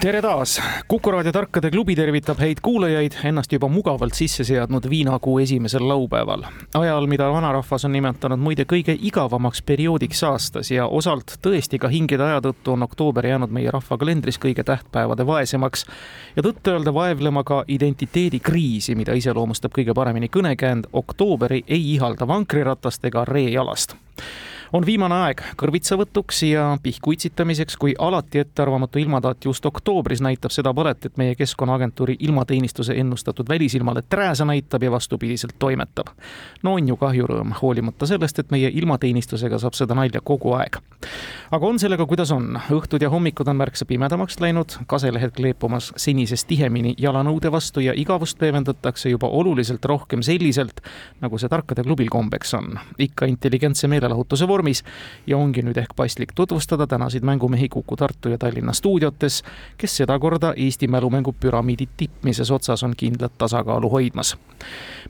tere 0.00 0.22
taas, 0.22 0.60
Kuku 0.88 1.10
raadio 1.10 1.32
Tarkade 1.32 1.70
klubi 1.70 1.96
tervitab 1.96 2.38
häid 2.38 2.60
kuulajaid, 2.62 3.16
ennast 3.26 3.52
juba 3.52 3.66
mugavalt 3.68 4.14
sisse 4.14 4.44
seadnud 4.44 4.86
viinakuu 4.90 5.38
esimesel 5.38 5.88
laupäeval. 5.88 6.42
ajal, 6.74 7.06
mida 7.06 7.26
vanarahvas 7.32 7.84
on 7.84 7.92
nimetanud 7.92 8.38
muide 8.38 8.62
kõige 8.62 8.94
igavamaks 8.94 9.62
perioodiks 9.62 10.22
aastas 10.24 10.70
ja 10.70 10.86
osalt 10.86 11.34
tõesti 11.42 11.80
ka 11.82 11.88
hingede 11.88 12.22
aja 12.22 12.40
tõttu 12.40 12.76
on 12.76 12.82
oktoober 12.82 13.26
jäänud 13.26 13.50
meie 13.50 13.70
rahvakalendris 13.70 14.38
kõige 14.38 14.64
tähtpäevade 14.64 15.26
vaesemaks. 15.26 15.86
ja 16.36 16.42
tõtt-öelda 16.42 16.94
vaevlema 16.94 17.44
ka 17.44 17.64
identiteedikriisi, 17.68 18.94
mida 18.94 19.12
iseloomustab 19.12 19.72
kõige 19.74 19.94
paremini 19.94 20.28
kõnekäänd 20.28 20.86
oktooberi 20.92 21.64
ei 21.66 21.94
ihalda 21.94 22.28
vankriratast 22.28 23.04
ega 23.04 23.24
reejalast 23.24 23.96
on 24.72 24.86
viimane 24.86 25.14
aeg 25.14 25.42
kõrvitsavõtuks 25.58 26.42
ja 26.48 26.64
pihku 26.82 27.12
itsitamiseks, 27.12 27.76
kui 27.76 27.94
alati 27.98 28.42
ettearvamatu 28.42 28.98
ilmataat 28.98 29.44
just 29.44 29.66
oktoobris 29.66 30.20
näitab 30.24 30.52
seda 30.54 30.74
palet, 30.74 31.06
et 31.06 31.16
meie 31.16 31.34
Keskkonnaagentuuri 31.38 32.16
ilmateenistuse 32.18 32.96
ennustatud 33.00 33.48
välisilmale 33.48 34.02
trääsa 34.08 34.44
näitab 34.44 34.82
ja 34.82 34.90
vastupidiselt 34.90 35.54
toimetab. 35.58 36.06
no 36.62 36.74
on 36.74 36.88
ju 36.88 36.96
kahju 36.96 37.26
rõõm, 37.26 37.54
hoolimata 37.62 38.06
sellest, 38.06 38.38
et 38.38 38.50
meie 38.50 38.70
ilmateenistusega 38.74 39.58
saab 39.58 39.74
seda 39.74 39.94
nalja 39.94 40.20
kogu 40.20 40.52
aeg. 40.52 40.76
aga 41.50 41.66
on 41.66 41.78
sellega, 41.78 42.06
kuidas 42.06 42.30
on, 42.30 42.60
õhtud 42.70 43.02
ja 43.02 43.10
hommikud 43.10 43.48
on 43.48 43.56
märksa 43.56 43.84
pimedamaks 43.84 44.40
läinud, 44.40 44.78
kaselehed 44.86 45.32
kleepumas 45.36 45.92
senisest 45.96 46.48
tihemini 46.48 46.94
jalanõude 46.98 47.52
vastu 47.52 47.80
ja 47.80 47.92
igavust 47.96 48.42
leevendatakse 48.42 49.10
juba 49.10 49.28
oluliselt 49.28 49.84
rohkem 49.84 50.22
selliselt, 50.22 50.80
nagu 51.20 51.38
see 51.38 51.48
tarkade 51.48 51.82
klubil 51.82 52.08
kombeks 52.10 52.54
on. 52.54 52.78
ikka 52.98 53.26
intelligentse 53.26 53.88
meelelahutuse 53.88 54.48
vormis 54.48 54.57
vormis 54.58 54.82
ja 55.26 55.38
ongi 55.38 55.62
nüüd 55.62 55.78
ehk 55.78 55.94
paslik 55.96 56.34
tutvustada 56.34 56.86
tänaseid 56.86 57.24
mängumehi 57.26 57.68
Kuku 57.68 57.96
Tartu 57.96 58.32
ja 58.32 58.38
Tallinna 58.38 58.72
stuudiotes, 58.72 59.42
kes 59.78 59.96
sedakorda 60.02 60.52
Eesti 60.56 60.88
mälumängu 60.88 61.32
püramiidi 61.40 61.88
tippmises 61.96 62.50
otsas 62.50 62.82
on 62.82 62.94
kindlat 62.96 63.38
tasakaalu 63.38 63.90
hoidmas. 63.90 64.36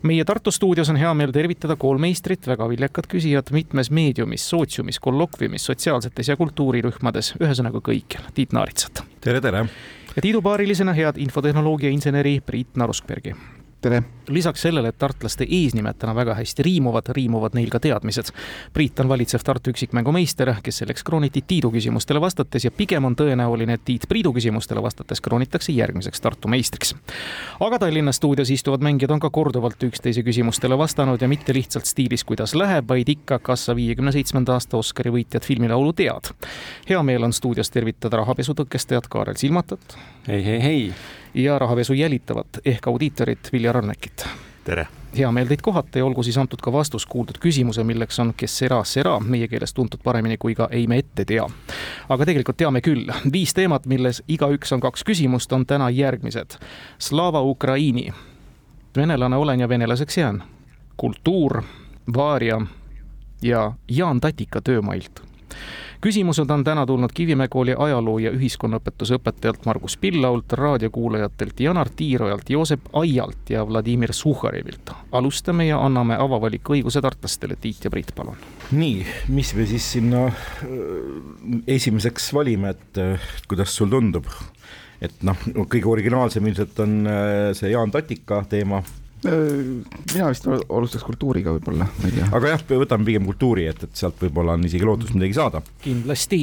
meie 0.02 0.24
Tartu 0.24 0.50
stuudios 0.50 0.90
on 0.90 0.96
hea 0.96 1.14
meel 1.14 1.32
tervitada 1.32 1.76
koolmeistrit, 1.76 2.46
väga 2.46 2.68
viljakat 2.68 3.06
küsijat 3.06 3.50
mitmes 3.50 3.90
meediumis, 3.90 4.48
sootsiumis, 4.50 5.00
kollokviumis, 5.00 5.66
sotsiaalsetes 5.66 6.28
ja 6.28 6.36
kultuurirühmades, 6.36 7.34
ühesõnaga 7.40 7.80
kõikjal, 7.80 8.28
Tiit 8.34 8.52
Naaritsat. 8.52 9.02
tere, 9.20 9.40
tere! 9.40 9.66
ja 10.16 10.22
tiidupaarilisena 10.22 10.92
head 10.92 11.16
infotehnoloogia 11.16 11.90
inseneri 11.90 12.40
Priit 12.40 12.76
Naruskbergi 12.76 13.34
tere! 13.80 14.02
lisaks 14.28 14.60
sellele, 14.60 14.90
et 14.92 14.98
tartlaste 14.98 15.46
eesnimed 15.48 16.02
väga 16.14 16.34
hästi 16.36 16.62
riimuvad, 16.62 17.06
riimuvad 17.16 17.54
neil 17.56 17.70
ka 17.72 17.80
teadmised. 17.80 18.28
Priit 18.72 19.00
on 19.00 19.08
valitsev 19.08 19.40
Tartu 19.44 19.72
üksikmängumeister, 19.72 20.50
kes 20.62 20.82
selleks 20.82 21.04
krooniti 21.04 21.42
Tiidu 21.46 21.70
küsimustele 21.72 22.20
vastates 22.20 22.64
ja 22.64 22.70
pigem 22.70 23.04
on 23.08 23.16
tõenäoline, 23.16 23.78
et 23.78 23.84
Tiit 23.84 24.04
Priidu 24.08 24.34
küsimustele 24.36 24.82
vastates 24.84 25.22
kroonitakse 25.24 25.72
järgmiseks 25.72 26.20
Tartu 26.20 26.48
meistriks. 26.48 26.94
aga 27.60 27.78
Tallinna 27.78 28.12
stuudios 28.12 28.50
istuvad 28.50 28.84
mängijad 28.84 29.10
on 29.16 29.20
ka 29.20 29.30
korduvalt 29.30 29.82
üksteise 29.82 30.22
küsimustele 30.22 30.78
vastanud 30.78 31.22
ja 31.22 31.28
mitte 31.28 31.54
lihtsalt 31.54 31.86
stiilis, 31.86 32.24
kuidas 32.24 32.54
läheb, 32.54 32.88
vaid 32.88 33.08
ikka, 33.08 33.38
kas 33.38 33.64
sa 33.64 33.76
viiekümne 33.76 34.12
seitsmenda 34.12 34.58
aasta 34.58 34.76
Oscari 34.76 35.10
võitjat 35.10 35.44
filmilaulu 35.44 35.92
tead. 35.92 36.34
hea 36.88 37.02
meel 37.02 37.24
on 37.24 37.32
stuudios 37.32 37.70
tervitada 37.70 38.16
rahapesu 38.16 38.52
tõkestajat 38.52 39.08
Kaarel 39.08 39.36
Silmatat. 39.36 39.96
hei, 40.28 40.44
hei, 40.44 40.60
hei 40.62 40.92
ja 41.34 41.58
rahapesu 41.58 41.92
jälitavat 41.92 42.46
ehk 42.64 42.86
audiitorit 42.86 43.52
Viljar 43.52 43.76
Arnekit. 43.76 44.26
tere! 44.64 44.86
hea 45.18 45.32
meel 45.32 45.46
teid 45.46 45.60
kohata 45.62 45.98
ja 45.98 46.04
olgu 46.04 46.22
siis 46.22 46.38
antud 46.38 46.60
ka 46.62 46.72
vastus 46.72 47.06
kuuldud 47.06 47.38
küsimuse, 47.40 47.84
milleks 47.84 48.18
on 48.20 48.32
kes 48.36 48.58
sera 48.58 48.82
sera, 48.84 49.18
meie 49.20 49.48
keeles 49.48 49.74
tuntud 49.74 50.00
paremini 50.04 50.36
kui 50.36 50.54
ka 50.54 50.68
ei 50.70 50.86
me 50.86 50.98
ette 50.98 51.24
tea. 51.24 51.46
aga 52.08 52.26
tegelikult 52.26 52.56
teame 52.56 52.80
küll, 52.80 53.08
viis 53.32 53.54
teemat, 53.54 53.86
milles 53.86 54.22
igaüks 54.28 54.72
on 54.72 54.80
kaks 54.80 55.04
küsimust, 55.04 55.52
on 55.52 55.66
täna 55.66 55.90
järgmised. 55.90 56.58
Slava 56.98 57.42
Ukraini, 57.42 58.12
venelane 58.96 59.36
olen 59.36 59.60
ja 59.60 59.68
venelaseks 59.68 60.18
jään, 60.18 60.42
kultuur, 60.96 61.62
Vaaria 62.14 62.60
ja 63.42 63.72
Jaan 63.88 64.20
Tatika 64.20 64.60
töömailt 64.60 65.28
küsimused 66.00 66.50
on 66.50 66.64
täna 66.64 66.86
tulnud 66.86 67.10
Kivimäe 67.14 67.48
kooli 67.48 67.74
ajaloo 67.78 68.18
ja 68.18 68.30
ühiskonnaõpetuse 68.34 69.18
õpetajalt 69.18 69.66
Margus 69.66 69.96
Pillault, 69.96 70.52
raadiokuulajatelt 70.52 71.60
Janar 71.60 71.90
Tiirojalt, 71.96 72.50
Joosep 72.50 72.90
Aialt 72.92 73.50
ja 73.50 73.66
Vladimir 73.68 74.12
Suhharevilt. 74.12 74.90
alustame 75.12 75.66
ja 75.66 75.80
anname 75.84 76.16
avavaliku 76.18 76.76
õiguse 76.76 77.02
tartlastele, 77.02 77.56
Tiit 77.56 77.84
ja 77.84 77.90
Priit, 77.90 78.12
palun. 78.14 78.36
nii, 78.70 79.06
mis 79.28 79.54
me 79.54 79.66
siis 79.66 79.92
sinna 79.92 80.26
äh, 80.26 80.34
esimeseks 81.66 82.32
valime, 82.34 82.70
et 82.70 82.98
äh, 82.98 83.28
kuidas 83.48 83.76
sul 83.76 83.90
tundub? 83.90 84.26
et 85.00 85.14
noh, 85.22 85.36
kõige 85.70 85.86
originaalsem 85.86 86.46
ilmselt 86.46 86.80
on 86.82 87.06
äh, 87.06 87.52
see 87.54 87.70
Jaan 87.70 87.90
Tatika 87.90 88.42
teema 88.48 88.82
mina 89.24 90.28
vist 90.30 90.46
alustaks 90.46 91.04
kultuuriga 91.06 91.52
võib-olla, 91.56 91.88
ma 91.90 92.08
ei 92.08 92.14
tea. 92.14 92.28
aga 92.38 92.52
jah, 92.52 92.64
võtame 92.82 93.06
pigem 93.08 93.26
kultuuri, 93.26 93.66
et, 93.70 93.82
et 93.88 93.98
sealt 93.98 94.20
võib-olla 94.22 94.54
on 94.54 94.66
isegi 94.68 94.86
lootust 94.86 95.14
midagi 95.16 95.34
saada. 95.34 95.62
kindlasti. 95.82 96.40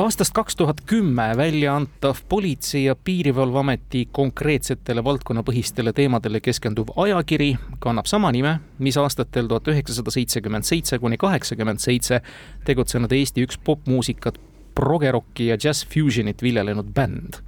aastast 0.00 0.34
kaks 0.36 0.56
tuhat 0.56 0.82
kümme 0.88 1.30
välja 1.36 1.74
antav 1.76 2.22
Politsei- 2.28 2.86
ja 2.86 2.96
Piirivalveameti 2.96 4.06
konkreetsetele 4.12 5.04
valdkonnapõhistele 5.04 5.92
teemadele 5.96 6.40
keskenduv 6.40 6.94
ajakiri 6.96 7.52
kannab 7.78 8.08
sama 8.08 8.32
nime, 8.32 8.58
mis 8.78 8.96
aastatel 9.00 9.50
tuhat 9.50 9.68
üheksasada 9.68 10.14
seitsekümmend 10.14 10.68
seitse 10.68 10.98
kuni 10.98 11.20
kaheksakümmend 11.20 11.82
seitse 11.84 12.22
tegutsenud 12.64 13.12
Eesti 13.12 13.44
üks 13.44 13.60
popmuusikat, 13.64 14.40
progerocki 14.74 15.50
ja 15.50 15.58
jazz 15.60 15.84
fusionit 15.84 16.42
viljelenud 16.42 16.94
bänd 16.94 17.42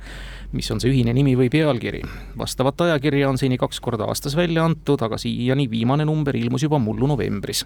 mis 0.53 0.71
on 0.71 0.81
see 0.81 0.93
ühine 0.93 1.15
nimi 1.17 1.35
või 1.39 1.49
pealkiri. 1.53 2.03
vastavat 2.39 2.81
ajakirja 2.89 3.29
on 3.29 3.39
seni 3.39 3.59
kaks 3.59 3.81
korda 3.81 4.05
aastas 4.05 4.37
välja 4.37 4.65
antud, 4.65 5.03
aga 5.03 5.19
siiani 5.19 5.71
viimane 5.71 6.05
number 6.05 6.37
ilmus 6.37 6.63
juba 6.63 6.79
mullu 6.79 7.07
novembris. 7.07 7.65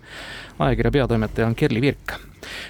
ajakirja 0.58 0.90
peatoimetaja 1.00 1.46
on 1.46 1.54
Kerli 1.54 1.80
Virk 1.80 2.18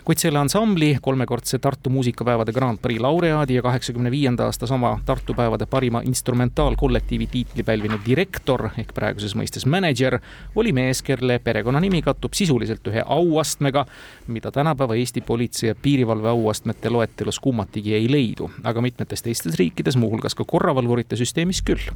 kuid 0.05 0.19
selle 0.19 0.39
ansambli 0.39 0.97
kolmekordse 1.03 1.59
Tartu 1.59 1.91
muusikapäevade 1.91 2.53
Grand 2.53 2.79
Prix 2.83 3.01
laureaadi 3.01 3.55
ja 3.55 3.63
kaheksakümne 3.63 4.11
viienda 4.11 4.45
aasta 4.45 4.67
sama 4.67 4.99
Tartu 5.05 5.35
päevade 5.35 5.67
parima 5.67 6.03
instrumentaalkollektiivi 6.05 7.27
tiitli 7.27 7.63
pälvinud 7.63 8.01
direktor 8.07 8.69
ehk 8.79 8.95
praeguses 8.95 9.37
mõistes 9.37 9.67
mänedžer 9.67 10.19
oli 10.55 10.73
mees, 10.73 11.03
kelle 11.03 11.39
perekonnanimi 11.39 12.03
kattub 12.03 12.35
sisuliselt 12.35 12.87
ühe 12.91 13.05
auastmega, 13.07 13.87
mida 14.27 14.53
tänapäeva 14.53 14.97
Eesti 14.97 15.21
politsei 15.21 15.69
ja 15.71 15.75
piirivalve 15.83 16.29
auastmete 16.29 16.91
loetelus 16.91 17.41
kummatigi 17.41 17.95
ei 17.95 18.11
leidu, 18.11 18.51
aga 18.65 18.83
mitmetes 18.83 19.23
teistes 19.23 19.59
riikides, 19.59 19.97
muuhulgas 19.97 20.35
ka 20.35 20.45
korravalvurite 20.45 21.17
süsteemis 21.17 21.63
küll 21.63 21.91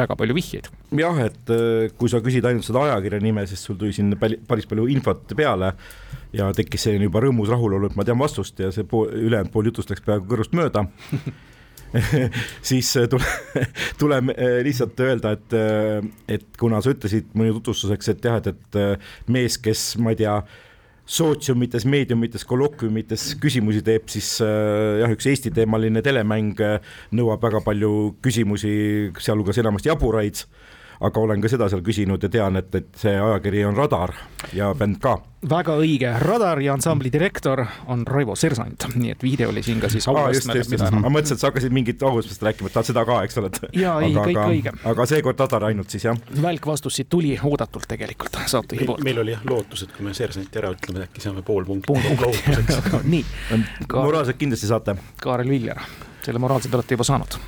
väga 0.00 0.16
palju 0.18 0.36
vihjeid. 0.36 0.70
jah, 1.00 1.20
et 1.24 1.52
äh, 1.54 1.90
kui 1.98 2.10
sa 2.12 2.22
küsid 2.24 2.46
ainult 2.48 2.66
seda 2.66 2.84
ajakirja 2.88 3.20
nime, 3.24 3.44
siis 3.50 3.62
sul 3.66 3.78
tuli 3.80 3.94
siin 3.96 4.14
päris 4.20 4.68
palju 4.70 4.88
infot 4.92 5.34
peale 5.36 5.74
ja 6.36 6.50
tekkis 6.56 6.86
selline 6.86 7.08
juba 7.08 7.22
rõõmus 7.24 7.52
rahulolu, 7.52 7.90
et 7.90 7.98
ma 7.98 8.06
tean 8.06 8.20
vastust 8.20 8.60
ja 8.62 8.72
see 8.74 8.86
pool, 8.88 9.10
ülejäänud 9.10 9.52
pool 9.54 9.70
jutust 9.70 9.92
läks 9.92 10.04
peaaegu 10.06 10.28
kõrvust 10.30 10.56
mööda 10.58 10.86
siis 12.70 12.90
äh, 13.00 13.08
tule, 13.10 13.66
tuleb 14.00 14.32
äh, 14.34 14.58
lihtsalt 14.66 15.00
öelda, 15.06 15.34
et, 15.38 15.60
et 16.38 16.50
kuna 16.58 16.82
sa 16.82 16.94
ütlesid 16.94 17.32
mõni 17.38 17.54
tutvustuseks, 17.58 18.12
et 18.14 18.26
jah, 18.30 18.40
et, 18.42 18.50
et 18.50 19.30
mees, 19.30 19.58
kes 19.62 19.94
ma 20.02 20.14
ei 20.14 20.20
tea, 20.22 20.36
sootsiumites, 21.10 21.84
meediumites, 21.90 22.44
kolokviumites 22.46 23.34
küsimusi 23.42 23.82
teeb, 23.86 24.06
siis 24.12 24.36
äh, 24.44 25.00
jah, 25.02 25.14
üks 25.14 25.26
Eesti-teemaline 25.30 26.02
telemäng 26.06 26.60
äh, 26.62 26.92
nõuab 27.16 27.42
väga 27.42 27.62
palju 27.66 27.92
küsimusi, 28.22 28.72
sealhulgas 29.18 29.58
enamasti 29.62 29.90
jaburaid 29.90 30.44
aga 31.00 31.20
olen 31.20 31.40
ka 31.40 31.48
seda 31.48 31.68
seal 31.72 31.82
küsinud 31.84 32.22
ja 32.22 32.28
tean, 32.32 32.58
et, 32.60 32.74
et 32.76 32.88
see 33.00 33.12
ajakiri 33.16 33.64
on 33.68 33.76
Radar 33.76 34.12
ja 34.56 34.70
bänd 34.76 34.98
ka. 35.00 35.14
väga 35.48 35.76
õige, 35.80 36.10
Radar 36.20 36.60
ja 36.60 36.74
ansambli 36.76 37.12
direktor 37.12 37.62
on 37.92 38.04
Raivo 38.06 38.36
Sersant, 38.36 38.84
nii 38.94 39.14
et 39.14 39.24
viide 39.24 39.46
oli 39.48 39.62
siin 39.64 39.80
ka 39.80 39.88
siis 39.92 40.08
auastmele. 40.12 40.90
ma 40.98 41.12
mõtlesin, 41.12 41.38
et 41.38 41.44
sa 41.44 41.48
hakkasid 41.48 41.72
mingit 41.72 42.02
auastmest 42.04 42.44
rääkima, 42.44 42.68
et 42.68 42.76
tahad 42.76 42.90
seda 42.90 43.06
ka, 43.08 43.22
eks 43.24 43.40
ole. 43.40 43.52
ja 43.72 43.96
ei, 44.04 44.12
kõik 44.18 44.36
aga, 44.36 44.46
õige. 44.52 44.74
aga 44.92 45.08
seekord 45.14 45.40
Radar 45.40 45.68
ainult 45.70 45.96
siis 45.96 46.04
jah. 46.10 46.20
välk 46.42 46.68
vastus 46.68 47.00
siit 47.00 47.08
tuli 47.12 47.32
oodatult 47.38 47.88
tegelikult 47.88 48.36
saatejuhi 48.44 48.90
poolt. 48.92 49.04
meil 49.06 49.24
oli 49.24 49.36
jah 49.36 49.48
lootus, 49.48 49.86
et 49.86 49.96
kui 49.96 50.04
me 50.04 50.14
Sersanti 50.16 50.60
ära 50.60 50.74
ütleme, 50.76 51.08
äkki 51.08 51.24
saame 51.24 51.46
pool 51.46 51.64
punkti. 51.64 51.88
pool 51.88 52.04
punkti, 52.04 53.02
nii. 53.16 53.24
moraalselt 53.94 54.36
kindlasti 54.36 54.68
saate. 54.68 54.98
Kaarel 55.22 55.48
Viljar, 55.48 55.80
selle 56.26 56.42
moraalse 56.42 56.68
te 56.68 56.76
olete 56.76 56.98
juba 56.98 57.08
saanud 57.08 57.40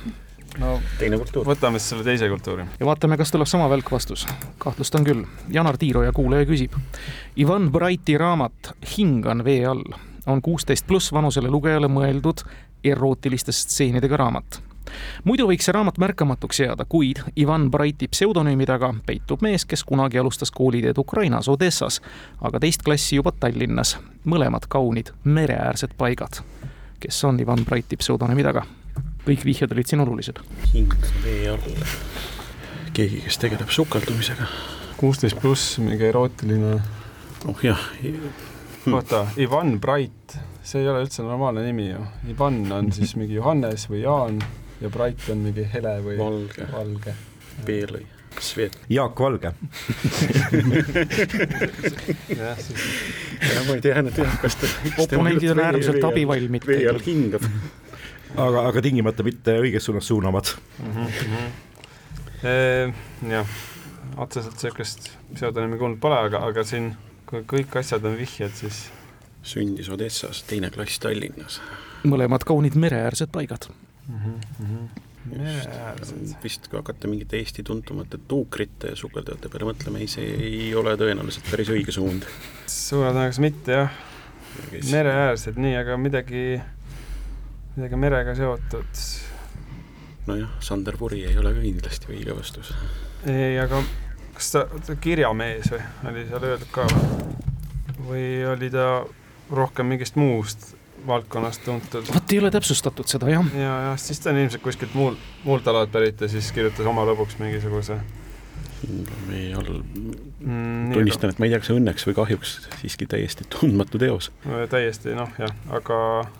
no 0.59 0.79
teine 0.99 1.17
kultuur. 1.17 1.47
võtame 1.47 1.79
siis 1.79 1.93
selle 1.93 2.03
teise 2.07 2.29
kultuuri. 2.29 2.65
ja 2.79 2.85
vaatame, 2.85 3.17
kas 3.17 3.31
tuleb 3.31 3.47
sama 3.49 3.69
välk 3.69 3.91
vastus. 3.91 4.27
kahtlustan 4.57 5.03
küll. 5.03 5.25
Janar 5.49 5.77
Tiiroja 5.77 6.11
kuulaja 6.11 6.45
küsib. 6.49 6.75
Ivan 7.37 7.71
Brighti 7.71 8.17
raamat 8.17 8.73
Hingan 8.97 9.43
vee 9.43 9.65
all 9.65 9.83
on 10.25 10.41
kuusteist 10.41 10.87
pluss 10.87 11.11
vanusele 11.11 11.49
lugejale 11.51 11.87
mõeldud 11.87 12.45
erootiliste 12.83 13.51
stseenidega 13.51 14.17
raamat. 14.17 14.61
muidu 15.23 15.47
võiks 15.47 15.65
see 15.65 15.73
raamat 15.73 15.97
märkamatuks 15.97 16.59
jääda, 16.59 16.85
kuid 16.85 17.23
Ivan 17.39 17.69
Brighti 17.71 18.07
pseudonüümi 18.07 18.65
taga 18.65 18.93
peitub 19.05 19.41
mees, 19.41 19.65
kes 19.65 19.83
kunagi 19.83 20.19
alustas 20.19 20.51
kooliteed 20.51 20.97
Ukrainas 20.97 21.49
Odessas, 21.49 22.01
aga 22.41 22.59
teist 22.59 22.83
klassi 22.83 23.15
juba 23.15 23.31
Tallinnas. 23.31 23.97
mõlemad 24.25 24.67
kaunid 24.69 25.11
mereäärsed 25.23 25.97
paigad. 25.97 26.43
kes 26.99 27.23
on 27.23 27.39
Ivan 27.39 27.65
Brighti 27.65 27.97
pseudonüümi 27.97 28.43
taga? 28.43 28.65
Kõik 29.23 29.43
vihjed 29.47 29.71
olid 29.71 29.89
siin 29.89 30.03
olulised. 30.03 30.39
hing 30.73 30.93
vee 31.23 31.49
all. 31.51 31.83
keegi, 32.93 33.21
kes 33.25 33.39
tegeleb 33.41 33.71
sukeldumisega. 33.71 34.47
kuusteist 34.99 35.39
pluss, 35.41 35.77
mingi 35.83 36.09
erootiline. 36.09 36.79
oh 37.47 37.63
jah, 37.63 37.85
oota, 38.91 39.27
Ivan 39.37 39.79
Bright, 39.81 40.37
see 40.63 40.83
ei 40.83 40.89
ole 40.91 41.05
üldse 41.05 41.23
normaalne 41.23 41.63
nimi 41.65 41.89
ju. 41.91 42.01
Ivan 42.35 42.65
on 42.71 42.91
siis 42.95 43.15
mingi 43.19 43.39
Johannes 43.39 43.87
või 43.91 44.03
Jaan 44.03 44.41
ja 44.81 44.91
Bright 44.91 45.29
on 45.31 45.45
mingi 45.45 45.67
hele 45.73 45.95
või 46.03 46.17
valge, 46.19 46.67
valge. 46.71 47.15
Beelõi, 47.63 48.03
Svet. 48.41 48.75
Jaak 48.89 49.19
Valge, 49.21 49.53
jah, 52.33 52.57
siis 52.57 52.81
ma 53.67 53.75
ei 53.77 53.83
tea 53.85 54.01
nüüd 54.01 54.17
jah, 54.17 54.35
kas 54.41 54.57
ta. 54.57 54.71
Oponendid 55.05 55.53
on 55.53 55.61
äärmiselt 55.63 56.03
abivalmid. 56.09 56.67
vee 56.67 56.89
all 56.89 57.01
hingab. 57.05 57.45
aga, 58.37 58.65
aga 58.69 58.81
tingimata 58.83 59.25
mitte 59.25 59.57
õiges 59.61 59.87
suunas 59.87 60.07
suunavad. 60.09 60.53
Ehm, 62.43 62.91
jah, 63.29 63.53
otseselt 64.19 64.57
niisugust 64.57 65.13
pseudonüümi 65.33 65.79
kuulnud 65.79 66.01
pole, 66.03 66.17
aga, 66.27 66.43
aga 66.49 66.65
siin, 66.67 66.91
kui 67.29 67.45
kõik 67.47 67.77
asjad 67.79 68.03
on 68.09 68.17
vihjed, 68.19 68.51
siis 68.57 68.85
sündis 69.43 69.89
Odessas, 69.91 70.43
teine 70.47 70.71
klass 70.73 70.99
Tallinnas. 71.03 71.61
mõlemad 72.03 72.43
kaunid 72.47 72.75
mereäärsed 72.75 73.31
paigad. 73.31 73.67
mereäärsed. 75.25 76.35
vist 76.43 76.67
kui 76.67 76.79
hakata 76.79 77.07
mingite 77.07 77.37
Eesti 77.37 77.63
tuntumate 77.63 78.17
tuukrite 78.27 78.91
ja 78.91 78.95
sukeldajate 78.95 79.49
peale 79.49 79.71
mõtlema, 79.71 79.99
ei, 79.99 80.07
see 80.07 80.25
ei 80.49 80.75
ole 80.75 80.95
tõenäoliselt 80.99 81.49
päris 81.51 81.69
õige 81.69 81.91
suund. 81.91 82.27
suure 82.67 83.11
tõenäosusega 83.11 83.47
mitte 83.47 83.71
jah, 83.71 83.91
mereäärsed, 84.91 85.59
nii, 85.59 85.75
aga 85.79 85.97
midagi, 85.97 86.61
midagi 87.75 87.97
merega 87.97 88.35
seotud. 88.37 89.01
nojah, 90.27 90.49
Sander 90.59 90.97
Puri 90.97 91.23
ei 91.25 91.37
ole 91.37 91.53
ka 91.55 91.63
kindlasti 91.63 92.11
õige 92.13 92.35
vastus. 92.37 92.73
ei, 93.25 93.57
aga 93.59 93.81
kas 94.33 94.51
ta, 94.53 94.65
ta 94.87 94.95
kirjamees 95.01 95.71
või 95.73 95.81
oli 96.11 96.25
seal 96.29 96.47
öeldud 96.51 96.71
ka 96.73 96.87
või? 98.05 98.23
oli 98.53 98.69
ta 98.73 98.87
rohkem 99.51 99.89
mingist 99.89 100.17
muust 100.19 100.73
valdkonnast 101.07 101.65
tuntud? 101.65 102.09
vot 102.13 102.35
ei 102.35 102.41
ole 102.41 102.51
täpsustatud 102.53 103.09
seda 103.09 103.31
jah. 103.31 103.53
ja, 103.57 103.77
jah, 103.89 103.97
siis 103.99 104.21
ta 104.21 104.31
on 104.31 104.43
ilmselt 104.43 104.63
kuskilt 104.63 104.93
muul, 104.97 105.17
muult 105.43 105.67
alalt 105.67 105.91
pärit 105.91 106.21
ja 106.21 106.29
siis 106.31 106.51
kirjutas 106.55 106.87
oma 106.89 107.07
lõbuks 107.09 107.39
mingisuguse 107.41 107.99
vee 109.27 109.53
all, 109.55 109.81
mm,. 110.39 110.93
tunnistan, 110.93 111.31
et 111.31 111.39
ma 111.39 111.47
ei 111.47 111.53
tea, 111.53 111.61
kas 111.63 111.71
õnneks 111.73 112.07
või 112.09 112.15
kahjuks 112.17 112.53
siiski 112.81 113.07
täiesti 113.09 113.47
tundmatu 113.53 114.01
teos. 114.01 114.29
täiesti 114.71 115.15
noh, 115.17 115.31
jah, 115.39 115.53
aga 115.73 115.97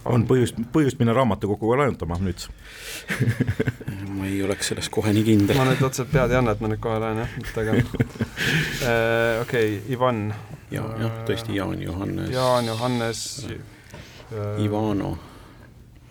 on 0.09 0.25
põhjust, 0.29 0.59
põhjust 0.75 0.99
minna 1.01 1.15
raamatukoguga 1.17 1.81
laenutama 1.83 2.19
nüüd. 2.23 2.47
ma 4.17 4.29
ei 4.29 4.41
oleks 4.45 4.71
selles 4.73 4.89
kohe 4.93 5.13
nii 5.15 5.25
kindel 5.27 5.59
ma. 5.59 5.67
nüüd 5.71 5.83
otseselt 5.87 6.11
pead 6.13 6.33
ei 6.33 6.39
anna, 6.39 6.55
et 6.55 6.63
ma 6.63 6.71
nüüd 6.71 6.83
kohe 6.83 6.99
lähen 7.03 7.23
jah, 7.23 7.37
et 7.43 7.61
aga 7.63 7.77
äh, 7.77 9.43
okei 9.43 9.77
Ivan, 9.95 10.25
ja, 10.71 10.87
jah, 11.03 11.21
tõesti 11.29 11.55
Jaan 11.59 11.81
Johannes, 11.83 12.33
Jaan, 12.33 12.67
Johannes 12.71 13.23
äh,, 13.49 14.63
Ivano, 14.63 15.15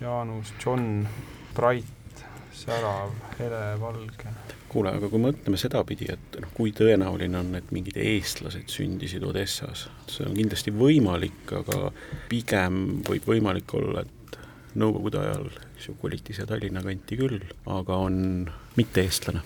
Jaanus, 0.01 0.55
John, 0.65 1.09
Bright, 1.55 2.25
Särav, 2.53 3.11
Hele, 3.39 3.81
Valge. 3.81 4.35
kuule, 4.73 4.95
aga 4.97 5.09
kui 5.13 5.21
mõtleme 5.23 5.59
sedapidi, 5.61 6.09
et 6.15 6.41
noh, 6.41 6.51
kui 6.57 6.73
tõenäoline 6.77 7.39
on, 7.39 7.55
et 7.59 7.71
mingid 7.75 7.99
eestlased 8.01 8.73
sündisid 8.73 9.25
Odessas, 9.29 9.87
see 10.11 10.27
on 10.27 10.35
kindlasti 10.39 10.73
võimalik, 10.75 11.45
aga 11.61 11.93
pigem 12.33 13.03
võib 13.09 13.29
võimalik 13.35 13.77
olla, 13.79 14.07
et 14.07 14.19
Nõukogude 14.73 15.19
ajal 15.21 15.51
koliti 16.01 16.33
siia 16.33 16.47
Tallinna 16.49 16.81
kanti 16.81 17.17
küll, 17.19 17.43
aga 17.69 17.99
on 18.07 18.15
mitte-eestlane. 18.79 19.43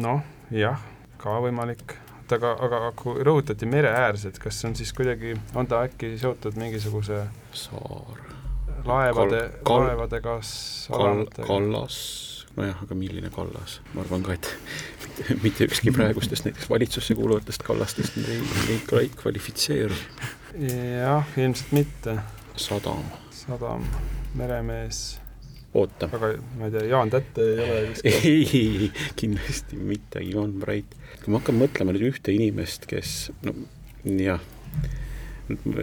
noh, 0.00 0.22
jah, 0.50 0.80
ka 1.20 1.34
võimalik. 1.44 1.98
oota, 2.30 2.38
aga, 2.38 2.52
aga 2.64 2.92
kui 2.96 3.20
rõhutati 3.26 3.66
mereäärsed, 3.68 4.38
kas 4.40 4.60
see 4.60 4.70
on 4.70 4.76
siis 4.78 4.92
kuidagi, 4.96 5.34
on 5.54 5.66
ta 5.66 5.82
äkki 5.84 6.14
seotud 6.16 6.56
mingisuguse 6.56 7.26
Saar, 7.52 8.22
laevade 8.86 9.40
Kal-, 9.40 9.62
kal- 9.66 9.86
laevadega, 9.88 10.36
kal-, 10.88 11.26
kallas, 11.46 12.39
nojah, 12.60 12.82
aga 12.84 12.96
milline 12.98 13.30
kallas, 13.34 13.78
ma 13.94 14.04
arvan 14.04 14.24
ka, 14.26 14.36
et 14.36 14.50
mitte, 15.02 15.38
mitte 15.44 15.68
ükski 15.70 15.94
praegustest 15.96 16.46
näiteks 16.48 16.68
valitsusse 16.70 17.16
kuuluvatest 17.18 17.64
kallastest 17.66 18.20
ei, 18.20 18.42
ei 18.68 18.78
kval- 18.90 19.10
kvalifitseeru. 19.22 19.96
jah, 21.00 21.34
ilmselt 21.40 21.72
mitte. 21.76 22.18
sadam, 22.60 23.02
sadam, 23.34 23.84
meremees, 24.36 25.18
oota, 25.74 26.10
aga 26.12 26.34
ma 26.58 26.68
ei 26.68 26.74
tea, 26.76 26.86
Jaan 26.92 27.10
Tätte 27.12 27.44
ei 27.46 27.60
ole 27.64 27.82
vist 27.88 28.06
ka 28.06 28.14
ei, 28.30 28.92
kindlasti 29.16 29.78
mitte 29.80 30.22
Ivan 30.26 30.56
Bright. 30.62 30.96
kui 31.24 31.32
ma 31.34 31.40
hakkan 31.42 31.58
mõtlema 31.60 31.94
nüüd 31.96 32.10
ühte 32.12 32.32
inimest, 32.34 32.86
kes 32.90 33.30
no 33.46 33.54
jah, 34.04 34.40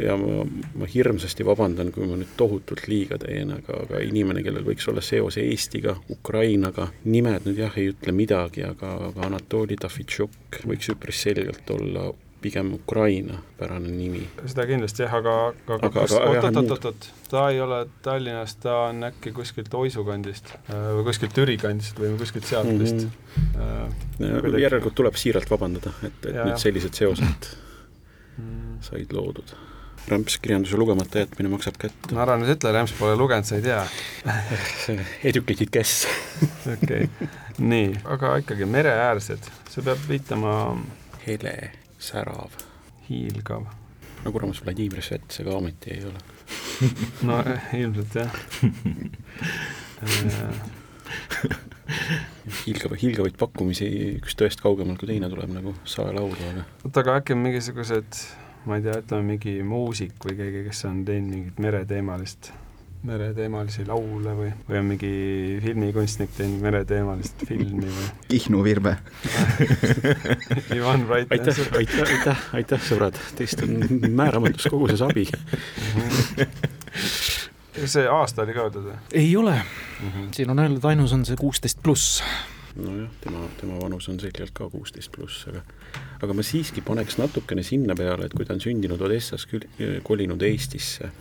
ja 0.04 0.18
ma, 0.19 0.44
ma 0.75 0.86
hirmsasti 0.94 1.46
vabandan, 1.48 1.92
kui 1.96 2.06
ma 2.10 2.18
nüüd 2.19 2.36
tohutult 2.40 2.86
liiga 2.92 3.18
teen, 3.22 3.52
aga, 3.58 3.81
aga 3.88 4.04
inimene, 4.06 4.44
kellel 4.46 4.66
võiks 4.68 4.88
olla 4.92 5.02
seos 5.06 5.38
Eestiga, 5.42 5.98
Ukrainaga, 6.14 6.90
nimed 7.06 7.48
nüüd 7.50 7.60
jah, 7.66 7.75
ei 7.78 7.92
ütle 7.94 8.14
midagi, 8.16 8.64
aga, 8.68 8.94
aga 9.12 9.28
Anatoli 9.31 9.78
Tafitšuk 9.80 10.64
võiks 10.68 10.94
üpris 10.94 11.22
selgelt 11.28 11.69
olla 11.75 12.10
pigem 12.42 12.68
Ukraina-pärane 12.75 13.90
nimi. 13.90 14.19
seda 14.46 14.68
kindlasti 14.69 15.02
jah, 15.02 15.14
aga, 15.18 15.31
aga 15.66 15.74
Aga- 15.80 15.90
kas, 15.96 16.12
aga- 16.14 16.28
oot, 16.28 16.38
aga 16.38 16.48
oot, 16.48 16.58
muud- 16.60 16.74
oot, 16.75 16.86
oot, 16.86 17.08
ta 17.31 17.48
ei 17.50 17.62
ole 17.62 17.80
Tallinnast, 18.06 18.60
ta 18.62 18.75
on 18.92 19.02
äkki 19.10 19.31
kuskilt 19.34 19.74
Oisu 19.74 20.04
kandist 20.06 20.52
äh, 20.54 20.75
või 21.00 21.08
kuskilt 21.10 21.34
Türi 21.34 21.58
kandist 21.58 21.98
või 22.00 22.14
kuskilt 22.22 22.46
sealt 22.46 22.69
vist 22.80 23.08
äh,. 23.58 23.90
kuidagi- 24.22 24.62
järelikult 24.68 24.96
tuleb 25.02 25.18
siiralt 25.18 25.50
vabandada, 25.50 25.96
et, 26.06 26.19
et 26.30 26.36
Jaa, 26.38 26.46
nüüd 26.52 26.62
sellised 26.62 26.94
seosed 27.02 27.50
mm. 28.38 28.67
Said 28.81 29.14
loodud. 29.14 29.56
rämpskirjanduse 30.07 30.78
lugemata 30.80 31.19
jätmine 31.19 31.50
maksab 31.52 31.78
kätte. 31.81 32.14
no 32.16 32.22
ära 32.24 32.38
nüüd 32.40 32.54
ütle, 32.56 32.72
Rämps 32.72 32.94
pole 33.00 33.18
lugenud, 33.19 33.48
sa 33.48 33.57
ei 33.57 33.66
tea. 33.66 33.81
Educated 35.31 35.72
guess. 35.74 36.06
okei 36.76 37.10
okay., 37.10 37.30
nii, 37.60 37.92
aga 38.06 38.38
ikkagi 38.44 38.69
mereäärsed, 38.69 39.52
see 39.74 39.84
peab 39.84 40.07
viitama 40.10 40.54
hele, 41.26 41.56
särav. 42.00 42.56
hiilgav. 43.10 43.68
no 44.24 44.31
kuramus, 44.31 44.64
Vladimir 44.64 45.04
Svet 45.04 45.28
see 45.31 45.46
ka 45.48 45.57
ometi 45.60 45.98
ei 45.98 46.07
ole. 46.07 46.19
no 47.28 47.44
ilmselt 47.76 48.16
jah 48.22 48.31
hiilgav, 52.64 52.96
hiilgavaid 53.00 53.38
pakkumisi 53.40 53.88
üks 54.18 54.36
tõest 54.40 54.62
kaugemalt 54.64 55.00
kui 55.02 55.10
teine 55.10 55.30
tuleb 55.31 55.52
nagu 55.56 55.74
saelaudu, 55.88 56.38
aga 56.52 56.66
oota, 56.84 57.04
aga 57.04 57.16
äkki 57.22 57.36
on 57.36 57.44
mingisugused, 57.46 58.19
ma 58.68 58.78
ei 58.78 58.86
tea, 58.86 59.00
ütleme 59.02 59.33
mingi 59.33 59.57
muusik 59.64 60.24
või 60.26 60.38
keegi, 60.38 60.64
kes 60.68 60.86
on 60.90 61.04
teinud 61.07 61.31
mingit 61.31 61.59
mereteemalist, 61.64 62.50
mereteemalisi 63.07 63.86
laule 63.88 64.33
või, 64.36 64.50
või 64.68 64.80
on 64.81 64.90
mingi 64.90 65.12
filmikunstnik 65.64 66.33
teinud 66.36 66.64
mereteemalist 66.66 67.45
filmi 67.47 67.88
või 67.88 68.09
Kihnu 68.31 68.64
Virve. 68.66 68.97
Ivan 70.78 71.07
Wright. 71.07 71.31
aitäh, 71.31 71.62
aitäh, 71.80 72.04
aitäh, 72.07 72.45
aitäh, 72.59 72.83
sõbrad, 72.90 73.19
teist 73.40 73.64
on 73.64 73.88
määramatus 74.18 74.68
koguses 74.74 75.06
abi. 75.06 75.28
see 77.86 78.07
aasta 78.09 78.44
oli 78.44 78.56
ka 78.57 78.68
öeldud 78.68 78.90
või 78.90 79.00
ei 79.16 79.31
ole, 79.38 79.56
mm 79.56 80.09
-hmm.? 80.09 80.30
siin 80.36 80.50
on 80.52 80.59
öeldud, 80.66 80.86
ainus 80.92 81.14
on 81.14 81.26
see 81.26 81.40
kuusteist 81.40 81.80
pluss. 81.83 82.24
nojah, 82.78 83.10
tema, 83.22 83.46
tema 83.60 83.80
vanus 83.81 84.10
on 84.10 84.19
selgelt 84.19 84.54
ka 84.54 84.69
kuusteist 84.69 85.12
pluss, 85.16 85.48
aga 85.50 85.64
aga 86.24 86.34
ma 86.38 86.46
siiski 86.46 86.81
paneks 86.86 87.18
natukene 87.22 87.64
sinna 87.66 87.96
peale, 87.98 88.28
et 88.28 88.36
kui 88.38 88.46
ta 88.46 88.56
on 88.56 88.62
sündinud 88.64 89.02
Odessas, 89.02 89.48
kolinud 90.07 90.44
Eestisse, 90.48 91.12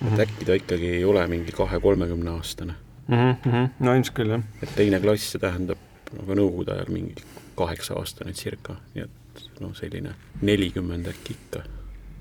et 0.00 0.24
äkki 0.26 0.48
ta 0.48 0.56
ikkagi 0.58 0.94
ei 0.98 1.04
ole 1.04 1.26
mingi 1.30 1.54
kahe-kolmekümne 1.56 2.30
aastane. 2.30 2.74
Mm 3.08 3.32
-hmm. 3.34 3.70
no 3.80 3.94
ilmselt 3.94 4.16
küll 4.16 4.30
jah. 4.30 4.42
et 4.62 4.74
teine 4.76 5.00
klass, 5.00 5.32
see 5.32 5.40
tähendab 5.40 5.78
nagu 6.16 6.34
nõukogude 6.34 6.74
ajal 6.74 6.92
mingi 6.94 7.24
kaheksa 7.58 7.94
aastane 7.98 8.32
circa, 8.32 8.76
nii 8.94 9.04
et 9.04 9.42
noh, 9.60 9.74
selline 9.76 10.14
nelikümmend 10.42 11.06
äkki 11.06 11.36
ikka. 11.36 11.64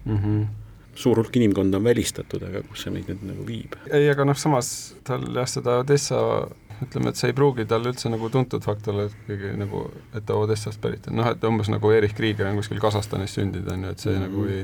Mm 0.05 0.17
-hmm. 0.17 0.47
suur 0.95 1.17
hulk 1.17 1.35
inimkonda 1.35 1.77
on 1.77 1.83
välistatud, 1.83 2.43
aga 2.43 2.61
kus 2.63 2.83
see 2.83 2.93
meid 2.93 3.07
nüüd 3.11 3.23
nagu 3.31 3.45
viib? 3.47 3.75
ei, 3.91 4.09
aga 4.09 4.25
noh, 4.25 4.37
samas 4.37 4.95
tal 5.03 5.23
jah, 5.35 5.47
seda 5.47 5.79
Odessa 5.83 6.47
ütleme, 6.85 7.11
et 7.11 7.19
see 7.19 7.31
ei 7.31 7.35
pruugi 7.37 7.65
talle 7.69 7.91
üldse 7.93 8.11
nagu 8.11 8.29
tuntud 8.33 8.63
fakt 8.65 8.87
olla, 8.91 9.07
et 9.09 9.25
keegi 9.27 9.55
nagu, 9.59 9.85
et 10.13 10.25
ta 10.25 10.37
Odessast 10.39 10.81
pärit 10.83 11.09
on, 11.11 11.19
noh 11.19 11.27
et 11.31 11.43
umbes 11.49 11.71
nagu 11.71 11.91
Erich 11.95 12.15
Krieger 12.17 12.49
on 12.49 12.59
kuskil 12.61 12.79
Kasahstanis 12.83 13.35
sündinud, 13.37 13.67
on 13.73 13.87
ju, 13.87 13.95
et 13.95 14.05
see 14.05 14.15
nagu 14.19 14.45
ei 14.47 14.63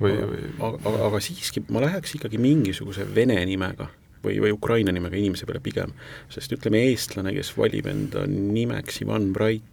või, 0.00 0.12
või 0.14 0.42
aga, 0.58 0.74
aga, 0.76 0.98
aga 1.08 1.22
siiski 1.22 1.62
ma 1.74 1.82
läheks 1.84 2.14
ikkagi 2.18 2.40
mingisuguse 2.42 3.06
vene 3.14 3.38
nimega 3.48 3.88
või, 4.24 4.38
või 4.42 4.52
Ukraina 4.54 4.94
nimega 4.94 5.18
inimese 5.18 5.46
peale 5.48 5.62
pigem, 5.64 5.94
sest 6.32 6.54
ütleme, 6.54 6.82
eestlane, 6.90 7.34
kes 7.36 7.52
valib 7.58 7.88
enda 7.90 8.24
nimeks 8.28 9.02
Ivan 9.04 9.32
Brait, 9.34 9.66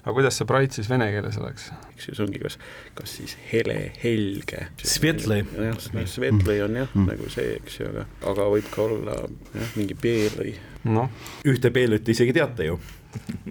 aga 0.00 0.14
kuidas 0.16 0.38
see 0.40 0.48
Bright 0.48 0.76
siis 0.76 0.90
vene 0.90 1.08
keeles 1.12 1.38
oleks? 1.40 1.70
eks 1.94 2.08
ju, 2.08 2.16
see 2.16 2.26
ongi 2.26 2.42
kas, 2.42 2.58
kas 2.98 3.16
siis 3.20 3.36
hele, 3.50 3.78
helge. 4.02 4.66
Svetlõi. 4.82 5.42
jah, 5.66 5.82
Svetlõi 6.14 6.60
on 6.66 6.78
jah 6.82 6.94
mm. 6.94 7.10
nagu 7.10 7.32
see, 7.32 7.56
eks 7.60 7.80
ju, 7.80 7.90
aga, 7.92 8.06
aga 8.32 8.48
võib 8.54 8.70
ka 8.72 8.86
olla 8.86 9.18
jah, 9.26 9.74
mingi 9.78 9.98
Beelõi. 10.00 10.54
noh, 10.92 11.12
ühte 11.48 11.72
Beelut 11.74 12.06
te 12.06 12.16
isegi 12.16 12.36
teate 12.36 12.70
ju, 12.70 12.80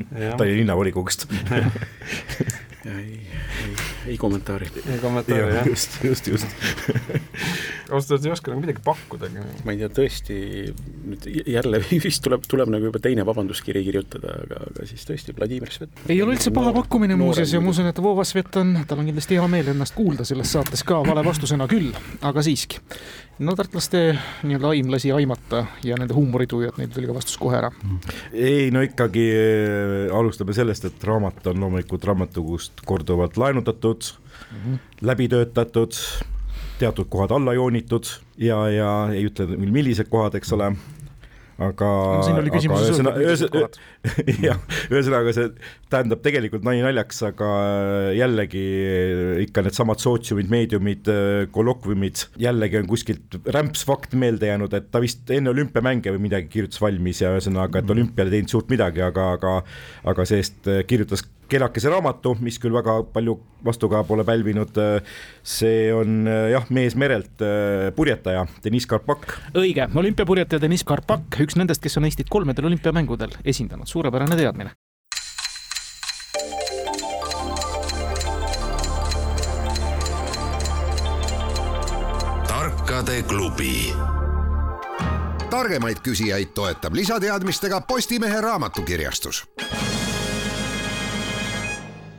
Tallinna 0.09 0.55
linnavolikogust. 0.63 1.27
ei, 2.85 3.19
ei, 3.63 3.73
ei 4.07 4.17
kommentaari. 4.17 4.69
ei 4.87 4.99
kommentaari 4.99 5.55
jah, 5.55 5.67
just, 5.67 5.97
just, 6.03 6.27
just. 6.27 6.47
ausalt 7.91 8.11
öeldes 8.11 8.25
ei 8.25 8.31
oska 8.31 8.51
nagu 8.53 8.63
midagi 8.63 8.83
pakkudagi. 8.85 9.43
ma 9.65 9.73
ei 9.73 9.81
tea, 9.81 9.89
tõesti 9.99 10.37
nüüd 11.09 11.27
jälle 11.49 11.81
vist 12.07 12.23
tuleb, 12.25 12.45
tuleb 12.49 12.71
nagu 12.71 12.89
juba 12.89 13.01
teine 13.03 13.25
vabanduskiri 13.27 13.83
kirjutada, 13.87 14.35
aga, 14.45 14.61
aga 14.71 14.87
siis 14.89 15.07
tõesti 15.09 15.35
Vladimir 15.37 15.73
Svet. 15.75 16.03
ei 16.07 16.21
ole 16.23 16.37
üldse 16.37 16.53
paha 16.55 16.73
pakkumine 16.79 17.17
muuseas 17.19 17.53
ja 17.53 17.63
ma 17.63 17.73
usun, 17.73 17.89
et 17.91 18.03
Vova 18.03 18.25
Svet 18.27 18.61
on, 18.61 18.77
tal 18.87 19.01
on 19.01 19.09
kindlasti 19.09 19.39
hea 19.39 19.49
meel 19.51 19.73
ennast 19.73 19.97
kuulda 19.97 20.27
selles 20.27 20.53
saates 20.55 20.85
ka 20.87 21.01
vale 21.07 21.25
vastusena 21.25 21.67
küll, 21.71 21.91
aga 22.25 22.45
siiski. 22.45 22.79
No 23.39 23.55
tartlaste 23.55 24.01
nii-öelda 24.43 24.71
aim 24.73 24.91
lasi 24.91 25.11
aimata 25.15 25.63
ja 25.83 25.97
nende 25.99 26.15
huumoritujad, 26.15 26.75
neil 26.79 26.91
tuli 26.93 27.07
ka 27.07 27.15
vastus 27.15 27.37
kohe 27.39 27.57
ära. 27.59 27.71
ei 28.33 28.69
no 28.75 28.81
ikkagi 28.83 29.25
äh, 29.35 30.15
alustame 30.15 30.55
sellest, 30.55 30.89
et 30.89 31.03
raamat 31.07 31.47
on 31.51 31.63
loomulikult 31.63 32.03
raamatukogust 32.09 32.83
korduvalt 32.85 33.37
laenutatud 33.37 34.11
mm. 34.11 34.57
-hmm. 34.57 34.79
läbi 35.01 35.27
töötatud, 35.27 35.95
teatud 36.79 37.07
kohad 37.09 37.31
alla 37.31 37.53
joonitud 37.53 38.11
ja, 38.37 38.59
ja 38.69 38.91
ei 39.13 39.25
ütle, 39.27 39.47
millised 39.57 40.09
kohad, 40.09 40.35
eks 40.35 40.53
ole, 40.53 40.73
aga 41.59 41.87
no 41.89 42.23
siin 42.23 42.39
oli 42.39 42.51
küsimuses 42.53 42.89
ühesõna- 42.93 43.13
öeldud, 43.13 43.25
millised 43.25 43.49
ühesõna- 43.49 43.69
kohad. 43.69 44.37
jah, 44.47 44.59
ühesõnaga 44.89 45.33
see 45.35 45.47
tähendab 45.91 46.21
tegelikult 46.25 46.67
nali 46.67 46.83
naljaks, 46.85 47.21
aga 47.29 47.49
jällegi 48.15 48.65
ikka 49.45 49.63
needsamad 49.65 50.03
sootsiumid, 50.03 50.51
meediumid, 50.53 51.09
kolokviumid, 51.55 52.25
jällegi 52.41 52.79
on 52.81 52.87
kuskilt 52.91 53.39
rämps 53.55 53.83
fakt 53.89 54.15
meelde 54.19 54.51
jäänud, 54.51 54.75
et 54.77 54.87
ta 54.93 55.01
vist 55.03 55.29
enne 55.35 55.51
olümpiamänge 55.53 56.13
või 56.15 56.27
midagi 56.29 56.51
kirjutas 56.53 56.81
valmis 56.83 57.23
ja 57.23 57.33
ühesõnaga, 57.35 57.83
et 57.83 57.91
olümpial 57.95 58.29
ei 58.31 58.39
teinud 58.39 58.55
suurt 58.55 58.71
midagi, 58.71 59.03
aga, 59.05 59.33
aga 59.39 59.57
aga 60.09 60.25
see-eest 60.29 60.69
kirjutas 60.87 61.25
kenakese 61.49 61.91
raamatu, 61.91 62.35
mis 62.43 62.59
küll 62.61 62.75
väga 62.75 62.99
palju 63.13 63.37
vastukaja 63.65 64.05
pole 64.07 64.23
pälvinud, 64.27 64.77
see 65.43 65.89
on 65.93 66.27
jah, 66.27 66.67
mees 66.73 66.95
merelt 66.99 67.41
purjetaja 67.95 68.45
Deniss 68.63 68.89
Karpak. 68.89 69.27
Õige, 69.57 69.89
olümpiapurjetaja 69.99 70.61
Deniss 70.63 70.87
Karpak, 70.87 71.41
üks 71.43 71.57
nendest, 71.59 71.83
kes 71.83 71.99
on 71.99 72.07
Eestit 72.07 72.29
kolmedel 72.31 72.69
olümpiamängudel 72.71 73.41
esindanud, 73.43 73.89
suurepärane 73.89 74.39
teadmine. 74.39 74.77
tarkade 82.89 83.21
klubi. 83.23 83.93
Targemaid 85.49 85.97
küsijaid 86.03 86.53
toetab 86.53 86.93
lisateadmistega 86.93 87.81
Postimehe 87.81 88.41
raamatukirjastus 88.41 89.45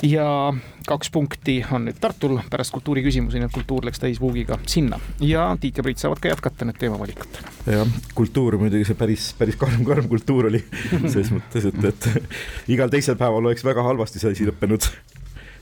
ja 0.02 0.52
kaks 0.87 1.11
punkti 1.12 1.61
on 1.73 1.87
nüüd 1.88 1.99
Tartul 2.00 2.38
pärast 2.50 2.73
kultuuriküsimusi, 2.75 3.40
nii 3.40 3.49
et 3.50 3.54
kultuur 3.54 3.85
läks 3.87 4.00
täisvuugiga 4.02 4.59
sinna 4.71 5.00
ja 5.25 5.50
Tiit 5.61 5.80
ja 5.80 5.85
Priit 5.85 6.00
saavad 6.00 6.23
ka 6.23 6.33
jätkata 6.33 6.69
nüüd 6.69 6.78
teemavalikut. 6.80 7.40
jah, 7.69 7.97
kultuur 8.16 8.57
muidugi 8.61 8.88
see 8.88 8.99
päris, 8.99 9.30
päris 9.38 9.59
karm, 9.61 9.85
karm 9.88 10.09
kultuur 10.11 10.50
oli 10.50 10.62
selles 11.12 11.33
mõttes, 11.35 11.69
et, 11.69 11.85
et 11.92 12.71
igal 12.76 12.92
teisel 12.92 13.19
päeval 13.21 13.50
oleks 13.50 13.64
väga 13.66 13.85
halvasti 13.87 14.23
see 14.23 14.33
asi 14.33 14.49
lõppenud. 14.49 14.88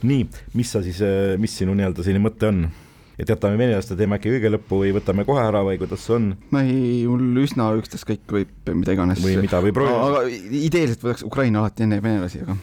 nii, 0.08 0.28
mis 0.54 0.74
sa 0.74 0.84
siis, 0.86 1.02
mis 1.38 1.58
sinu 1.58 1.74
nii-öelda 1.74 2.06
selline 2.06 2.22
mõte 2.28 2.52
on? 2.52 2.68
et 3.18 3.26
jätame 3.26 3.58
venelaste 3.58 3.96
teema 3.98 4.14
äkki 4.14 4.30
kõige 4.36 4.54
lõppu 4.54 4.78
või 4.84 4.94
võtame 4.94 5.24
kohe 5.26 5.42
ära 5.42 5.64
või 5.66 5.78
kuidas 5.80 6.04
see 6.06 6.14
on 6.14 6.32
ma 6.54 6.62
ei, 6.62 7.02
mul 7.10 7.42
üsna 7.42 7.72
ükstaskõik 7.80 8.30
võib 8.30 8.74
mida 8.78 8.94
iganes. 8.94 9.22
või 9.24 9.40
mida 9.42 9.58
või 9.64 9.74
proovime, 9.74 10.04
aga 10.06 10.60
ideeliselt 10.62 11.02
võtaks 11.02 11.26
Ukraina 11.26 11.64
alati 11.64 11.88
enne 11.88 11.98
venelasi, 12.04 12.46
aga 12.46 12.54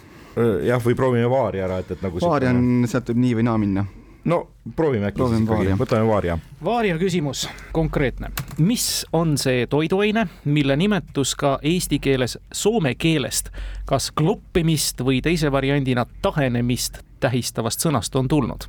jah, 0.66 0.82
või 0.84 0.96
proovime 0.96 1.30
vaari 1.30 1.62
ära, 1.66 1.80
et, 1.84 1.92
et 1.96 2.02
nagu 2.04 2.20
paari 2.20 2.50
on, 2.52 2.66
sealt 2.90 3.12
võib 3.12 3.24
nii 3.24 3.38
või 3.40 3.48
naa 3.48 3.62
minna. 3.62 3.86
no 4.26 4.40
proovime 4.76 5.12
äkki 5.12 5.20
Proovime 5.20 5.38
siis 5.38 5.48
ikkagi 5.48 5.64
Vaaria., 5.64 5.80
võtame 5.80 6.08
vaaria. 6.10 6.38
Vaaria 6.64 6.98
küsimus, 6.98 7.48
konkreetne. 7.72 8.32
mis 8.58 9.06
on 9.14 9.38
see 9.38 9.68
toiduaine, 9.68 10.28
mille 10.46 10.76
nimetus 10.76 11.36
ka 11.36 11.60
eesti 11.64 12.00
keeles 12.00 12.38
soome 12.52 12.96
keelest 12.96 13.52
kas 13.86 14.12
kloppimist 14.12 15.02
või 15.02 15.22
teise 15.22 15.52
variandina 15.52 16.06
tahenemist 16.22 17.04
tähistavast 17.20 17.86
sõnast 17.86 18.16
on 18.16 18.28
tulnud? 18.28 18.68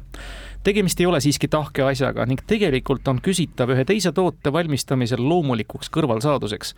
tegemist 0.67 1.01
ei 1.01 1.07
ole 1.07 1.21
siiski 1.21 1.49
tahke 1.49 1.85
asjaga 1.87 2.25
ning 2.27 2.41
tegelikult 2.47 3.09
on 3.09 3.21
küsitav 3.23 3.71
ühe 3.71 3.85
teise 3.87 4.11
toote 4.13 4.53
valmistamisel 4.53 5.23
loomulikuks 5.29 5.93
kõrvalsaaduseks. 5.95 6.75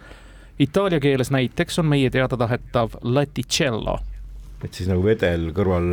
Itaalia 0.58 1.00
keeles 1.00 1.30
näiteks 1.30 1.78
on 1.78 1.86
meie 1.86 2.10
teada 2.10 2.36
tahetav 2.36 2.98
laticello. 3.02 3.98
Et 4.64 4.74
siis 4.74 4.88
nagu 4.90 5.02
vedel 5.04 5.50
kõrval, 5.56 5.92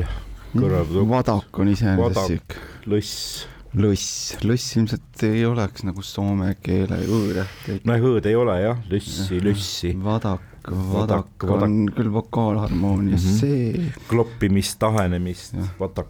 kõrval 0.55 1.05
vadak 1.10 1.60
on 1.62 1.67
iseenesest 1.74 2.15
Vadak. 2.15 2.31
sihuke 2.31 2.89
lõss, 2.89 3.45
lõss, 3.75 4.07
lõss 4.48 4.75
ilmselt 4.79 5.24
ei 5.27 5.43
oleks 5.45 5.84
nagu 5.86 6.01
soome 6.05 6.55
keele 6.63 6.98
õõr. 7.05 7.43
no 7.86 7.98
hõõd 8.01 8.25
ei 8.29 8.36
ole 8.39 8.57
jah, 8.63 8.77
lõssi, 8.89 9.41
lõssi, 9.43 9.93
vadak, 10.01 10.51
Vadak, 10.65 11.27
vadak 11.45 11.62
on 11.62 11.86
küll 11.93 12.10
vokaalharmoonia, 12.10 13.19
Mhm. 13.19 13.36
see, 13.39 13.91
kloppimist, 14.10 14.79
tahenemist 14.81 15.53
Jah., 15.53 15.67
vatak, 15.79 16.07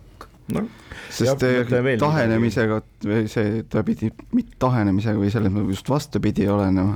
noh 0.47 0.69
sest 1.09 1.41
Jah, 1.41 1.63
mõtlen 1.65 1.83
veel 1.83 1.99
tahenemisega 1.99 2.77
või 3.03 3.27
see, 3.27 3.63
ta 3.67 3.83
pidi 3.83 4.11
mitte 4.31 4.55
tahenemisega 4.59 5.19
või 5.19 5.31
selles 5.33 5.51
mõttes 5.51 5.75
just 5.75 5.89
vastupidi 5.91 6.47
olenema, 6.47 6.95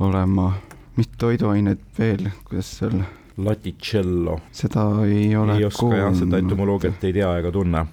olema, 0.00 0.50
mis 0.96 1.08
toiduained 1.16 1.78
veel, 1.98 2.28
kuidas 2.44 2.66
seal, 2.82 3.00
laticello, 3.46 4.40
seda 4.54 4.86
ei 5.06 5.30
ole 5.38 5.58
ei 5.60 5.68
oska 5.68 5.88
jah, 5.96 6.12
seda 6.16 6.40
etümoloogiat 6.42 7.06
ei 7.08 7.16
tea 7.20 7.30
ega 7.40 7.52
tunne, 7.54 7.86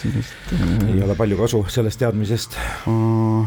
sellist 0.00 0.52
ei 0.56 0.98
äh, 0.98 1.06
ole 1.06 1.16
palju 1.18 1.40
kasu 1.40 1.64
sellest 1.72 2.02
teadmisest. 2.02 2.58
aa, 2.90 3.46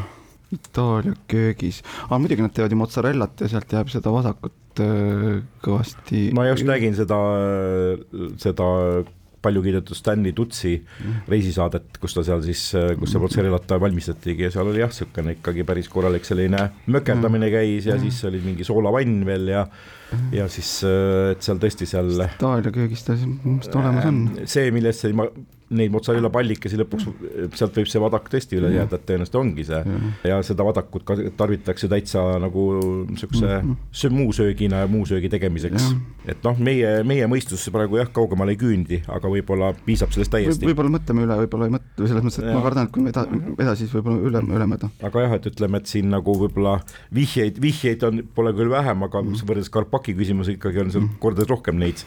Itaalia 0.52 1.16
köögis, 1.32 1.80
aga 2.10 2.18
muidugi 2.20 2.44
nad 2.44 2.52
teevad 2.52 2.74
ju 2.74 2.82
mozzarellat 2.82 3.40
ja 3.46 3.48
sealt 3.54 3.72
jääb 3.72 3.92
seda 3.94 4.12
vasakut 4.12 4.84
äh, 4.84 5.40
kõvasti. 5.64 6.28
ma 6.36 6.50
just 6.50 6.68
nägin 6.68 6.98
seda, 6.98 7.20
seda 8.42 8.68
palju 9.42 9.64
kiidetud 9.66 9.98
Stanley 9.98 10.36
Tutsi 10.38 10.76
reisisaadet, 11.30 11.98
kus 12.02 12.18
ta 12.18 12.26
seal 12.26 12.44
siis, 12.46 12.66
kus 13.00 13.14
see 13.14 13.22
mozzarellat 13.24 13.76
valmistatigi 13.82 14.48
ja 14.48 14.52
seal 14.54 14.70
oli 14.72 14.84
jah, 14.84 14.92
niisugune 14.92 15.38
ikkagi 15.40 15.66
päris 15.68 15.90
korralik 15.92 16.28
selline 16.28 16.68
mökerdamine 16.92 17.50
käis 17.54 17.90
ja 17.90 17.98
siis 18.02 18.22
oli 18.30 18.42
mingi 18.46 18.68
soolavann 18.68 19.26
veel 19.26 19.50
ja 19.54 19.66
ja 20.36 20.48
siis, 20.52 20.82
et 20.84 21.42
seal 21.44 21.60
tõesti 21.62 21.88
seal 21.88 22.12
Itaalia 22.26 22.74
köögis 22.76 23.06
ta 23.08 23.16
minu 23.16 23.58
arust 23.58 23.76
olemas 23.80 24.08
on. 24.10 24.22
see, 24.46 24.72
millest 24.76 25.06
see, 25.06 25.16
neid 25.72 25.92
mozzarella 25.94 26.30
pallikesi 26.34 26.78
lõpuks, 26.80 27.08
sealt 27.58 27.78
võib 27.80 27.90
see 27.90 28.02
vadak 28.04 28.28
tõesti 28.32 28.58
üle 28.60 28.72
jääda, 28.74 28.98
et 29.00 29.06
tõenäoliselt 29.08 29.38
ongi 29.40 29.66
see. 29.68 29.82
ja 30.28 30.40
seda 30.46 30.66
vadakut 30.68 31.06
ka 31.08 31.16
tarvitatakse 31.40 31.88
täitsa 31.92 32.24
nagu 32.44 32.66
niisuguse 33.10 33.62
söö- 33.92 34.12
muusöögina 34.16 34.84
ja 34.84 34.90
muusöögi 34.92 35.30
tegemiseks 35.32 35.86
Jah.. 35.86 35.96
et 36.34 36.44
noh, 36.44 36.60
meie, 36.60 36.92
meie 37.08 37.28
mõistus 37.32 37.64
praegu 37.74 38.00
jah, 38.02 38.12
kaugemale 38.14 38.56
ei 38.56 38.60
küündi, 38.62 39.02
aga 39.08 39.32
võib-olla 39.32 39.72
piisab 39.86 40.12
sellest 40.16 40.34
täiesti. 40.36 40.68
võib-olla 40.68 40.94
mõtleme 40.98 41.26
üle, 41.26 41.40
võib-olla 41.46 41.70
ei 41.70 41.76
mõtle, 41.78 42.08
selles 42.12 42.26
mõttes, 42.28 42.42
et 42.44 42.50
Jah. 42.50 42.60
ma 42.60 42.66
kardan, 42.68 42.90
et 42.90 42.96
kui 42.96 43.06
me 43.06 43.14
eda- 43.14 43.26
edasi, 43.58 43.86
siis 43.86 43.96
võib-olla 43.96 44.30
üle, 44.30 44.44
ülemeda. 44.60 44.92
aga 45.10 45.26
jah, 45.26 45.38
et 45.40 45.50
ütleme, 45.54 45.82
et 45.82 45.92
siin 45.96 46.12
nagu 46.12 46.36
võib-olla 46.44 46.78
vihjeid, 47.16 47.60
vihjeid 47.64 48.04
on, 48.08 48.24
pole 48.36 48.54
küll 48.58 48.72
vähem, 48.74 49.08
aga 49.08 49.24
võrreldes 49.24 49.72
Karpaki 49.72 50.16
küsimusega 50.18 50.60
ikkagi 50.60 50.84
on 50.86 50.92
seal 50.94 51.10
kordades 51.24 51.50
rohkem 51.52 51.80
neid. 51.82 52.04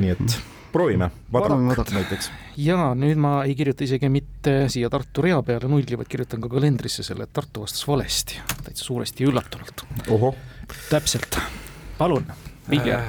nii 0.00 0.14
et 0.16 0.24
proovime, 0.26 0.55
Proovime 0.76 1.08
vadak 1.32 1.54
vadak. 1.70 1.92
näiteks. 1.96 2.30
ja 2.60 2.90
nüüd 2.98 3.16
ma 3.16 3.38
ei 3.48 3.54
kirjuta 3.56 3.86
isegi 3.86 4.10
mitte 4.12 4.56
siia 4.72 4.90
Tartu 4.92 5.24
rea 5.24 5.38
peale 5.46 5.70
nulli, 5.72 5.96
vaid 5.96 6.10
kirjutan 6.12 6.42
ka 6.44 6.50
kalendrisse 6.52 7.04
selle, 7.06 7.24
et 7.24 7.32
Tartu 7.32 7.64
vastas 7.64 7.86
valesti, 7.88 8.42
täitsa 8.66 8.84
suuresti 8.84 9.24
üllatunult. 9.24 9.86
täpselt, 10.90 11.40
palun, 11.98 12.28
Vilja. 12.68 13.00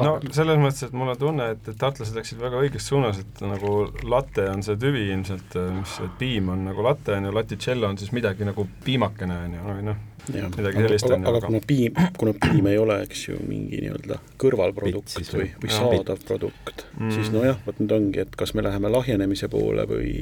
No 0.00 0.14
selles 0.32 0.60
mõttes, 0.62 0.86
et 0.86 0.94
mul 0.96 1.10
on 1.12 1.18
tunne, 1.20 1.50
et, 1.56 1.66
et 1.68 1.78
tartlased 1.78 2.16
läksid 2.16 2.40
väga 2.40 2.62
õiges 2.62 2.86
suunas, 2.88 3.18
et 3.20 3.42
nagu 3.44 3.74
latte 4.08 4.46
on 4.50 4.62
see 4.64 4.78
tüvi 4.80 5.08
ilmselt, 5.12 5.58
mis, 5.76 5.98
et 6.06 6.16
piim 6.20 6.48
on 6.54 6.64
nagu 6.70 6.86
latte 6.86 7.16
on 7.16 7.28
ju, 7.28 7.34
laticello 7.36 7.90
on 7.92 8.00
siis 8.00 8.12
midagi 8.16 8.48
nagu 8.48 8.66
piimakene 8.86 9.36
on 9.46 9.56
ju, 9.58 9.66
või 9.68 9.86
noh, 9.90 10.00
midagi 10.32 10.84
sellist 10.86 11.08
on 11.10 11.18
ju. 11.24 11.28
aga 11.32 11.40
kuna 11.46 11.60
piim, 11.66 11.98
kuna 12.18 12.34
piim 12.44 12.68
ei 12.70 12.78
ole, 12.78 13.00
eks 13.06 13.26
ju, 13.28 13.38
mingi 13.48 13.82
nii-öelda 13.84 14.20
kõrvalprodukt 14.40 15.10
Pits 15.12 15.18
siis 15.18 15.32
või, 15.34 15.48
või 15.62 15.72
Jah. 15.72 15.80
saadav 15.82 16.24
produkt 16.28 16.86
Mm. 16.92 17.06
mm., 17.06 17.10
siis 17.16 17.30
nojah, 17.32 17.56
vot 17.66 17.78
nüüd 17.80 17.92
ongi, 17.96 18.20
et 18.20 18.36
kas 18.36 18.52
me 18.54 18.62
läheme 18.62 18.90
lahjenemise 18.92 19.48
poole 19.48 19.86
või, 19.88 20.12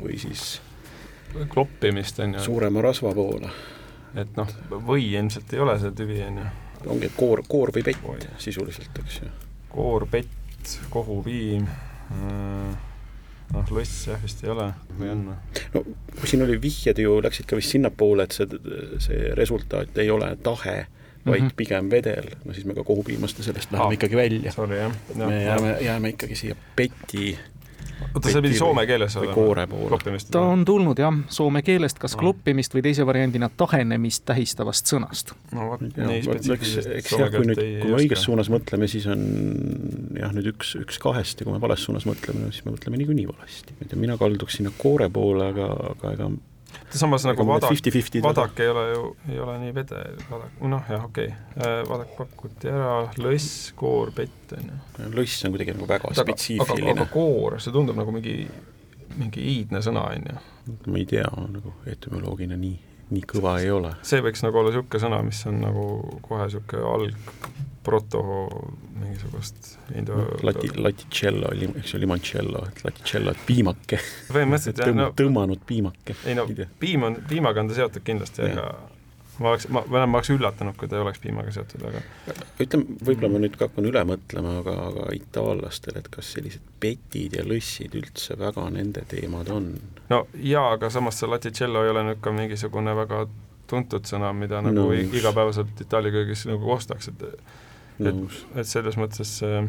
või 0.00 0.16
siis 0.18 0.60
kloppimist 1.52 2.18
on 2.24 2.34
ju, 2.34 2.40
suurema 2.40 2.82
rasva 2.82 3.12
poole. 3.14 3.50
et 4.18 4.32
noh, 4.36 4.48
või 4.70 5.04
ilmselt 5.12 5.52
ei 5.54 5.60
ole 5.62 5.76
see 5.78 5.92
tüvi 5.94 6.22
on 6.26 6.40
ju, 6.42 6.46
ongi, 6.86 7.10
koor, 7.16 7.42
koor 7.48 7.72
või 7.74 7.84
pett 7.84 8.06
Oi. 8.08 8.20
sisuliselt, 8.38 9.02
eks 9.04 9.20
ju. 9.22 9.32
koor, 9.72 10.06
pett, 10.10 10.76
kohupiim, 10.90 11.66
noh, 13.54 13.74
loss 13.74 14.06
jah 14.08 14.22
vist 14.22 14.44
ei 14.44 14.52
ole 14.54 14.70
või 14.98 15.12
on 15.12 15.26
või? 15.30 15.66
no 15.74 15.84
siin 16.24 16.46
oli 16.46 16.58
vihjed 16.62 17.02
ju, 17.02 17.18
läksid 17.24 17.48
ka 17.50 17.58
vist 17.58 17.76
sinnapoole, 17.76 18.26
et 18.26 18.36
see, 18.36 18.48
see 19.02 19.34
resultaat 19.38 19.98
ei 20.02 20.10
ole 20.10 20.32
tahe, 20.44 20.76
vaid 21.26 21.42
mm. 21.42 21.46
-hmm. 21.46 21.56
pigem 21.56 21.90
vedel, 21.92 22.32
no 22.44 22.56
siis 22.56 22.66
me 22.66 22.74
ka 22.74 22.84
kohupiimaste 22.84 23.44
sellest 23.46 23.72
läheme 23.72 23.86
Ah, 23.86 23.96
ikkagi 23.98 24.16
välja. 24.16 24.52
Me 25.14 25.44
jääme, 25.44 25.76
jääme 25.80 26.14
ikkagi 26.16 26.34
siia 26.34 26.56
peti 26.76 27.38
oota, 28.14 28.32
see 28.32 28.42
pidi 28.44 28.58
soome 28.58 28.84
keeles 28.88 29.16
või 29.18 29.30
olema? 29.44 29.80
kloppimist? 29.90 30.30
ta 30.34 30.42
on 30.52 30.64
tulnud 30.68 30.98
jah, 31.00 31.14
soome 31.32 31.62
keelest 31.66 32.00
kas 32.02 32.16
Ah. 32.16 32.20
kloppimist 32.22 32.74
või 32.74 32.82
teise 32.88 33.06
variandina 33.06 33.50
tahenemist 33.56 34.24
tähistavast 34.28 34.90
sõnast. 34.90 35.34
no 35.56 35.70
vot, 35.72 35.84
nii 35.96 36.22
spetsiifiliselt 36.26 36.92
eks 36.98 37.16
jah, 37.16 37.30
kui 37.34 37.46
nüüd, 37.50 37.62
kui 37.82 37.90
me 37.94 38.02
õiges 38.02 38.24
suunas 38.26 38.50
mõtleme, 38.52 38.88
siis 38.90 39.06
on 39.10 39.24
jah, 40.18 40.34
nüüd 40.36 40.52
üks, 40.54 40.74
üks 40.80 40.98
kahest 41.02 41.40
ja 41.40 41.48
kui 41.48 41.54
me 41.56 41.62
vales 41.62 41.84
suunas 41.86 42.06
mõtleme, 42.08 42.50
siis 42.54 42.64
me 42.66 42.74
mõtleme 42.76 43.00
niikuinii 43.00 43.28
valesti. 43.30 43.76
ma 43.78 43.86
ei 43.86 43.92
tea, 43.94 44.00
mina 44.00 44.18
kalduks 44.20 44.58
sinna 44.60 44.72
koore 44.78 45.10
poole, 45.12 45.50
aga, 45.54 45.70
aga 45.94 46.14
ega 46.18 46.30
samas 46.98 47.24
nagu 47.28 47.44
vadak, 47.46 47.70
50-50 47.70 48.24
vadak 48.24 48.60
ei 48.60 48.68
ole 48.72 48.84
ju, 48.90 49.04
ei 49.30 49.40
ole 49.42 49.56
nii 49.64 49.74
vede, 49.76 50.00
vadak, 50.30 50.58
noh 50.72 50.90
jah, 50.90 51.06
okei 51.06 51.30
okay., 51.30 51.84
vadak 51.88 52.12
pakuti 52.18 52.70
ära, 52.72 52.92
lõss, 53.20 53.70
koor, 53.78 54.12
pett 54.16 54.54
on 54.56 54.70
ju. 54.72 55.08
lõss 55.14 55.46
on 55.46 55.54
kuidagi 55.54 55.76
nagu 55.76 55.88
väga 55.90 56.12
spetsiifiline 56.18 56.96
aga. 56.96 57.08
koor, 57.12 57.58
see 57.62 57.74
tundub 57.74 57.98
nagu 58.00 58.14
mingi, 58.14 58.36
mingi 59.20 59.46
iidne 59.54 59.82
sõna 59.84 60.06
on 60.10 60.30
ju. 60.32 60.38
ma 60.86 61.00
ei 61.00 61.08
tea, 61.10 61.26
nagu 61.54 61.74
etümoloogina 61.90 62.58
nii, 62.60 62.76
nii 63.14 63.26
kõva 63.34 63.58
ei 63.62 63.72
ole. 63.74 63.94
see 64.06 64.22
võiks 64.24 64.44
nagu 64.46 64.62
olla 64.62 64.74
niisugune 64.74 65.04
sõna, 65.06 65.22
mis 65.26 65.42
on 65.50 65.62
nagu 65.62 65.86
kohe 66.26 66.48
niisugune 66.48 66.94
alg, 66.94 67.50
proto 67.86 68.24
mingisugust 69.20 69.78
indo- 69.94 70.38
lati, 70.42 70.70
laticello 70.76 71.50
eks 71.78 71.94
ju, 71.94 72.00
limoncello, 72.00 72.66
laticello, 72.84 73.30
et 73.30 73.42
piimake, 73.46 73.98
põhimõtteliselt 74.30 74.80
jah, 74.84 74.94
no 74.94 75.10
tõmmanud 75.16 75.66
piimake. 75.66 76.16
ei 76.26 76.34
no 76.34 76.46
piim 76.80 77.02
on, 77.02 77.20
piimaga 77.28 77.60
on 77.60 77.68
ta 77.68 77.74
seotud 77.74 78.04
kindlasti, 78.04 78.48
aga 78.48 78.66
ma 79.40 79.52
oleks, 79.52 79.68
ma, 79.68 79.82
ma 79.88 80.06
ma 80.06 80.18
oleks 80.18 80.32
üllatunud, 80.34 80.76
kui 80.76 80.88
ta 80.88 80.98
ei 80.98 81.04
oleks 81.04 81.20
piimaga 81.20 81.52
seotud, 81.54 81.84
aga 81.88 82.02
ütleme, 82.60 82.98
võib-olla 83.00 83.32
ma 83.34 83.42
nüüd 83.44 83.56
ka 83.58 83.68
hakkan 83.68 83.90
üle 83.90 84.04
mõtlema, 84.08 84.56
aga, 84.62 84.76
aga 84.88 85.06
itaallastel, 85.16 86.00
et 86.00 86.10
kas 86.12 86.32
sellised 86.36 86.64
petid 86.80 87.36
ja 87.38 87.44
lõssid 87.46 87.96
üldse 88.00 88.38
väga 88.40 88.68
nende 88.74 89.04
teemad 89.10 89.52
on? 89.52 89.72
no 90.10 90.26
jaa, 90.34 90.72
aga 90.74 90.90
samas 90.90 91.20
see 91.20 91.30
laticello 91.30 91.84
ei 91.84 91.94
ole 91.94 92.04
nüüd 92.10 92.20
ka 92.24 92.34
mingisugune 92.34 92.96
väga 92.96 93.26
tuntud 93.70 94.06
sõna, 94.08 94.32
mida 94.34 94.58
nagu 94.66 94.88
no. 94.90 94.92
igapäevaselt 94.92 95.78
Itaalia 95.84 96.10
köögis 96.10 96.42
nagu 96.48 96.72
ostaks, 96.74 97.12
et 97.12 97.20
nõus. 98.08 98.42
et 98.56 98.66
selles 98.68 98.96
mõttes 99.00 99.38
see 99.40 99.62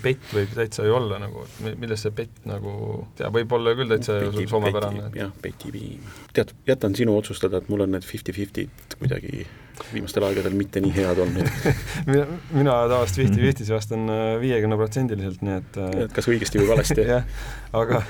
pett 0.00 0.30
võib 0.32 0.52
täitsa 0.56 0.86
ju 0.86 0.94
olla 0.96 1.18
nagu, 1.20 1.42
et 1.44 1.56
mi- 1.64 1.74
milles 1.82 2.00
see 2.00 2.12
pett 2.16 2.46
nagu, 2.48 3.06
tea, 3.18 3.28
võib 3.34 3.52
olla 3.52 3.74
küll 3.76 3.90
täitsa 3.92 4.18
ju 4.22 4.46
soomepärane, 4.48 5.08
et 5.10 5.18
jah, 5.20 5.32
petipiim. 5.42 6.00
tead, 6.32 6.54
jätan 6.66 6.96
sinu 6.96 7.16
otsustada, 7.18 7.60
et 7.60 7.68
mul 7.68 7.84
on 7.84 7.92
need 7.92 8.06
fifty-fifty'd 8.08 8.96
kuidagi 8.98 9.44
viimastel 9.92 10.24
aegadel 10.28 10.54
mitte 10.56 10.80
nii 10.84 10.92
head 10.96 11.18
olnud. 11.24 11.48
mina, 12.10 12.26
mina 12.54 12.76
tavaliselt 12.88 13.20
fifty-fifty's 13.24 13.72
vastan 13.74 14.08
äh, 14.12 14.40
viiekümneprotsendiliselt, 14.40 15.42
nii 15.44 15.58
et 15.60 15.80
äh, 15.80 15.98
et 16.06 16.16
kas 16.16 16.28
õigesti 16.32 16.62
või 16.62 16.72
valesti. 16.72 17.04
jah, 17.14 17.28
aga 17.76 18.02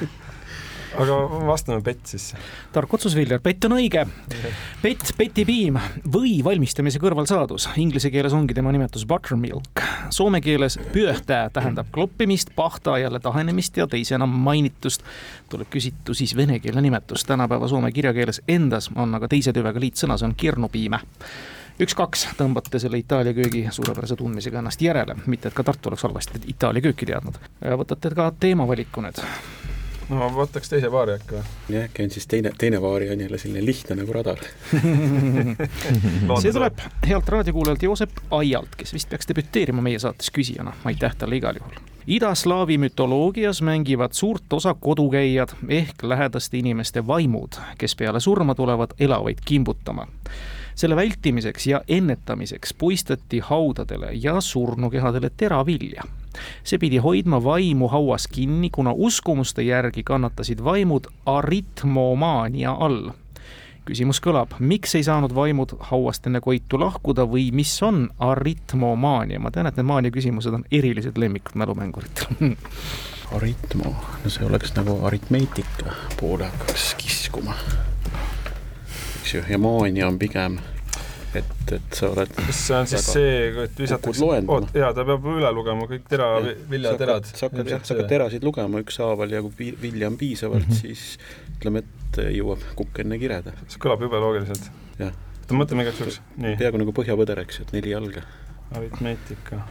aga 1.00 1.16
vastame 1.46 1.80
pett 1.84 2.06
siis. 2.06 2.32
tark 2.72 2.94
otsus, 2.94 3.14
Viljar, 3.16 3.40
pett 3.42 3.64
on 3.64 3.76
õige. 3.76 4.04
pett, 4.82 5.12
petipiim 5.16 5.78
või 6.12 6.38
valmistamise 6.44 7.00
kõrvalsaadus, 7.02 7.68
inglise 7.80 8.10
keeles 8.10 8.34
ongi 8.36 8.54
tema 8.54 8.72
nimetus 8.72 9.06
buttermilk. 9.08 9.82
Soome 10.10 10.40
keeles 10.44 10.78
püöhtää 10.92 11.50
tähendab 11.52 11.88
kloppimist, 11.92 12.52
pahta 12.56 12.98
jälle 12.98 13.20
tahenemist 13.20 13.76
ja 13.76 13.86
teisena 13.86 14.26
mainitust 14.26 15.02
tuleb 15.48 15.70
küsitu 15.72 16.14
siis 16.14 16.36
venekeelne 16.36 16.82
nimetus. 16.82 17.24
tänapäeva 17.24 17.68
soome 17.68 17.92
kirjakeeles 17.92 18.42
endas 18.48 18.90
on 18.96 19.14
aga 19.14 19.28
teise 19.28 19.52
tüvega 19.52 19.80
liitsõna, 19.80 20.18
see 20.18 20.28
on 20.28 20.34
kirnupiime 20.36 21.00
üks-kaks 21.80 22.26
tõmbate 22.36 22.78
selle 22.82 23.00
Itaalia 23.00 23.34
köögi 23.34 23.64
suurepärase 23.70 24.16
tundmisega 24.16 24.60
ennast 24.60 24.82
järele, 24.82 25.16
mitte 25.26 25.48
et 25.48 25.56
ka 25.56 25.64
Tartu 25.64 25.90
oleks 25.90 26.04
halvasti 26.06 26.44
Itaalia 26.52 26.84
kööki 26.84 27.08
teadnud. 27.08 27.40
võtate 27.80 28.14
ka 28.14 28.32
teemavaliku 28.40 29.04
nüüd 29.04 29.22
no 30.12 30.18
ma 30.20 30.28
võtaks 30.34 30.68
teise 30.68 30.90
paari 30.92 31.16
äkki 31.16 31.36
või? 31.36 31.44
jah, 31.72 31.86
äkki 31.88 32.04
on 32.06 32.12
siis 32.14 32.26
teine, 32.28 32.52
teine 32.58 32.80
vaari 32.82 33.08
on 33.12 33.22
jälle 33.24 33.38
selline 33.40 33.64
lihtne 33.64 33.96
nagu 33.98 34.12
radar. 34.12 34.42
see 36.42 36.52
tuleb 36.52 36.82
healt 37.08 37.32
raadiokuulajalt 37.34 37.86
Joosep 37.88 38.20
Aialt, 38.38 38.76
kes 38.76 38.92
vist 38.94 39.10
peaks 39.10 39.30
debüteerima 39.30 39.84
meie 39.84 40.00
saates 40.02 40.30
küsijana, 40.34 40.74
aitäh 40.88 41.16
talle 41.18 41.40
igal 41.40 41.60
juhul. 41.60 41.80
idaslaavi 42.06 42.78
mütoloogias 42.78 43.62
mängivad 43.62 44.12
suurt 44.12 44.52
osa 44.52 44.74
kodukäijad 44.74 45.56
ehk 45.68 46.02
lähedaste 46.02 46.58
inimeste 46.58 47.06
vaimud, 47.06 47.60
kes 47.78 47.96
peale 47.96 48.20
surma 48.20 48.54
tulevad 48.54 48.96
elavaid 49.00 49.44
kimbutama. 49.44 50.06
selle 50.74 50.96
vältimiseks 50.96 51.66
ja 51.66 51.82
ennetamiseks 51.88 52.74
puistati 52.74 53.38
haudadele 53.38 54.10
ja 54.12 54.40
surnukehadele 54.40 55.30
teravilja 55.36 56.02
see 56.64 56.78
pidi 56.78 57.00
hoidma 57.02 57.42
vaimu 57.44 57.88
hauas 57.88 58.28
kinni, 58.28 58.70
kuna 58.70 58.92
uskumuste 58.92 59.62
järgi 59.62 60.02
kannatasid 60.02 60.64
vaimud 60.64 61.06
aritmomaania 61.26 62.72
all. 62.72 63.10
küsimus 63.84 64.20
kõlab, 64.22 64.52
miks 64.62 64.94
ei 64.94 65.02
saanud 65.02 65.32
vaimud 65.34 65.72
hauast 65.90 66.26
enne 66.30 66.40
koitu 66.40 66.78
lahkuda 66.78 67.24
või 67.26 67.48
mis 67.52 67.72
on 67.82 68.08
aritmomaania? 68.18 69.40
ma 69.42 69.50
tean, 69.50 69.66
et 69.66 69.76
need 69.76 69.88
maania 69.88 70.14
küsimused 70.14 70.54
on 70.54 70.64
erilised 70.70 71.18
lemmikud 71.18 71.58
mälumänguritel 71.58 72.54
aritmo, 73.36 73.94
no 74.24 74.30
see 74.30 74.46
oleks 74.46 74.74
nagu 74.76 74.98
aritmeetika 75.06 75.96
poole 76.20 76.46
hakkaks 76.46 76.94
kiskuma. 77.00 77.54
eks 79.20 79.34
ju, 79.34 79.42
ja 79.48 79.58
maania 79.58 80.06
on 80.08 80.18
pigem, 80.18 80.58
et, 81.38 81.72
et 81.76 81.96
sa 81.96 82.10
oled 82.12 82.32
kas 82.36 82.60
see 82.66 82.76
on 82.76 82.88
siis 82.90 83.06
see, 83.14 83.34
et 83.64 83.80
visatakse, 83.80 84.28
oot, 84.42 84.68
jaa, 84.76 84.92
ta 84.96 85.04
peab 85.08 85.26
üle 85.32 85.50
lugema 85.56 85.88
kõik 85.90 86.06
tera, 86.10 86.28
viljaterad. 86.70 87.28
sa 87.28 87.48
hakkad 87.48 87.72
jah, 87.72 87.82
sa 87.84 87.96
hakkad 87.96 88.10
terasid 88.12 88.46
lugema 88.46 88.82
ükshaaval 88.84 89.32
ja 89.32 89.42
kui 89.46 89.72
vilja 89.80 90.10
on 90.12 90.18
piisavalt 90.20 90.66
mm, 90.66 90.72
-hmm. 90.72 90.80
siis 90.80 91.52
ütleme, 91.56 91.84
et 91.84 92.22
jõuab 92.36 92.64
kukk 92.78 93.02
enne 93.04 93.18
kireda. 93.22 93.54
see 93.66 93.80
kõlab 93.82 94.04
jube 94.04 94.20
loogiliselt. 94.20 94.70
Jah. 94.98 95.14
oota, 95.42 95.60
mõtleme 95.60 95.86
igaks 95.86 96.02
juhuks, 96.02 96.20
peaaegu 96.40 96.82
nagu 96.82 96.96
põhjapõder, 96.96 97.44
eks 97.46 97.60
ju, 97.60 97.68
et 97.68 97.72
neli 97.78 97.94
jalga. 97.94 98.26
aritmeetika. 98.76 99.62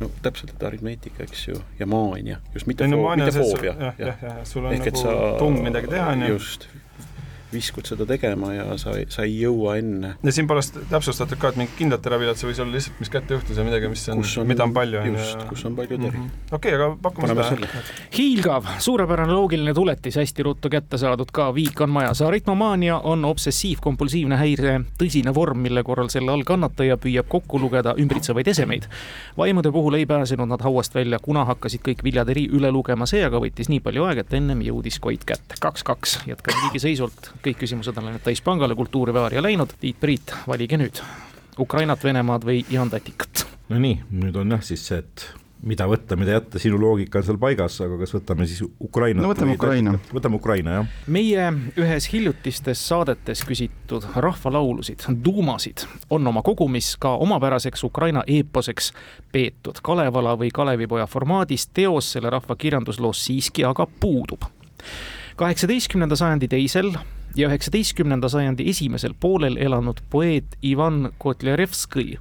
no 0.00 0.10
täpselt, 0.22 0.54
et 0.56 0.62
aritmeetika, 0.68 1.22
eks 1.22 1.48
ju, 1.48 1.58
ja 1.78 1.86
maania, 1.86 2.40
just 2.54 2.66
mitte 2.66 2.86
no 2.88 3.04
on 3.06 3.18
mitte 3.18 3.32
foobia 3.38 3.74
on 3.78 4.72
ehk 4.72 4.86
et 4.86 4.96
nagu 4.96 5.02
sa 5.02 5.12
tung 5.38 5.60
midagi 5.62 5.92
teha, 5.92 6.12
onju. 6.16 6.32
just, 6.36 6.68
viskud 7.52 7.88
seda 7.88 8.06
tegema 8.08 8.52
ja 8.54 8.66
sa, 8.80 8.94
sa 9.12 9.26
ei 9.26 9.36
jõua 9.40 9.76
enne 9.80 10.14
ja 10.22 10.34
siin 10.34 10.48
pole 10.50 10.62
täpsustatud 10.90 11.40
ka, 11.40 11.52
et 11.52 11.60
mingid 11.60 11.76
kindlad 11.78 12.02
teraviljad, 12.04 12.38
see 12.38 12.50
võis 12.50 12.62
olla 12.62 12.76
lihtsalt, 12.76 13.00
mis 13.02 13.12
kätte 13.12 13.36
juhtus 13.36 13.58
ja 13.58 13.66
midagi, 13.66 13.90
mis 13.92 14.04
on, 14.12 14.22
kus 14.22 14.36
on, 14.40 14.48
mida 14.48 14.66
on 14.66 14.74
palju, 14.76 15.02
just, 15.12 15.44
kus 15.50 15.64
on 15.68 15.76
palju 15.78 15.98
teri. 16.02 16.24
okei, 16.52 16.74
aga 16.78 16.90
pakume 17.02 17.32
paneme 17.32 17.48
seda 17.48 17.82
hiilgav, 18.16 18.66
suurepärane 18.82 19.32
loogiline 19.32 19.74
tuletis, 19.74 20.16
hästi 20.20 20.46
ruttu 20.46 20.70
kätte 20.72 20.98
saadud 21.00 21.30
ka, 21.32 21.48
viik 21.54 21.80
on 21.80 21.90
majas. 21.90 22.22
aritmomaania 22.22 22.98
on 22.98 23.24
obsessiivkompulsiivne 23.24 24.36
häire 24.40 24.78
tõsine 25.00 25.34
vorm, 25.34 25.62
mille 25.64 25.82
korral 25.86 26.10
selle 26.12 26.32
all 26.32 26.44
kannataja 26.48 26.98
püüab 27.00 27.28
kokku 27.32 27.60
lugeda 27.60 27.94
ümbritsevaid 27.98 28.48
esemeid. 28.48 28.88
vaimude 29.38 29.72
puhul 29.72 29.98
ei 29.98 30.06
pääsenud 30.06 30.48
nad 30.48 30.62
hauast 30.62 30.94
välja, 30.94 31.18
kuna 31.22 31.44
hakkasid 31.44 31.84
kõik 31.88 32.04
viljateri 32.04 32.48
üle 32.52 32.70
lugema, 32.72 33.06
see 33.06 33.24
aga 33.24 33.40
võttis 33.42 33.70
nii 33.72 33.80
palju 33.80 34.06
aega, 34.08 34.26
et 34.26 34.34
ennem 34.38 34.62
jõudis 34.62 35.00
Koit 35.02 35.24
kätte. 35.26 35.56
kaks-kaks, 35.60 36.18
jätkame 36.26 36.66
liigiseisult, 36.66 37.32
kõik 37.44 37.62
küsimused 37.64 37.98
on 37.98 38.08
läinud 38.08 38.24
täispangale, 38.24 38.76
kultuuri 38.78 39.14
Vaaria 39.14 39.42
läinud. 39.42 39.76
Tiit-Priit, 39.80 40.34
valige 40.48 40.78
nüüd 40.80 41.02
Ukrainat, 41.60 42.04
Venemaad 42.04 42.46
või 42.48 42.64
Jaan 42.70 42.90
Tatikat. 42.90 43.46
no 43.68 43.78
nii, 43.78 44.02
nüüd 44.22 44.36
on 44.36 44.56
jah 44.56 44.62
siis 44.64 44.86
see, 44.88 44.98
et 44.98 45.28
mida 45.62 45.86
võtta, 45.86 46.16
mida 46.18 46.34
jätta, 46.36 46.60
sinu 46.62 46.78
loogika 46.80 47.20
on 47.20 47.26
seal 47.26 47.38
paigas, 47.40 47.76
aga 47.84 47.96
kas 48.00 48.14
võtame 48.16 48.46
siis 48.50 48.64
Ukraina? 48.82 49.22
no 49.22 49.30
võtame 49.30 49.54
Ukraina. 49.54 49.94
võtame 50.10 50.38
Ukraina, 50.38 50.74
jah. 50.78 50.90
meie 51.06 51.46
ühes 51.78 52.08
hiljutistes 52.12 52.82
saadetes 52.88 53.44
küsitud 53.46 54.06
rahvalaulusid, 54.14 55.06
duumasid, 55.24 55.86
on 56.10 56.26
oma 56.26 56.42
kogumis 56.46 56.94
ka 57.00 57.14
omapäraseks 57.22 57.84
Ukraina 57.86 58.24
eeposeks 58.26 58.92
peetud. 59.32 59.78
Kalevala 59.82 60.34
või 60.38 60.50
Kalevipoja 60.54 61.06
formaadis 61.06 61.68
teos 61.74 62.12
selle 62.16 62.30
rahva 62.32 62.56
kirjandusloos 62.56 63.24
siiski 63.26 63.64
aga 63.64 63.86
puudub. 64.00 64.48
kaheksateistkümnenda 65.36 66.16
sajandi 66.16 66.48
teisel 66.48 66.92
ja 67.36 67.48
üheksateistkümnenda 67.48 68.28
sajandi 68.28 68.66
esimesel 68.68 69.14
poolel 69.20 69.56
elanud 69.56 70.02
poeet 70.10 70.56
Ivan 70.64 71.12
Kotljarevskõi 71.18 72.18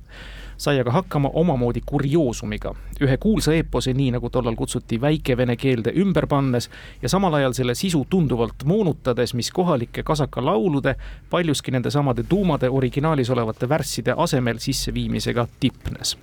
sai 0.62 0.80
aga 0.80 0.92
hakkama 0.92 1.30
omamoodi 1.34 1.82
kurioosumiga, 1.86 2.76
ühe 3.02 3.18
kuulsa 3.18 3.54
eepose, 3.58 3.94
nii 3.98 4.12
nagu 4.14 4.30
tollal 4.30 4.56
kutsuti 4.56 5.00
väikevene 5.02 5.56
keelde 5.58 5.94
ümber 5.98 6.28
pannes 6.30 6.70
ja 7.02 7.10
samal 7.10 7.34
ajal 7.40 7.56
selle 7.58 7.74
sisu 7.76 8.04
tunduvalt 8.10 8.62
moonutades, 8.70 9.34
mis 9.34 9.50
kohalike 9.52 10.04
kasaka 10.06 10.46
laulude, 10.46 10.96
paljuski 11.30 11.74
nendesamade 11.74 12.24
tuumade 12.30 12.70
originaalis 12.70 13.34
olevate 13.34 13.70
värsside 13.70 14.14
asemel 14.18 14.62
sisseviimisega 14.62 15.48
tipnes. 15.60 16.18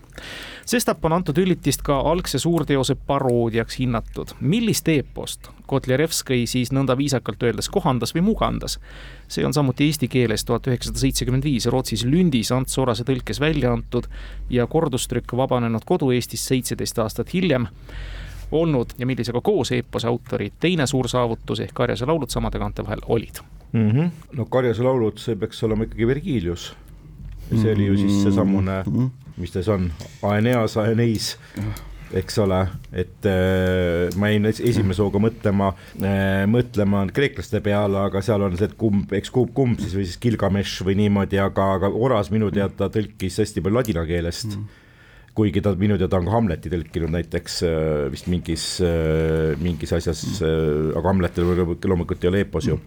sestap 0.67 1.05
on 1.05 1.13
antud 1.13 1.39
üllitist 1.39 1.83
ka 1.83 1.99
algse 1.99 2.39
suurteose 2.39 2.95
paroodiaks 2.95 3.79
hinnatud. 3.79 4.39
millist 4.41 4.89
eepost 4.89 5.51
Kotlerevskõi 5.69 6.47
siis 6.49 6.71
nõnda 6.73 6.97
viisakalt 6.97 7.43
öeldes 7.43 7.69
kohandas 7.69 8.15
või 8.17 8.23
mugandas? 8.31 8.79
See 9.29 9.45
on 9.47 9.55
samuti 9.55 9.89
eesti 9.89 10.09
keeles 10.09 10.45
tuhat 10.45 10.67
üheksasada 10.67 10.99
seitsekümmend 10.99 11.45
viis 11.45 11.67
Rootsis 11.67 12.05
Lündis 12.05 12.53
Ants 12.55 12.79
Orase 12.79 13.05
tõlkes 13.05 13.41
välja 13.41 13.73
antud 13.73 14.09
ja 14.51 14.67
kordustrükk 14.67 15.37
vabanenud 15.37 15.85
kodu-Eestis 15.89 16.47
seitseteist 16.49 16.99
aastat 17.05 17.35
hiljem 17.35 17.69
olnud 18.53 18.97
ja 18.99 19.07
millisega 19.07 19.41
koos 19.45 19.73
eepose 19.77 20.09
autori 20.09 20.53
teine 20.61 20.87
suur 20.87 21.09
saavutus 21.09 21.61
ehk 21.61 21.75
Karjase 21.75 22.07
laulud 22.09 22.33
samade 22.33 22.59
kaante 22.59 22.85
vahel 22.85 23.05
olid 23.07 23.43
mm. 23.73 23.91
-hmm. 23.91 24.11
no 24.33 24.45
Karjase 24.45 24.83
laulud, 24.83 25.19
see 25.19 25.37
peaks 25.37 25.63
olema 25.63 25.85
ikkagi 25.85 26.07
Vergilius. 26.07 26.77
see 27.63 27.73
oli 27.73 27.87
ju 27.87 27.97
siis 27.97 28.23
seesamune, 28.23 28.83
mhm. 28.87 29.07
mis 29.37 29.51
ta 29.51 29.59
siis 29.63 29.69
on, 29.69 29.93
Aeneas, 30.23 30.77
Aeneis 30.77 31.39
eks 32.17 32.39
ole, 32.41 32.63
et 32.97 33.29
äh, 33.29 34.09
ma 34.21 34.31
jäin 34.33 34.49
esimese 34.49 35.05
hooga 35.05 35.21
mõtlema 35.23 35.73
äh,, 36.01 36.45
mõtlema 36.51 37.05
kreeklaste 37.15 37.61
peale, 37.65 38.01
aga 38.07 38.23
seal 38.25 38.47
on 38.47 38.57
see, 38.57 38.71
et 38.71 38.77
kumb, 38.81 39.13
eks 39.13 39.33
kumb, 39.35 39.53
kumb 39.57 39.83
siis 39.83 39.97
või 39.97 40.09
siis 40.09 40.21
Gilgamesh 40.23 40.85
või 40.87 40.99
niimoodi, 41.03 41.41
aga, 41.43 41.73
aga 41.79 41.93
Oras 41.93 42.33
minu 42.35 42.51
teada 42.55 42.91
tõlkis 42.93 43.41
hästi 43.43 43.65
palju 43.65 43.81
ladina 43.81 44.07
keelest. 44.09 44.55
Mm 44.55 44.85
kuigi 45.39 45.63
ta 45.63 45.73
minu 45.79 45.97
teada 46.01 46.19
on 46.19 46.27
ka 46.27 46.35
Hamleti 46.35 46.73
tõlkinud 46.73 47.13
näiteks 47.15 47.59
äh, 47.67 48.07
vist 48.13 48.27
mingis, 48.31 48.65
äh, 48.85 49.55
mingis 49.63 49.95
asjas, 49.95 50.25
äh, 50.43 50.91
aga 50.99 51.13
Hamletil 51.13 51.47
loomulikult 51.49 52.27
ei 52.27 52.33
ole 52.33 52.43
eepos 52.43 52.69
ju. 52.69 52.79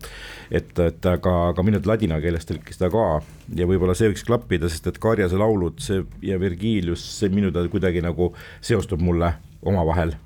et, 0.52 0.74
et 0.84 1.10
aga, 1.14 1.36
aga 1.54 1.66
minu 1.66 1.80
teada 1.80 1.94
ladina 1.94 2.20
keeles 2.24 2.48
tõlkis 2.50 2.82
ta 2.82 2.92
ka 2.92 3.08
ja 3.56 3.70
võib-olla 3.70 3.96
see 3.98 4.12
võiks 4.12 4.28
klappida, 4.28 4.70
sest 4.72 4.92
et 4.92 5.00
Karjase 5.02 5.40
laulud, 5.40 5.80
see 5.84 6.04
ja 6.28 6.40
Virgilius, 6.42 7.06
see 7.20 7.32
minu 7.32 7.54
teada 7.54 7.72
kuidagi 7.72 8.04
nagu 8.04 8.34
seostub 8.60 9.04
mulle 9.04 9.34
omavahel. 9.64 10.18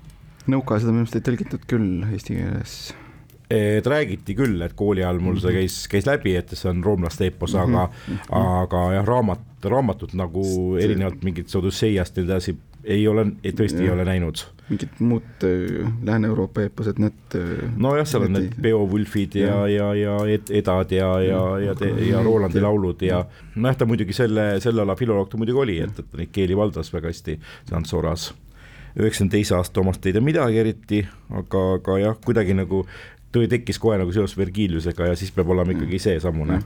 Nõuka 0.49 0.81
seda 0.81 0.93
minu 0.93 1.05
arust 1.05 1.17
ei 1.17 1.25
tõlgitud 1.25 1.65
küll 1.69 2.05
eesti 2.11 2.39
keeles 2.39 2.77
et 3.49 3.88
räägiti 3.88 4.36
küll, 4.38 4.62
et 4.65 4.73
kooli 4.77 5.03
ajal 5.03 5.19
mul 5.23 5.39
see 5.41 5.53
käis, 5.60 5.79
käis 5.91 6.08
läbi, 6.10 6.36
et 6.39 6.53
see 6.58 6.69
on 6.71 6.84
roomlaste 6.84 7.27
eepos, 7.29 7.55
aga 7.55 7.88
mm, 7.88 8.15
-hmm. 8.15 8.62
aga 8.62 8.86
jah, 8.97 9.05
raamat, 9.05 9.43
raamatut 9.63 10.13
nagu 10.13 10.45
erinevalt 10.81 11.23
mingit 11.23 11.55
Odusseiast 11.55 12.17
ja 12.17 12.23
nii 12.23 12.31
edasi 12.31 12.58
ei 12.86 13.08
ole, 13.08 13.25
tõesti 13.45 13.81
ja. 13.81 13.88
ei 13.88 13.89
ole 13.89 14.05
näinud. 14.05 14.43
mingid 14.69 14.99
muud 14.99 15.43
äh, 15.45 15.91
Lääne-Euroopa 16.05 16.62
eeposed, 16.62 16.99
need 17.01 17.36
äh, 17.38 17.65
nojah, 17.77 18.08
seal 18.10 18.25
on 18.27 18.34
need 18.38 18.55
Beowulfid 18.62 19.36
ja, 19.38 19.67
ja, 19.69 19.91
ja, 19.93 20.15
ja 20.25 20.39
Edad 20.49 20.91
ja, 20.91 21.12
ja, 21.21 21.43
ja, 21.60 21.75
ja, 21.81 21.91
ja 22.10 22.23
Rolandi 22.23 22.62
laulud 22.62 23.01
ja 23.05 23.25
nojah, 23.55 23.77
ta 23.77 23.89
muidugi 23.89 24.13
selle, 24.13 24.55
selle 24.63 24.86
ala 24.86 24.95
filoloog 24.95 25.29
ta 25.29 25.38
muidugi 25.38 25.62
oli, 25.65 25.77
et, 25.86 25.99
et 25.99 26.10
ta 26.10 26.21
neid 26.21 26.34
keeli 26.34 26.58
valdas 26.58 26.93
väga 26.93 27.13
hästi, 27.13 27.39
see 27.69 27.77
Ants 27.77 27.93
Oras 27.93 28.31
üheksakümne 28.95 29.34
teise 29.34 29.58
aasta 29.58 29.81
omast 29.81 30.05
ei 30.08 30.13
tea 30.15 30.23
midagi 30.23 30.62
eriti, 30.62 31.01
aga, 31.36 31.63
aga 31.79 31.97
jah, 31.99 32.19
kuidagi 32.23 32.55
nagu 32.55 32.86
tuli, 33.36 33.52
tekkis 33.52 33.80
kohe 33.82 34.00
nagu 34.02 34.15
seos 34.15 34.38
Vergiliusega 34.39 35.12
ja 35.12 35.19
siis 35.19 35.32
peab 35.36 35.52
olema 35.56 35.76
ikkagi 35.76 36.02
seesamune 36.08 36.62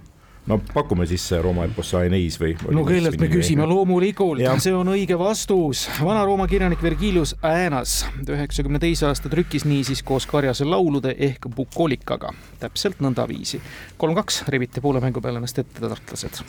no 0.49 0.59
pakume 0.73 1.05
siis 1.05 1.23
Rooma 1.41 1.65
eposse 1.67 1.97
Aeneis 1.99 2.39
või? 2.41 2.55
no 2.73 2.83
kellelt 2.87 3.19
me 3.21 3.29
küsime, 3.31 3.65
loomulikult, 3.69 4.41
see 4.63 4.73
on 4.75 4.91
õige 4.93 5.17
vastus. 5.19 5.85
Vana-Rooma 6.01 6.47
kirjanik 6.49 6.81
Vergilius 6.83 7.35
Aenas 7.45 8.01
üheksakümne 8.23 8.81
teise 8.81 9.09
aasta 9.09 9.31
trükkis 9.31 9.67
niisiis 9.69 10.03
koos 10.05 10.27
Karjase 10.29 10.67
laulude 10.67 11.15
ehk 11.17 11.49
bukolikaga, 11.55 12.33
täpselt 12.61 13.03
nõndaviisi. 13.03 13.61
kolm-kaks 13.97 14.43
rebite 14.49 14.81
poole 14.81 15.03
mängu 15.03 15.21
peale 15.21 15.41
ennast 15.41 15.59
ette 15.61 15.83
tartlased. 15.85 16.41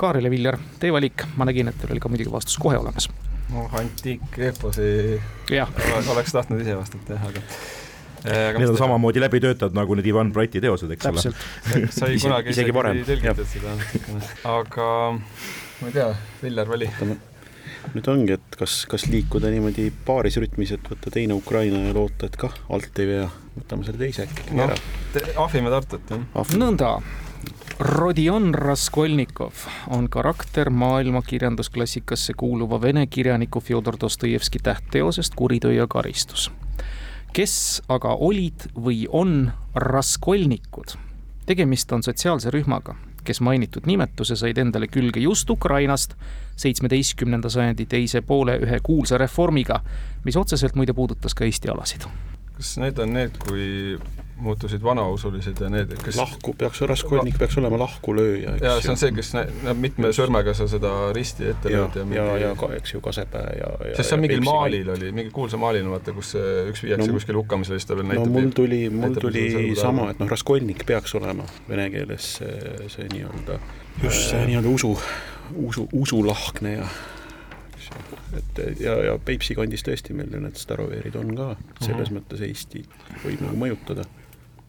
Kaarel 0.00 0.24
ja 0.24 0.32
Viljar, 0.32 0.56
teie 0.80 0.92
valik, 0.92 1.26
ma 1.36 1.44
nägin, 1.44 1.68
et 1.68 1.76
teil 1.78 1.92
oli 1.92 2.00
ka 2.00 2.08
muidugi 2.08 2.32
vastus 2.32 2.56
kohe 2.58 2.78
olemas. 2.80 3.10
noh, 3.50 3.70
antiikeposi 3.74 5.20
oleks 6.14 6.32
tahtnud 6.32 6.60
ise 6.62 6.76
vastata 6.78 7.18
jah, 7.18 7.30
aga 7.30 7.42
Äh, 7.42 7.89
need 8.24 8.68
on 8.68 8.76
samamoodi 8.78 9.20
läbi 9.22 9.40
töötatud 9.40 9.76
nagu 9.76 9.96
need 9.98 10.08
Ivan 10.10 10.32
Brati 10.32 10.60
teosed, 10.60 10.90
eks 10.96 11.08
ole. 11.10 11.32
sai 11.94 12.18
kunagi 12.20 12.52
isegi 12.54 12.74
tõlgitud 12.74 13.48
seda, 13.48 13.74
aga 14.50 14.88
ma 15.80 15.88
ei 15.88 15.94
tea, 15.94 16.10
Viljar 16.42 16.68
vali. 16.68 16.90
nüüd 17.94 18.10
ongi, 18.12 18.36
et 18.36 18.60
kas, 18.60 18.82
kas 18.90 19.06
liikuda 19.08 19.52
niimoodi 19.52 19.88
paarisrütmis, 20.06 20.74
et 20.76 20.92
võtta 20.92 21.12
teine 21.14 21.36
Ukraina 21.38 21.80
ja 21.86 21.96
loota, 21.96 22.28
et 22.28 22.36
kah 22.40 22.54
alt 22.68 23.00
ei 23.00 23.08
vea, 23.14 23.26
võtame 23.56 23.88
selle 23.88 24.04
teise 24.04 24.28
äkki 24.28 24.52
no, 24.52 24.68
ära. 24.68 24.78
ahvime 25.40 25.72
Tartut, 25.72 26.14
jah. 26.14 26.54
nõnda. 26.60 26.94
Rodion 27.80 28.50
Raskolnikov 28.52 29.62
on 29.88 30.10
karakter 30.12 30.68
maailma 30.68 31.22
kirjandusklassikasse 31.24 32.34
kuuluva 32.36 32.76
vene 32.82 33.06
kirjaniku 33.08 33.62
Fjodor 33.64 33.96
Dostojevski 34.00 34.60
tähtteosest 34.60 35.32
Kuritöö 35.34 35.72
ja 35.72 35.86
karistus 35.88 36.50
kes 37.32 37.82
aga 37.88 38.14
olid 38.14 38.66
või 38.74 39.06
on 39.08 39.52
raskolnikud. 39.74 40.96
tegemist 41.46 41.92
on 41.92 42.02
sotsiaalse 42.02 42.50
rühmaga, 42.50 42.94
kes 43.24 43.40
mainitud 43.40 43.86
nimetuse 43.86 44.36
said 44.36 44.58
endale 44.58 44.86
külge 44.86 45.20
just 45.20 45.50
Ukrainast 45.50 46.14
seitsmeteistkümnenda 46.56 47.50
sajandi 47.50 47.86
teise 47.86 48.20
poole 48.20 48.58
ühe 48.58 48.80
kuulsa 48.82 49.18
reformiga, 49.18 49.80
mis 50.24 50.36
otseselt 50.36 50.74
muide 50.74 50.92
puudutas 50.92 51.34
ka 51.34 51.44
Eesti 51.44 51.68
alasid. 51.68 52.06
Kas 52.60 52.76
need 52.80 52.98
on 53.00 53.14
need, 53.16 53.36
kui 53.40 53.96
muutusid 54.40 54.82
vanausulised 54.82 55.60
ja 55.60 55.68
need, 55.72 55.92
kes 56.04 56.16
lahku, 56.16 56.54
peaks, 56.58 56.80
raskolnik 56.88 57.36
peaks 57.40 57.58
olema 57.60 57.78
lahkulööja, 57.82 58.54
eks 58.56 58.64
jaa, 58.64 58.78
see 58.84 58.92
on 58.94 59.00
see, 59.00 59.12
kes 59.16 59.32
näeb 59.36 59.80
mitme 59.80 60.12
sõrmega 60.16 60.54
sa 60.56 60.66
seda 60.70 60.92
risti 61.16 61.50
ette 61.52 61.72
lööd 61.72 61.98
ja 62.00 62.06
ja, 62.16 62.24
ja, 62.24 62.38
ja 62.46 62.52
ka, 62.58 62.70
eks 62.78 62.94
ju, 62.94 63.02
Kasepää 63.04 63.52
ja, 63.58 63.70
ja 63.90 63.98
sest 63.98 64.12
seal 64.12 64.22
mingil 64.22 64.44
maalil 64.46 64.88
oli, 64.94 65.12
mingi 65.16 65.32
kuulsa 65.34 65.60
maalil, 65.60 65.88
vaata, 65.92 66.14
kus 66.16 66.32
üks 66.40 66.84
viiakse 66.86 67.08
no, 67.08 67.18
kuskile 67.18 67.40
hukkamisele, 67.40 67.80
siis 67.80 67.90
ta 67.90 67.98
veel 67.98 68.10
näitab 68.10 68.28
no 68.28 68.36
mul 68.38 68.50
tuli, 68.56 68.80
mul 68.94 69.20
tuli 69.20 69.46
sama, 69.78 70.10
et 70.14 70.20
noh, 70.22 70.32
raskolnik 70.32 70.84
peaks 70.88 71.16
olema 71.20 71.46
vene 71.68 71.88
keeles 71.92 72.34
see, 72.40 72.90
see 72.92 73.08
nii-öelda 73.12 73.60
just 74.04 74.30
see. 74.30 74.44
nii-öelda 74.48 74.72
usu, 74.72 74.94
usu, 75.68 75.88
usulahkne 76.04 76.78
ja 76.78 76.90
et 78.38 78.80
ja, 78.80 78.94
ja 79.04 79.18
Peipsi 79.24 79.56
kandis 79.58 79.84
tõesti 79.86 80.14
meil 80.16 80.32
ju 80.34 80.40
need 80.42 80.58
staroveerid 80.60 81.16
on 81.20 81.34
ka, 81.36 81.48
selles 81.80 82.10
mm 82.10 82.16
-hmm. 82.16 82.18
mõttes 82.18 82.42
Eesti 82.46 82.84
võib 83.24 83.44
nagu 83.46 83.56
mõjutada. 83.64 84.06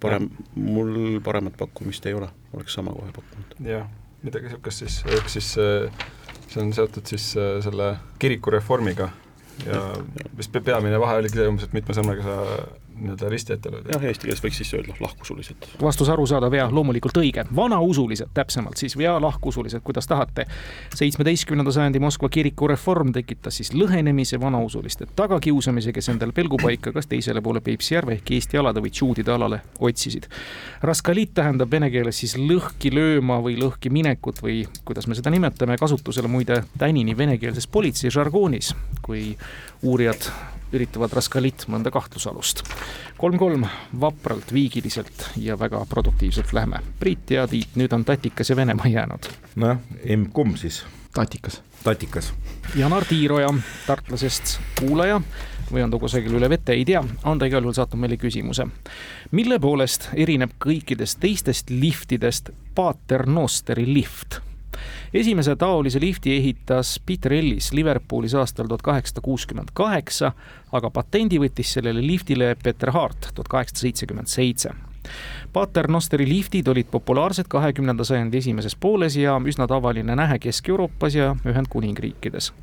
Parem, 0.02 0.30
mul 0.56 1.20
paremat 1.24 1.58
pakkumist 1.58 2.06
ei 2.10 2.14
ole, 2.18 2.30
oleks 2.54 2.74
sama 2.74 2.92
kohe 2.92 3.12
pakkunud. 3.14 3.56
jah, 3.66 3.88
midagi 4.24 4.50
niisugust 4.50 4.78
siis, 4.78 5.04
ehk 5.06 5.30
siis 5.30 5.58
äh, 5.58 5.92
see 6.48 6.64
on 6.64 6.74
seotud 6.74 7.06
siis 7.06 7.38
äh, 7.38 7.62
selle 7.64 7.98
kirikureformiga. 8.20 9.10
Ja 9.66 9.82
vist 10.38 10.52
peamine 10.52 11.00
vahe 11.00 11.20
oligi 11.22 11.38
see 11.38 11.48
umbes, 11.48 11.68
et 11.68 11.74
mitme 11.74 11.94
sõnaga 11.94 12.24
sa 12.24 12.38
nii-öelda 13.02 13.30
risti 13.30 13.54
ette 13.54 13.72
lööda. 13.72 13.96
jah, 13.96 14.04
eesti 14.12 14.28
keeles 14.28 14.44
võiks 14.44 14.60
siis 14.62 14.74
öelda 14.78 14.96
lahkusulised. 15.00 15.68
vastus 15.82 16.10
arusaadav 16.10 16.54
ja 16.54 16.68
loomulikult 16.72 17.18
õige. 17.18 17.46
vanausulised 17.56 18.30
täpsemalt 18.34 18.78
siis 18.78 18.96
ja 18.96 19.18
lahkusulised, 19.22 19.82
kuidas 19.84 20.08
tahate. 20.08 20.46
seitsmeteistkümnenda 20.96 21.72
sajandi 21.72 22.00
Moskva 22.00 22.30
kiriku 22.30 22.68
reform 22.68 23.12
tekitas 23.12 23.58
siis 23.58 23.74
lõhenemise 23.74 24.40
vanausuliste 24.42 25.08
tagakiusamise, 25.16 25.94
kes 25.94 26.10
endale 26.10 26.32
pelgupaika 26.32 26.92
kas 26.92 27.08
teisele 27.08 27.42
poole 27.42 27.62
Peipsi 27.62 27.96
järve 27.96 28.14
ehk 28.14 28.32
Eesti 28.32 28.58
alade 28.58 28.82
või 28.84 28.92
tšuudide 28.92 29.32
alale 29.32 29.62
otsisid. 29.80 30.28
Raskalit 30.82 31.34
tähendab 31.34 31.72
vene 31.72 31.90
keeles 31.92 32.20
siis 32.24 32.38
lõhki 32.38 32.94
lööma 32.94 33.42
või 33.42 33.58
lõhki 33.60 33.90
minekut 33.90 34.42
või 34.44 34.64
kuidas 34.86 35.08
me 35.08 35.18
seda 35.18 35.34
nimetame, 35.34 35.78
kasutusele 35.78 36.28
muide 36.28 36.64
tänini 36.78 37.18
venekeelses 37.18 37.68
politsei 37.68 38.12
žargoonis, 38.12 38.76
kui 39.02 39.36
uurijad 39.82 40.30
üritavad 40.74 41.14
Raskalit 41.14 41.66
mõnda 41.68 41.92
kahtlusalust. 41.92 42.64
kolm-kolm, 43.18 43.66
vapralt, 44.00 44.54
viigiliselt 44.54 45.30
ja 45.38 45.60
väga 45.60 45.86
produktiivselt 45.90 46.54
lähme. 46.54 46.80
Priit 47.00 47.32
ja 47.32 47.48
Tiit, 47.48 47.76
nüüd 47.76 47.94
on 47.94 48.06
Tatikas 48.06 48.50
ja 48.50 48.56
Venemaa 48.56 48.88
jäänud. 48.88 49.30
nojah, 49.56 49.78
kumb 50.34 50.58
siis? 50.58 50.86
Tatikas. 51.14 51.62
tatikas. 51.84 52.34
Janar 52.76 53.06
Tiiroja, 53.06 53.54
tartlasest 53.88 54.60
kuulaja 54.80 55.22
või 55.72 55.84
on 55.84 55.92
ta 55.92 56.00
kusagil 56.00 56.36
üle 56.36 56.50
vete, 56.50 56.76
ei 56.76 56.86
tea, 56.86 57.04
on 57.24 57.40
ta 57.40 57.48
igal 57.50 57.64
juhul 57.64 57.76
saatnud 57.76 58.00
meile 58.00 58.18
küsimuse. 58.18 58.68
mille 59.32 59.60
poolest 59.60 60.10
erineb 60.14 60.52
kõikidest 60.60 61.20
teistest 61.20 61.70
liftidest 61.70 62.50
Paternosteri 62.76 63.94
lift? 63.94 64.42
Esimese 65.14 65.56
taolise 65.56 66.00
lifti 66.02 66.36
ehitas 66.38 67.00
Peter 67.06 67.34
Ellis 67.34 67.72
Liverpoolis 67.74 68.36
aastal 68.36 68.68
tuhat 68.68 68.86
kaheksasada 68.86 69.26
kuuskümmend 69.26 69.74
kaheksa, 69.74 70.32
aga 70.72 70.90
patendi 70.90 71.40
võttis 71.42 71.74
sellele 71.78 72.04
liftile 72.06 72.56
Peter 72.64 72.92
Hart 72.92 73.32
tuhat 73.36 73.52
kaheksasada 73.52 73.88
seitsekümmend 73.88 74.32
seitse 74.32 74.74
Paternosteri 75.54 76.30
liftid 76.30 76.68
olid 76.68 76.88
populaarsed 76.92 77.46
kahekümnenda 77.50 78.04
sajandi 78.04 78.38
esimeses 78.38 78.76
pooles 78.76 79.16
ja 79.16 79.36
üsna 79.46 79.68
tavaline 79.68 80.16
nähe 80.16 80.40
Kesk-Euroopas 80.40 81.16
ja 81.16 81.36
Ühendkuningriikides. 81.46 82.54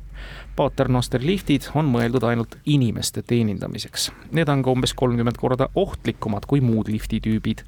Paternosteri 0.55 1.27
liftid 1.27 1.69
on 1.77 1.87
mõeldud 1.87 2.23
ainult 2.27 2.57
inimeste 2.65 3.21
teenindamiseks. 3.23 4.09
Need 4.35 4.49
on 4.51 4.63
ka 4.65 4.73
umbes 4.73 4.93
kolmkümmend 4.97 5.37
korda 5.39 5.69
ohtlikumad 5.75 6.47
kui 6.49 6.61
muud 6.65 6.89
liftitüübid. 6.91 7.63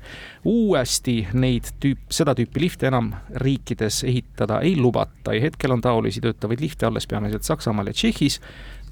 uuesti 0.46 1.28
neid 1.34 1.70
tüüp, 1.80 2.02
seda 2.10 2.36
tüüpi 2.36 2.66
lifte 2.66 2.88
enam 2.88 3.14
riikides 3.36 4.04
ehitada 4.04 4.60
ei 4.62 4.76
lubata 4.76 5.34
ja 5.38 5.42
hetkel 5.42 5.72
on 5.72 5.82
taolisi 5.82 6.22
töötavaid 6.22 6.60
lifte 6.60 6.86
alles 6.86 7.08
peamiselt 7.08 7.44
Saksamaal 7.44 7.88
ja 7.88 7.94
Tšehhis. 7.94 8.42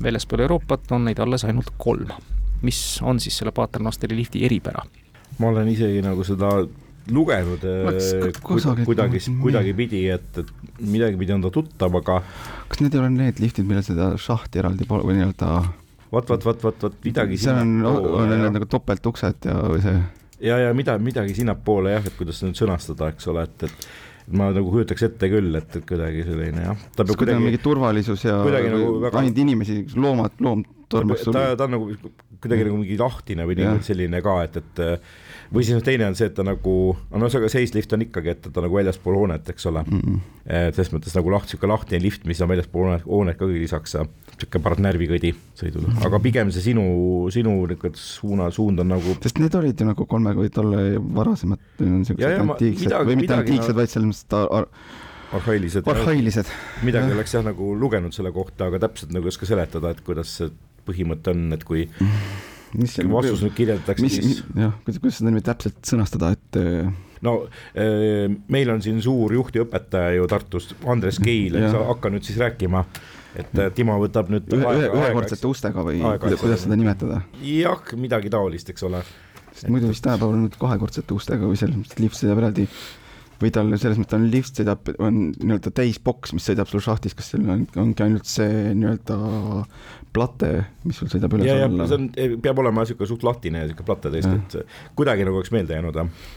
väljaspool 0.04 0.40
Euroopat 0.40 0.92
on 0.92 1.06
neid 1.06 1.20
alles 1.20 1.44
ainult 1.44 1.74
kolm. 1.78 2.10
mis 2.62 3.00
on 3.02 3.20
siis 3.20 3.38
selle 3.38 3.52
Paternosteri 3.52 4.16
lifti 4.16 4.46
eripära? 4.46 4.86
Ma 5.40 5.52
olen 5.54 5.68
isegi 5.72 6.02
nagu 6.06 6.24
seda 6.28 6.50
lugenud 7.10 7.64
kusagil- 8.46 8.86
kuidagi, 8.86 9.20
kuidagipidi, 9.42 10.02
et, 10.14 10.42
et 10.44 10.50
midagipidi 10.82 11.34
on 11.34 11.42
ta 11.46 11.50
tuttav, 11.54 11.96
aga 12.02 12.20
kas 12.70 12.82
need 12.84 12.94
ei 12.94 13.00
ole 13.02 13.10
need 13.16 13.40
liftid, 13.42 13.66
millel 13.70 13.86
seda 13.86 14.12
šahti 14.22 14.62
eraldi 14.62 14.86
pole 14.90 15.06
või 15.08 15.18
nii-öelda 15.18 15.50
vot, 16.12 16.30
vot, 16.30 16.46
vot, 16.46 16.64
vot, 16.68 16.84
vot 16.86 17.00
midagi 17.06 17.38
seal 17.42 17.62
on, 17.64 17.74
on 17.86 17.96
sinnapoole, 17.96 18.38
need 18.44 18.58
nagu 18.60 18.70
topeltuksed 18.70 19.50
ja 19.50 19.58
see 19.86 19.96
ja, 20.52 20.60
ja 20.68 20.74
mida, 20.78 20.98
midagi 21.02 21.34
sinnapoole 21.38 21.98
jah, 21.98 22.06
et 22.06 22.16
kuidas 22.20 22.40
seda 22.40 22.52
nüüd 22.52 22.62
sõnastada, 22.62 23.10
eks 23.16 23.28
ole, 23.34 23.48
et, 23.50 23.66
et 23.70 24.34
ma 24.40 24.52
nagu 24.54 24.70
kujutaks 24.72 25.08
ette 25.10 25.30
küll, 25.34 25.50
et, 25.58 25.80
kuidagi 25.90 26.22
selline 26.28 26.68
jah, 26.68 26.84
ta 26.96 27.04
peab 27.08 27.18
kuidagi 27.18 27.42
mingi 27.42 27.62
turvalisus 27.64 28.24
ja 28.28 28.38
kuidagi 28.46 28.70
nagu 28.76 29.00
väga- 29.08 29.24
ainult 29.24 29.42
inimesi, 29.48 29.82
loomad, 29.98 30.38
loom 30.46 30.62
ta, 30.90 31.02
sul 31.24 31.36
ta 31.36 31.66
on 31.66 31.76
nagu 31.76 31.90
kuidagi 32.40 32.68
nagu 32.68 32.78
mingi 32.80 33.00
lahtine 33.00 33.46
või 33.48 33.58
niimoodi 33.60 33.86
selline 33.86 34.22
ka, 34.24 34.36
et, 34.48 34.62
et 34.62 34.82
või 35.54 35.66
siis 35.66 35.76
noh, 35.76 35.84
teine 35.86 36.06
on 36.08 36.16
see, 36.18 36.30
et 36.30 36.36
ta 36.38 36.46
nagu, 36.46 36.74
no 37.10 37.26
ühesõnaga 37.26 37.50
seislift 37.52 37.94
on 37.96 38.06
ikkagi, 38.06 38.34
et 38.36 38.50
ta 38.54 38.64
nagu 38.64 38.78
väljaspool 38.78 39.18
hoonet, 39.18 39.50
eks 39.54 39.66
ole 39.72 39.84
mm. 39.86 40.04
-mm. 40.04 40.20
et 40.60 40.78
selles 40.78 40.94
mõttes 40.94 41.18
nagu 41.18 41.34
laht, 41.34 41.48
niisugune 41.50 41.74
lahtine 41.74 42.02
lift, 42.04 42.28
mis 42.30 42.42
on 42.46 42.52
väljaspool 42.52 42.88
hoonet, 42.88 43.08
hoonet 43.08 43.40
ka 43.40 43.50
lisaks, 43.50 43.98
niisugune 43.98 44.64
paras 44.68 44.84
närvikõdi 44.86 45.34
sõidul, 45.60 45.90
aga 46.06 46.22
pigem 46.24 46.54
see 46.56 46.70
sinu, 46.70 46.86
sinu 47.34 47.58
niisugune 47.66 48.04
suuna, 48.04 48.50
suund 48.56 48.86
on 48.86 48.94
nagu 48.96 49.18
sest 49.20 49.42
need 49.42 49.60
olid 49.60 49.82
ju 49.82 49.90
nagu 49.90 50.08
kolme 50.10 50.36
või 50.38 50.54
tolle 50.54 50.86
varasemad 51.20 51.60
Ja, 51.80 51.92
niisugused 51.92 52.38
ja 52.38 52.42
antiiksed 52.46 52.88
midagi- 52.88 53.12
või 53.12 53.22
mitte 53.24 53.40
antiiksed 53.42 53.74
no..., 53.74 53.80
vaid 53.82 53.94
selles 53.96 54.10
mõttes 54.14 54.68
arhailised, 55.30 55.86
arhailised. 55.86 56.50
midagi 56.86 57.10
jah. 57.10 57.18
oleks 57.18 57.34
jah 57.34 57.44
nagu 57.46 57.74
lugenud 57.78 58.14
selle 58.16 58.32
kohta, 58.34 58.70
aga 58.70 58.80
täpselt 58.86 59.14
nagu 59.14 59.28
ei 59.30 59.34
oska 59.34 59.50
seletada, 59.50 59.94
et 59.94 60.02
kuidas 60.06 60.32
see 60.40 60.50
põhimõte 60.90 61.34
on, 61.36 61.50
et 61.56 61.66
kui 61.68 61.88
mis 62.80 62.98
kui 63.00 63.12
vastus 63.12 63.46
nüüd 63.46 63.56
kirjeldatakse, 63.58 64.10
siis, 64.14 64.42
jah, 64.58 64.74
kuidas, 64.86 65.00
kuidas 65.02 65.22
seda 65.22 65.34
nüüd 65.34 65.46
täpselt 65.48 65.80
sõnastada, 65.90 66.34
et 66.38 66.60
äh, 66.60 66.90
no 67.26 67.36
eh, 67.74 68.28
meil 68.52 68.74
on 68.74 68.84
siin 68.84 69.00
suur 69.04 69.34
juhtiõpetaja 69.36 70.14
ju 70.18 70.28
Tartust, 70.32 70.76
Andres 70.90 71.20
Keil, 71.24 71.58
hakka 71.74 72.12
nüüd 72.14 72.28
siis 72.28 72.40
rääkima, 72.42 72.84
et 73.40 73.58
eh, 73.58 73.72
Timo 73.76 73.98
võtab 74.02 74.32
nüüd 74.34 74.48
ühe, 74.56 74.76
ühekordsete 74.88 75.50
ustega 75.50 75.86
või 75.86 76.02
kuidas, 76.04 76.40
kuidas 76.44 76.64
seda 76.68 76.80
nimetada? 76.80 77.24
jah, 77.46 77.84
midagi 78.00 78.32
taolist, 78.34 78.72
eks 78.74 78.88
ole. 78.88 79.04
sest 79.52 79.70
muidu 79.72 79.92
vist 79.92 80.06
tänapäeval 80.06 80.38
on 80.38 80.48
nüüd 80.48 80.58
kahekordsete 80.62 81.16
ustega 81.18 81.50
või 81.50 81.60
selles 81.60 81.78
mõttes, 81.80 81.98
et 81.98 82.06
lift 82.06 82.20
sõidab 82.22 82.44
eraldi 82.44 82.70
või 83.40 83.52
tal 83.56 83.72
selles 83.80 84.00
mõttes 84.00 84.18
on 84.18 84.26
lift 84.32 84.60
sõidab, 84.60 84.90
on 85.00 85.20
nii-öelda 85.32 85.72
täisboks, 85.76 86.34
mis 86.36 86.48
sõidab 86.50 86.68
sul 86.72 86.84
šahtis, 86.84 87.16
kas 87.16 87.32
seal 87.32 87.46
on, 87.48 87.64
ongi 87.80 88.04
ainult 88.04 88.28
see 88.28 88.74
nii-öelda 88.76 89.20
plate, 90.14 90.52
mis 90.88 91.00
sul 91.00 91.10
sõidab 91.12 91.36
üles 91.38 91.50
ja, 91.50 91.58
ja 91.62 91.70
alla 91.70 91.88
see 91.90 92.00
on, 92.00 92.38
peab 92.44 92.62
olema 92.64 92.86
niisugune 92.86 93.10
suht 93.10 93.26
lahtine 93.28 93.64
ja 93.64 93.68
niisugune 93.68 93.90
plate 93.90 94.12
tõesti, 94.14 94.38
et 94.40 94.94
kuidagi 95.00 95.28
nagu 95.28 95.42
oleks 95.42 95.54
meelde 95.56 95.78
jäänud, 95.78 96.00
jah. 96.02 96.30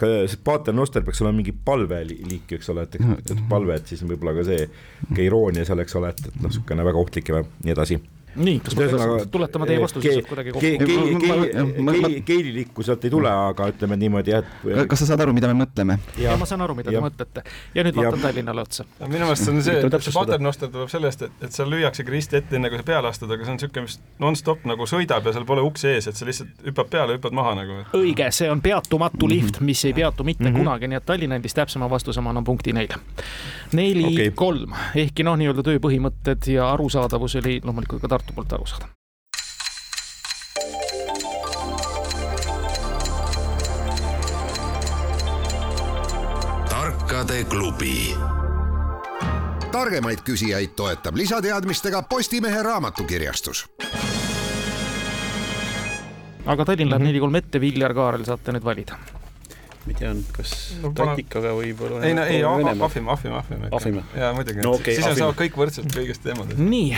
ka 0.00 0.10
see 0.30 0.42
paternoster 0.46 1.04
peaks 1.06 1.22
olema 1.24 1.40
mingi 1.40 1.54
palveliik, 1.66 2.56
eks 2.58 2.70
ole, 2.74 2.86
et, 2.86 2.98
et 3.32 3.46
palve, 3.50 3.78
et 3.78 3.92
siis 3.92 4.04
on 4.04 4.12
võib-olla 4.12 4.36
ka 4.38 4.46
see 4.46 4.68
ka 5.12 5.24
iroonia 5.24 5.66
seal, 5.68 5.82
eks 5.84 5.98
ole, 6.00 6.12
et, 6.14 6.28
et 6.28 6.38
noh, 6.40 6.50
niisugune 6.50 6.86
väga 6.86 7.02
ohtlik 7.02 7.32
ja 7.32 7.42
nii 7.42 7.74
edasi. 7.74 8.00
nii, 8.36 8.60
kas 8.64 8.76
ma 8.76 8.86
peaks 8.86 9.30
tuletama 9.32 9.66
teie 9.68 9.80
vastuse 9.82 10.12
sealt 10.12 10.28
kuidagi 10.30 10.52
kokku? 10.56 12.20
Keelilikku 12.26 12.82
sealt 12.86 13.04
ei 13.04 13.10
tule, 13.12 13.30
aga 13.30 13.68
ütleme 13.72 13.96
niimoodi 14.00 14.34
et 14.36 14.50
kas 14.90 15.02
sa 15.02 15.10
saad 15.12 15.24
aru, 15.24 15.34
mida 15.36 15.50
me 15.52 15.56
mõtleme? 15.64 15.98
ja 16.20 16.36
ma 16.40 16.48
saan 16.48 16.64
aru, 16.66 16.74
mida 16.78 16.90
te 16.94 17.02
mõtlete. 17.02 17.44
ja 17.74 17.84
nüüd 17.86 17.96
vaatan 18.00 18.20
Tallinnale 18.26 18.64
otsa. 18.66 18.84
minu 19.06 19.24
meelest 19.24 19.48
on 19.52 19.62
see, 19.62 19.78
et 19.80 19.98
see 20.02 20.14
paternoster 20.16 20.70
tuleb 20.72 20.90
sellest, 20.92 21.22
et, 21.28 21.32
et 21.48 21.52
seal 21.56 21.70
lüüaksegi 21.72 22.10
risti 22.12 22.40
ette, 22.40 22.56
enne 22.56 22.70
kui 22.72 22.80
sa 22.80 22.86
peale 22.90 23.08
astud, 23.12 23.30
aga 23.30 23.44
see 23.44 23.54
on 23.54 23.60
niisugune, 23.60 23.86
mis 23.86 23.98
nonstop 24.22 24.66
nagu 24.68 24.88
sõidab 24.90 25.26
ja 25.26 25.32
seal 25.36 25.46
pole 25.48 25.64
uksi 25.66 25.88
ees, 25.94 26.10
et 26.10 26.16
sa 26.18 26.26
lihtsalt 26.28 26.66
hüppad 26.66 26.90
peale, 26.92 27.16
hüppad 27.18 27.36
maha 27.36 27.54
nagu. 27.60 27.80
õige, 27.96 28.28
see 28.34 28.50
on 28.50 28.60
peatumatu 28.64 29.28
lift, 29.30 29.60
mis 29.60 29.84
ei 29.88 29.94
peatu 29.96 30.24
mitte 30.24 30.44
mm 30.44 30.46
Mhm. 30.46 30.56
-hmm. 30.56 30.64
kunagi, 30.64 30.88
nii 30.88 30.96
et 30.96 31.06
Tallinna 31.06 31.34
andis 31.36 31.54
täpsema 31.54 31.90
vastuse, 31.90 32.20
ma 32.20 32.30
annan 32.30 32.44
punkti 32.44 32.72
neile. 32.72 32.94
neli 33.72 34.04
okay., 34.06 34.30
kolm, 34.30 34.72
ehkki 34.94 35.24
noh, 35.26 35.36
nii-öelda 35.36 35.62
tööpõhimõtted 35.66 36.46
ja 36.52 36.70
arusaadavus 36.72 37.34
oli 37.36 37.60
loomulikult 37.64 38.00
ka 38.00 38.08
Tartu 38.08 38.25
poolt 38.34 38.52
arusaadav. 38.52 38.88
tarkade 46.68 47.44
klubi 47.50 48.14
targemaid 49.72 50.22
küsijaid 50.24 50.74
toetab 50.76 51.16
lisateadmistega 51.16 52.02
Postimehe 52.02 52.62
raamatukirjastus 52.62 53.66
aga 56.46 56.64
Tallinn 56.64 56.88
Mhm. 56.88 56.90
läheb 56.94 57.02
neli-kolm 57.08 57.34
ette, 57.34 57.60
Viljar 57.60 57.94
Kaarel 57.94 58.24
saate 58.24 58.52
nüüd 58.52 58.64
valida. 58.64 58.96
Ma 59.86 59.94
ei 59.94 59.98
tea 59.98 60.14
kas 60.34 60.54
No 60.82 60.90
tatikaga 60.96 61.52
võib-olla 61.56 62.02
ei 62.06 62.16
no 62.16 62.24
ei, 62.26 62.42
ahvime, 62.44 62.74
ahvime, 62.84 63.38
ahvime. 63.38 63.68
Ahvime. 63.70 64.02
jaa, 64.16 64.32
muidugi 64.34 64.64
No 64.64 64.74
okei, 64.80 64.96
siis 64.98 65.06
on 65.06 65.18
saavad 65.20 65.38
kõik 65.38 65.58
võrdselt 65.60 65.94
kõigist 65.94 66.24
teemadest. 66.26 66.58
nii, 66.58 66.96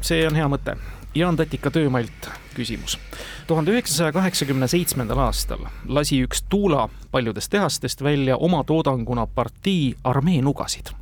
see 0.00 0.24
on 0.28 0.38
hea 0.38 0.48
mõte. 0.50 0.76
Jaan 1.14 1.36
Tatika 1.36 1.72
töömailt 1.74 2.28
küsimus. 2.54 2.98
tuhande 3.46 3.74
üheksasaja 3.74 4.12
kaheksakümne 4.14 4.68
seitsmendal 4.70 5.18
aastal 5.26 5.66
lasi 5.88 6.22
üks 6.24 6.44
Tuula 6.48 6.88
paljudest 7.10 7.50
tehastest 7.50 8.02
välja 8.02 8.36
oma 8.36 8.64
toodanguna 8.64 9.26
partii 9.26 9.96
armeenugasid 10.04 10.94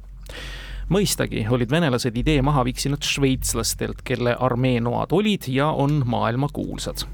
mõistagi 0.88 1.46
olid 1.51 1.70
venelased 1.70 2.16
idee 2.16 2.42
maha 2.42 2.64
viksinud 2.64 3.03
šveitslastelt, 3.05 4.03
kelle 4.05 4.37
armeenoad 4.40 5.12
olid 5.12 5.48
ja 5.48 5.68
on 5.68 6.03
maailmakuulsad. 6.07 7.07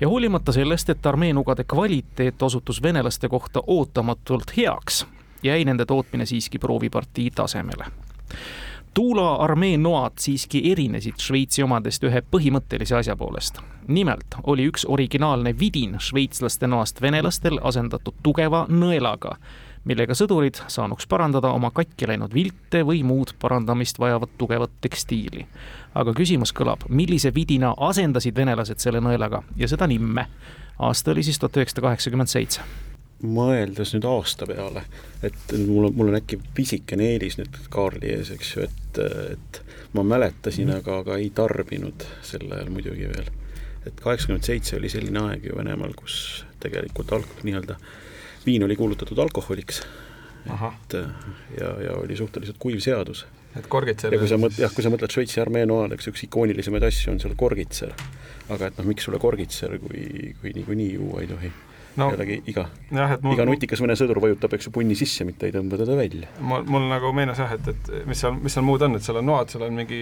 ja 0.00 0.08
hoolimata 0.08 0.52
sellest, 0.52 0.90
et 0.90 1.06
armeenugade 1.06 1.64
kvaliteet 1.64 2.42
osutus 2.42 2.82
venelaste 2.82 3.28
kohta 3.28 3.62
ootamatult 3.66 4.56
heaks, 4.56 5.06
jäi 5.42 5.64
nende 5.64 5.86
tootmine 5.86 6.26
siiski 6.26 6.58
proovipartii 6.58 7.30
tasemele. 7.30 7.86
Tuula 8.94 9.34
armeenoad 9.34 10.12
siiski 10.18 10.72
erinesid 10.72 11.20
Šveitsi 11.20 11.62
omadest 11.62 12.04
ühe 12.08 12.22
põhimõttelise 12.30 12.96
asja 12.96 13.16
poolest. 13.16 13.58
nimelt 13.88 14.34
oli 14.42 14.64
üks 14.66 14.86
originaalne 14.88 15.54
vidin 15.58 15.98
šveitslaste 16.00 16.66
noast 16.66 17.02
venelastel 17.02 17.58
asendatud 17.62 18.14
tugeva 18.22 18.66
nõelaga, 18.68 19.36
millega 19.86 20.14
sõdurid 20.18 20.58
saanuks 20.70 21.06
parandada 21.06 21.52
oma 21.54 21.70
katki 21.74 22.08
läinud 22.10 22.34
vilte 22.34 22.82
või 22.86 23.02
muud 23.06 23.32
parandamist 23.42 24.00
vajavat 24.02 24.34
tugevat 24.38 24.80
tekstiili. 24.80 25.46
aga 25.94 26.12
küsimus 26.12 26.52
kõlab, 26.52 26.84
millise 26.88 27.32
vidina 27.34 27.74
asendasid 27.88 28.36
venelased 28.36 28.82
selle 28.82 29.00
nõelaga 29.00 29.42
ja 29.56 29.68
seda 29.68 29.86
nimme? 29.86 30.26
aasta 30.78 31.10
oli 31.10 31.22
siis 31.22 31.38
tuhat 31.38 31.56
üheksasada 31.56 31.86
kaheksakümmend 31.86 32.28
seitse. 32.28 32.60
mõeldes 33.22 33.94
nüüd 33.94 34.04
aasta 34.10 34.46
peale, 34.46 34.82
et 35.22 35.54
mul 35.66 35.88
on, 35.88 35.94
mul 35.96 36.10
on 36.12 36.18
äkki 36.18 36.40
pisikene 36.54 37.12
eelis 37.14 37.38
nüüd 37.38 37.54
Kaarli 37.70 38.10
ees, 38.12 38.30
eks 38.34 38.56
ju, 38.56 38.66
et, 38.66 39.00
et 39.32 39.62
ma 39.94 40.02
mäletasin, 40.04 40.70
aga, 40.74 40.98
aga 41.04 41.16
ei 41.16 41.30
tarbinud 41.34 42.04
sel 42.26 42.50
ajal 42.50 42.72
muidugi 42.74 43.08
veel. 43.14 43.30
et 43.86 44.02
kaheksakümmend 44.02 44.44
seitse 44.44 44.76
oli 44.76 44.90
selline 44.90 45.22
aeg 45.30 45.46
ju 45.46 45.56
Venemaal, 45.56 45.94
kus 45.94 46.44
tegelikult 46.60 47.14
alk-, 47.14 47.38
nii-öelda 47.46 47.78
viin 48.46 48.64
oli 48.66 48.76
kuulutatud 48.76 49.18
alkoholiks, 49.18 49.82
et 50.46 50.94
ja, 51.60 51.70
ja 51.82 51.96
oli 51.98 52.16
suhteliselt 52.16 52.58
kuiv 52.62 52.78
seadus. 52.84 53.26
et 53.56 53.66
korgitser 53.72 54.14
ja 54.14 54.20
kui 54.20 54.28
sa 54.28 54.38
mõtled, 54.38 54.60
jah, 54.62 54.72
kui 54.74 54.84
sa 54.84 54.92
mõtled 54.92 55.12
Šveitsi 55.12 55.40
armee 55.42 55.66
noale, 55.66 55.96
eks 55.96 56.10
üks 56.12 56.26
ikoonilisemaid 56.28 56.84
asju 56.86 57.14
on 57.14 57.22
seal 57.22 57.34
korgitser. 57.38 57.94
aga 58.48 58.70
et 58.70 58.78
noh, 58.78 58.86
miks 58.86 59.08
sulle 59.08 59.18
korgitser, 59.18 59.78
kui, 59.82 60.34
kui 60.40 60.52
niikuinii 60.54 60.92
juua 60.94 61.24
ei 61.24 61.30
tohi. 61.30 61.52
No 62.00 62.08
jällegi 62.12 62.40
iga, 62.52 62.66
iga, 62.90 63.46
nutikas 63.48 63.82
Vene 63.82 63.96
sõdur 63.98 64.20
vajutab, 64.24 64.56
eks 64.56 64.68
ju, 64.68 64.72
punni 64.74 64.96
sisse, 64.98 65.26
mitte 65.28 65.48
ei 65.48 65.54
tõmba 65.54 65.78
teda 65.80 65.96
välja. 65.98 66.30
mul, 66.40 66.66
mul 66.68 66.88
nagu 66.90 67.12
meenus 67.16 67.40
jah, 67.42 67.54
et, 67.56 67.72
et 67.72 68.06
mis 68.08 68.20
seal, 68.20 68.36
mis 68.42 68.56
seal 68.56 68.66
muud 68.66 68.84
on, 68.86 68.98
et 68.98 69.06
seal 69.06 69.20
on 69.20 69.28
noad, 69.30 69.52
seal 69.52 69.66
on 69.68 69.76
mingi 69.76 70.00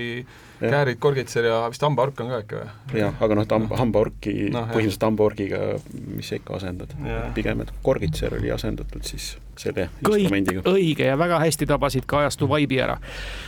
käärid, 0.62 0.98
korgitser 1.02 1.48
ja 1.50 1.62
vist 1.72 1.84
hambaork 1.84 2.20
on 2.24 2.32
ka 2.32 2.42
äkki 2.44 2.60
või? 2.60 3.00
jah, 3.00 3.16
aga 3.26 3.38
noh, 3.40 3.48
hamba- 3.56 3.80
hambaorki 3.80 4.34
no,, 4.50 4.66
põhimõtteliselt 4.72 5.08
hambaorgiga, 5.08 5.62
mis 6.16 6.30
sa 6.30 6.40
ikka 6.40 6.58
asendad 6.60 6.94
pigem, 7.36 7.64
et 7.64 7.74
korgitser 7.84 8.38
oli 8.38 8.52
asendatud 8.54 9.04
siis 9.06 9.34
selle 9.58 9.88
instrumendiga. 10.02 10.62
õige 10.70 11.06
ja 11.08 11.16
väga 11.18 11.38
hästi 11.42 11.66
tabasid 11.68 12.06
ka 12.10 12.22
ajastu 12.24 12.48
vaibi 12.50 12.80
ära. 12.82 12.96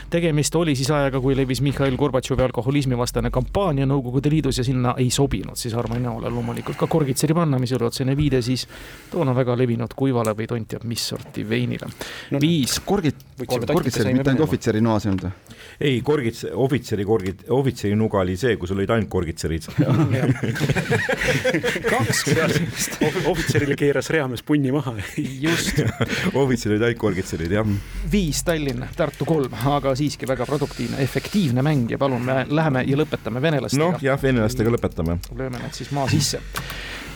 tegemist 0.09 0.55
oli 0.55 0.75
siis 0.75 0.89
ajaga, 0.91 1.19
kui 1.21 1.35
levis 1.35 1.61
Mihhail 1.61 1.97
Gorbatšovi 1.97 2.43
alkoholismivastane 2.47 3.31
kampaania 3.31 3.85
Nõukogude 3.85 4.31
Liidus 4.31 4.57
ja 4.57 4.63
sinna 4.63 4.93
ei 4.97 5.09
sobinud 5.11 5.59
siis 5.59 5.73
Armen 5.75 6.03
Jaole 6.03 6.29
loomulikult 6.29 6.77
ka 6.77 6.87
korgitseri 6.87 7.33
panna, 7.33 7.59
mis 7.59 7.73
oli 7.73 7.87
otsene 7.89 8.15
viide 8.17 8.36
siis 8.45 8.67
toona 9.11 9.35
väga 9.35 9.55
levinud 9.57 9.93
kuivale 9.97 10.33
või 10.37 10.47
tont 10.49 10.69
teab 10.73 10.87
mis 10.87 11.03
sorti 11.13 11.45
veinile 11.47 11.89
No, 12.31 12.39
viis, 12.41 12.79
korgid, 12.85 13.19
Võtsime 13.37 13.61
taktika, 13.61 13.73
korgitseri, 13.77 14.03
saime 14.07 14.19
mitte 14.19 14.31
ainult 14.33 14.47
ohvitseri 14.47 14.81
noas 14.83 15.05
ei 15.05 15.11
olnud 15.11 15.27
või? 15.27 15.57
ei, 15.79 16.01
korgits, 16.01 16.45
ohvitseri 16.53 17.05
korgid, 17.05 17.43
ohvitseri 17.53 17.95
nuga 17.97 18.21
oli 18.23 18.37
see, 18.39 18.55
kus 18.57 18.71
olid 18.73 18.89
ainult 18.93 19.09
korgitserid. 19.13 19.67
kaks 21.93 22.23
pealmist, 22.31 22.97
ohvitserile 23.29 23.77
keeras 23.79 24.09
reamees 24.13 24.43
punni 24.47 24.73
maha. 24.73 24.95
just, 25.17 25.83
ohvitserid 26.41 26.77
olid 26.77 26.87
ainult 26.89 27.01
korgitserid, 27.01 27.51
jah. 27.51 27.67
viis 28.11 28.43
Tallinn, 28.47 28.85
Tartu 28.97 29.25
kolm, 29.27 29.53
aga 29.73 29.95
siiski 29.97 30.29
väga 30.29 30.45
produktiivne, 30.49 31.01
efektiivne 31.03 31.65
mäng 31.65 31.91
ja 31.91 31.97
palun, 32.01 32.25
me 32.25 32.45
läheme 32.49 32.83
ja 32.87 32.99
lõpetame 32.99 33.41
venelastega 33.43 33.83
noh, 33.83 34.01
jah, 34.03 34.21
venelastega 34.21 34.73
lõpetame. 34.73 35.19
lööme 35.37 35.61
need 35.61 35.77
siis 35.77 35.91
maa 35.95 36.09
sisse 36.11 36.41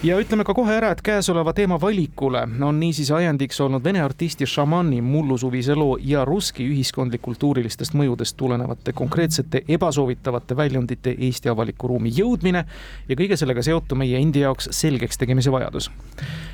ja 0.03 0.15
ütleme 0.17 0.41
ka 0.41 0.53
kohe 0.57 0.73
ära, 0.73 0.89
et 0.95 1.01
käesoleva 1.05 1.51
teema 1.53 1.75
valikule 1.81 2.41
on 2.65 2.79
niisiis 2.81 3.11
ajendiks 3.13 3.59
olnud 3.61 3.83
vene 3.85 4.01
artisti 4.01 4.47
šamani 4.49 4.97
mullusuvise 5.05 5.75
loo 5.77 5.97
ja 6.01 6.23
russki 6.25 6.65
ühiskondlik-kultuurilistest 6.65 7.93
mõjudest 7.93 8.33
tulenevate 8.37 8.95
konkreetsete 8.97 9.61
ebasoovitavate 9.67 10.57
väljundite 10.57 11.13
Eesti 11.17 11.51
avaliku 11.53 11.91
ruumi 11.91 12.09
jõudmine 12.17 12.63
ja 13.09 13.17
kõige 13.19 13.37
sellega 13.37 13.61
seotu 13.61 13.95
meie 13.95 14.17
endi 14.17 14.41
jaoks 14.41 14.71
selgeks 14.73 15.21
tegemise 15.21 15.53
vajadus. 15.53 15.91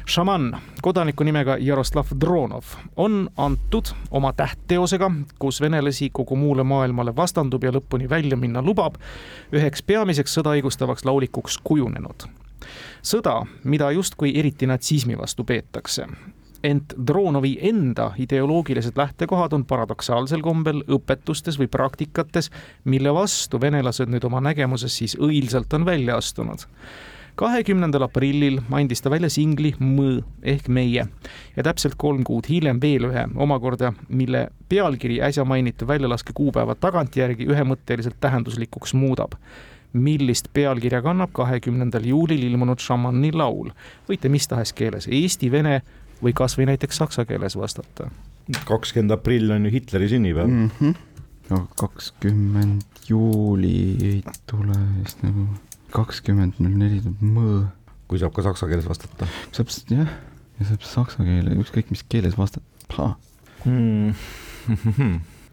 šaman 0.06 0.50
kodaniku 0.82 1.24
nimega 1.24 1.56
Jaroslav 1.60 2.12
Dronov 2.20 2.74
on 2.96 3.30
antud 3.38 3.94
oma 4.12 4.34
tähtteosega, 4.34 5.12
kus 5.40 5.62
venelasi 5.62 6.10
kogu 6.10 6.36
muule 6.36 6.64
maailmale 6.64 7.16
vastandub 7.16 7.64
ja 7.64 7.72
lõpuni 7.72 8.10
välja 8.10 8.38
minna 8.38 8.62
lubab, 8.62 9.00
üheks 9.54 9.84
peamiseks 9.84 10.36
sõda 10.38 10.58
õigustavaks 10.58 11.06
laulikuks 11.06 11.58
kujunenud 11.64 12.28
sõda, 13.04 13.42
mida 13.64 13.92
justkui 13.92 14.34
eriti 14.40 14.68
natsismi 14.68 15.18
vastu 15.18 15.44
peetakse. 15.44 16.08
ent 16.64 16.94
Dronovi 17.08 17.58
enda 17.62 18.12
ideoloogilised 18.18 18.98
lähtekohad 18.98 19.54
on 19.54 19.66
paradoksaalsel 19.66 20.42
kombel 20.42 20.82
õpetustes 20.88 21.60
või 21.60 21.68
praktikates, 21.68 22.50
mille 22.84 23.14
vastu 23.14 23.62
venelased 23.62 24.10
nüüd 24.10 24.26
oma 24.26 24.42
nägemuses 24.42 24.98
siis 24.98 25.16
õilsalt 25.16 25.74
on 25.74 25.86
välja 25.86 26.18
astunud 26.18 26.66
kahekümnendal 27.38 28.08
aprillil 28.08 28.58
andis 28.74 29.04
ta 29.04 29.12
välja 29.14 29.30
singli 29.30 29.74
Mõ 29.80 30.18
ehk 30.42 30.70
Meie 30.74 31.06
ja 31.56 31.66
täpselt 31.66 31.98
kolm 32.02 32.24
kuud 32.26 32.50
hiljem 32.50 32.82
veel 32.82 33.10
ühe 33.12 33.26
omakorda, 33.36 33.94
mille 34.10 34.48
pealkiri 34.70 35.20
äsja 35.22 35.46
mainitud 35.46 35.88
väljalaske 35.88 36.34
kuupäeva 36.38 36.76
tagantjärgi 36.76 37.46
ühemõtteliselt 37.46 38.18
tähenduslikuks 38.24 38.96
muudab 38.98 39.38
millist 40.02 40.50
pealkirja 40.54 41.02
kannab 41.06 41.34
kahekümnendal 41.36 42.06
juulil 42.08 42.44
ilmunud 42.50 42.82
šamani 42.84 43.32
laul. 43.36 43.72
võite 44.10 44.32
mis 44.32 44.48
tahes 44.48 44.74
keeles, 44.78 45.10
eesti, 45.12 45.52
vene 45.52 45.82
või 46.24 46.34
kasvõi 46.38 46.68
näiteks 46.72 47.04
saksa 47.04 47.26
keeles 47.26 47.58
vastata. 47.58 48.10
kakskümmend 48.66 49.12
aprill 49.18 49.52
on 49.52 49.68
ju 49.68 49.72
Hitleri 49.72 50.10
sünnipäev 50.10 50.48
mm.. 50.48 50.70
mm. 50.80 50.94
-hmm. 51.50 51.68
kakskümmend 51.80 53.04
juuli 53.10 53.98
ei 54.02 54.24
tule 54.48 54.78
vist 55.04 55.24
nagu 55.24 55.48
kakskümmend 55.92 56.60
null 56.60 56.78
neli 56.80 57.02
tuleb 57.02 57.22
mõ, 57.22 57.62
kui 58.08 58.20
saab 58.20 58.34
ka 58.36 58.44
saksa 58.50 58.68
keeles 58.68 58.88
vastata 58.90 59.28
saab 59.52 59.72
jah, 59.92 60.12
ja 60.60 60.68
saab 60.72 60.84
saksa 60.84 61.24
keele, 61.24 61.56
ükskõik 61.62 61.92
mis 61.92 62.04
keeles 62.10 62.38
vastata. 62.38 63.16
mm.. 63.66 64.14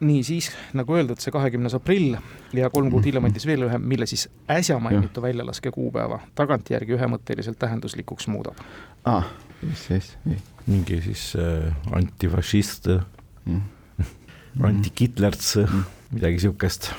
Nii 0.05 0.23
siis 0.27 0.51
nagu 0.77 0.95
öeldud, 0.97 1.19
see 1.23 1.33
kahekümnes 1.35 1.75
aprill 1.79 2.17
ja 2.57 2.71
kolm 2.71 2.90
kuud 2.93 3.05
hiljem 3.09 3.25
andis 3.29 3.47
veel 3.49 3.67
ühe, 3.69 3.79
mille 3.79 4.07
siis 4.11 4.27
äsja 4.51 4.77
mainitu 4.83 5.23
väljalaske 5.25 5.71
kuupäeva 5.75 6.21
tagantjärgi 6.38 6.97
ühemõtteliselt 6.99 7.59
tähenduslikuks 7.59 8.29
muudab. 8.33 8.61
aa, 9.05 9.23
jess, 9.62 9.90
jess, 9.90 10.17
mingi 10.67 11.01
siis 11.09 11.33
äh, 11.40 11.73
antifašist 11.93 12.88
Mm. 13.45 13.61
antikitlerts 14.69 15.57
Mm. 15.57 15.83
midagi 16.14 16.38
siukest. 16.47 16.93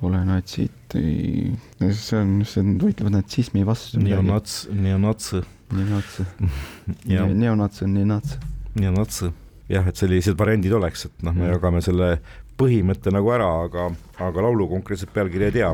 pole 0.00 0.18
natsid, 0.26 0.70
see 0.96 2.16
on, 2.18 2.30
see 2.48 2.62
on, 2.62 2.72
võitlevad 2.80 3.12
natsismi 3.20 3.62
vastu. 3.66 4.00
neonats, 4.02 4.64
neonats 4.72 5.28
neonats, 5.72 6.16
ja 7.14 7.26
neonats 7.28 7.82
on 7.86 7.94
neonats. 7.94 8.38
neonats. 8.74 9.22
jah, 9.68 9.86
et 9.88 9.96
sellised 10.00 10.34
variandid 10.38 10.72
oleks, 10.74 11.06
et 11.06 11.22
noh, 11.22 11.36
me 11.36 11.52
jagame 11.52 11.80
selle 11.84 12.16
põhimõtte 12.62 13.12
nagu 13.14 13.30
ära, 13.34 13.50
aga, 13.66 13.90
aga 14.22 14.46
laulu 14.46 14.68
konkreetset 14.70 15.12
pealkirja 15.14 15.50
ei 15.50 15.56
tea, 15.58 15.70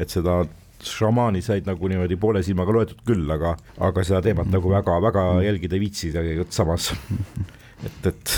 et 0.00 0.12
seda 0.12 0.42
šamaani 0.86 1.42
said 1.44 1.66
nagu 1.68 1.88
niimoodi 1.90 2.16
poole 2.20 2.42
silmaga 2.44 2.72
loetud 2.72 3.02
küll, 3.08 3.26
aga, 3.32 3.54
aga 3.84 4.04
seda 4.06 4.22
teemat 4.24 4.48
nagu 4.52 4.72
väga-väga 4.72 5.24
jälgida 5.44 5.76
ei 5.76 5.82
viitsi 5.84 6.12
samas. 6.54 6.90
et, 7.86 8.06
et, 8.12 8.34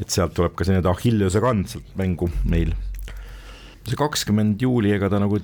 et 0.00 0.12
sealt 0.12 0.34
tuleb 0.36 0.56
ka 0.56 0.64
see 0.64 0.76
nii-öelda 0.76 0.92
Achilleuse 0.92 1.42
kand 1.44 1.72
sealt 1.72 1.92
mängu 2.00 2.30
meil. 2.48 2.74
see 3.86 3.98
kakskümmend 3.98 4.62
juuli, 4.62 4.92
ega 4.96 5.10
ta 5.12 5.20
nagu 5.22 5.40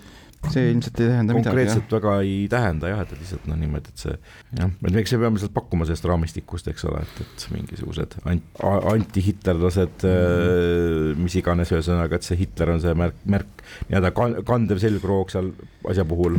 see 0.51 0.73
ilmselt 0.73 1.01
ei 1.01 1.09
tähenda 1.09 1.37
midagi, 1.37 1.49
konkreetselt 1.53 1.93
väga 1.95 2.15
ei 2.25 2.49
tähenda 2.51 2.91
jah, 2.91 3.03
et 3.05 3.13
lihtsalt 3.15 3.45
noh, 3.51 3.59
niimoodi, 3.61 3.93
et 3.93 4.03
see 4.03 4.15
jah, 4.59 4.73
et 4.89 4.99
eks 5.03 5.15
me 5.15 5.21
peame 5.23 5.43
sealt 5.43 5.55
pakkuma 5.55 5.87
sellest 5.87 6.09
raamistikust, 6.11 6.71
eks 6.73 6.87
ole, 6.91 7.05
et, 7.07 7.21
et 7.23 7.47
mingisugused 7.55 8.17
ant-, 8.27 8.65
antihitlerlased 8.93 10.07
äh,, 10.09 11.13
mis 11.23 11.39
iganes, 11.39 11.73
ühesõnaga, 11.75 12.19
et 12.19 12.27
see 12.27 12.41
Hitler 12.43 12.75
on 12.75 12.83
see 12.83 12.95
märk, 12.99 13.23
märk, 13.37 13.65
nii-öelda 13.89 14.13
kan- 14.19 14.39
kandev 14.49 14.83
selgroog 14.83 15.33
seal 15.33 15.53
asja 15.89 16.07
puhul, 16.09 16.39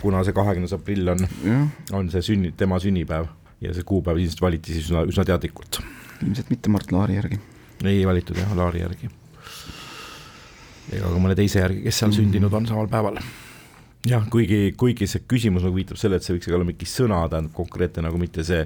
kuna 0.00 0.24
see 0.26 0.36
kahekümnes 0.36 0.74
aprill 0.78 1.12
on, 1.14 1.24
jah, 1.44 1.64
on 1.98 2.10
see 2.14 2.24
sünni, 2.32 2.54
tema 2.56 2.80
sünnipäev 2.82 3.28
ja 3.62 3.76
see 3.76 3.86
kuupäev 3.86 4.18
ilmselt 4.22 4.42
valiti 4.42 4.74
siis 4.74 4.88
üsna, 4.88 5.04
üsna 5.08 5.26
teadlikult. 5.28 5.82
ilmselt 6.22 6.48
mitte 6.50 6.72
Mart 6.72 6.92
Laari 6.94 7.20
järgi. 7.20 7.40
ei 7.84 8.06
valitud 8.08 8.38
jah, 8.40 8.56
Laari 8.56 8.82
järgi. 8.82 9.12
Ega 10.90 11.06
ka 11.06 11.22
mõne 11.22 11.38
teise 11.38 11.62
järgi, 11.62 11.84
kes 11.86 12.02
seal 12.02 12.14
sündinud 12.16 12.54
on 12.58 12.66
samal 12.68 12.90
päeval 12.90 13.22
jah, 14.08 14.24
kuigi, 14.30 14.72
kuigi 14.78 15.06
see 15.10 15.22
küsimus 15.30 15.64
nagu 15.66 15.76
viitab 15.76 15.98
selle, 16.00 16.18
et 16.18 16.26
see 16.26 16.34
võiks 16.36 16.50
olla 16.50 16.66
mingi 16.66 16.88
sõna, 16.88 17.20
tähendab 17.30 17.54
konkreetne 17.56 18.06
nagu 18.08 18.18
mitte 18.20 18.44
see, 18.46 18.64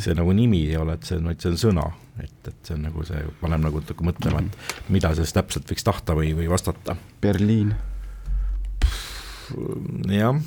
see 0.00 0.16
nagu 0.16 0.32
nimi 0.36 0.64
ei 0.70 0.78
ole, 0.80 0.96
et 0.96 1.08
see 1.08 1.18
on, 1.20 1.28
vaid 1.30 1.42
see 1.42 1.52
on 1.52 1.60
sõna, 1.60 1.84
et, 2.22 2.38
et 2.48 2.56
see 2.64 2.78
on 2.78 2.86
nagu 2.88 3.04
see, 3.08 3.20
paneb 3.42 3.66
nagu 3.66 3.82
natuke 3.82 4.06
mõtlema, 4.06 4.42
et 4.46 4.88
mida 4.92 5.12
sellest 5.16 5.36
täpselt 5.36 5.68
võiks 5.70 5.86
tahta 5.86 6.16
või, 6.16 6.32
või 6.38 6.48
vastata. 6.50 6.96
Berliin. 7.20 7.74
jah, 10.08 10.40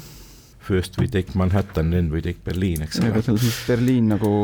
first 0.63 0.97
we 0.97 1.10
take 1.12 1.38
Manhattan, 1.38 1.93
then 1.93 2.10
we 2.13 2.23
take 2.26 2.41
Berliin, 2.45 2.88
eks 2.88 3.04
aga 3.04 3.19
ole. 3.19 3.26
selles 3.28 3.45
mõttes 3.45 3.63
Berliin 3.69 4.13
nagu 4.15 4.36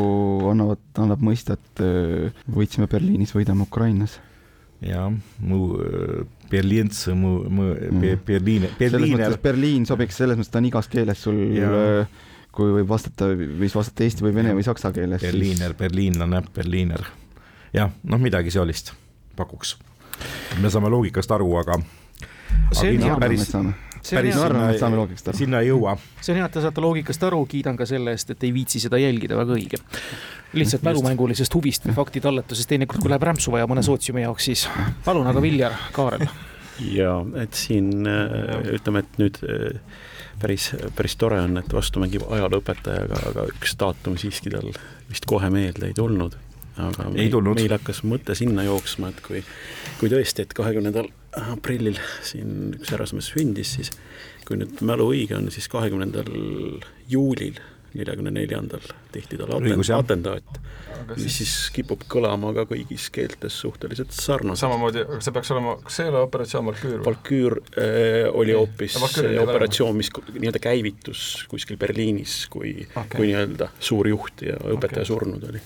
annavad, 0.52 0.86
annab 1.02 1.24
mõista, 1.26 1.58
et 1.58 1.86
võitsime 2.54 2.90
Berliinis, 2.92 3.34
võidame 3.34 3.66
Ukrainas. 3.66 4.20
jah, 4.86 5.10
mu 5.42 5.64
Berliins, 6.50 7.08
mu, 7.14 7.44
mu 7.50 7.64
Mhm. 7.74 8.20
Berliin, 8.26 8.62
selles 8.78 8.92
Berliiner 8.92 9.38
Berliin 9.44 9.86
sobiks, 9.86 10.16
selles 10.18 10.38
mõttes 10.38 10.50
ta 10.52 10.58
on 10.60 10.66
igas 10.66 10.88
keeles 10.88 11.18
sul, 11.22 11.38
Jaa. 11.56 12.08
kui 12.52 12.72
võib 12.80 12.88
vastata, 12.90 13.28
võis 13.36 13.76
vastata 13.76 14.04
eesti 14.04 14.24
või 14.26 14.34
vene 14.34 14.54
või 14.58 14.64
saksa 14.66 14.92
keeles. 14.92 15.22
Berliiner, 15.22 15.74
berliinlane, 15.78 16.42
berliiner. 16.56 17.06
jah, 17.74 17.92
noh, 18.04 18.18
midagi 18.20 18.50
seolist 18.52 18.94
pakuks. 19.36 19.78
me 20.62 20.70
saame 20.70 20.90
loogikast 20.90 21.32
aru, 21.32 21.54
aga, 21.62 21.78
see 22.74 22.90
Aga 22.98 23.04
on 23.06 23.10
hea, 23.10 23.20
päris- 23.20 23.46
see 23.52 23.60
on 23.60 23.74
päris 24.04 24.36
arvan, 24.36 24.62
sinna- 24.62 24.74
et 24.74 24.80
saame 24.80 25.00
loogikast 25.00 25.32
aru. 25.32 25.38
sinna 25.38 25.62
ei 25.64 25.70
jõua. 25.70 25.98
see 26.22 26.34
on 26.34 26.42
hea, 26.42 26.46
et 26.46 26.52
te 26.58 26.62
saate 26.62 26.82
loogikast 26.82 27.24
aru, 27.24 27.46
kiidan 27.46 27.78
ka 27.78 27.86
selle 27.86 28.12
eest, 28.12 28.30
et 28.30 28.44
ei 28.44 28.54
viitsi 28.54 28.80
seda 28.80 28.98
jälgida, 28.98 29.38
väga 29.38 29.54
õige. 29.54 29.82
lihtsalt 30.54 30.84
mälumängulisest 30.84 31.54
huvist 31.54 31.86
või 31.86 31.98
faktitalletusest, 31.98 32.70
teinekord 32.70 33.02
kui 33.02 33.10
läheb 33.10 33.24
rämpsu 33.24 33.52
vaja 33.52 33.68
mõne 33.70 33.84
sootsiumi 33.86 34.22
jaoks, 34.22 34.46
siis 34.46 34.68
palun, 35.06 35.28
aga 35.28 35.42
Viljar, 35.42 35.74
Kaarel. 35.94 36.28
ja 36.92 37.26
et 37.42 37.54
siin 37.54 38.08
äh, 38.08 38.74
ütleme, 38.80 39.00
et 39.06 39.20
nüüd 39.22 39.42
äh, 39.44 39.82
päris, 40.42 40.72
päris 40.96 41.16
tore 41.20 41.42
on, 41.42 41.58
et 41.62 41.74
vastu 41.74 42.02
mängib 42.02 42.26
ajalooõpetajaga, 42.30 43.24
aga 43.32 43.48
üks 43.52 43.76
daatum 43.80 44.18
siiski 44.18 44.54
tal 44.54 44.72
vist 45.10 45.28
kohe 45.30 45.50
meelde 45.54 45.90
ei 45.90 45.94
tulnud. 45.98 46.38
aga 46.80 47.10
Ei 47.16 47.30
tulnud. 47.30 47.60
meil 47.60 47.74
hakkas 47.76 48.04
mõte 48.08 48.36
sinna 48.36 48.64
jooksma, 48.64 49.10
et 49.10 49.20
kui, 49.26 49.44
kui 50.00 50.10
tõesti, 50.10 50.46
et 50.46 50.54
kahekümnendal 50.56 51.10
aprillil 51.38 52.00
siin 52.26 52.76
üks 52.80 52.94
härrasmees 52.94 53.32
sündis, 53.34 53.76
siis 53.78 53.92
kui 54.48 54.58
nüüd 54.58 54.82
mälu 54.86 55.12
õige 55.14 55.38
on, 55.38 55.52
siis 55.54 55.70
kahekümnendal 55.72 56.32
juulil 57.10 57.60
neljakümne 57.94 58.32
neljandal 58.34 58.84
tehti 59.14 59.38
talle 59.40 59.96
atendaat, 59.96 60.60
mis 61.16 61.38
siis 61.40 61.54
kipub 61.74 62.04
kõlama 62.12 62.52
ka 62.58 62.66
kõigis 62.70 63.08
keeltes 63.14 63.58
suhteliselt 63.64 64.14
sarnaselt. 64.14 64.62
samamoodi, 64.62 65.06
aga 65.08 65.22
see 65.26 65.34
peaks 65.34 65.52
olema, 65.56 65.76
kas 65.86 65.98
see 65.98 66.06
ei 66.06 66.14
ole 66.14 66.22
operatsioon 66.28 66.70
Valküür? 66.70 67.02
Valküür 67.08 67.58
äh, 67.72 68.30
oli 68.30 68.54
hoopis 68.58 68.98
Ja 68.98 69.02
Valküür 69.02 69.26
oli 69.26 69.34
see 69.34 69.40
veel 69.40 69.56
operatsioon, 69.56 69.98
mis 69.98 70.14
nii-öelda 70.30 70.62
käivitus 70.64 71.26
kuskil 71.50 71.82
Berliinis, 71.82 72.44
kui 72.54 72.76
okay. 72.92 73.10
kui 73.16 73.32
nii-öelda 73.32 73.72
suur 73.80 74.10
juht 74.12 74.46
ja 74.46 74.60
õpetaja 74.62 75.06
okay. 75.06 75.12
surnud 75.14 75.50
oli. 75.50 75.66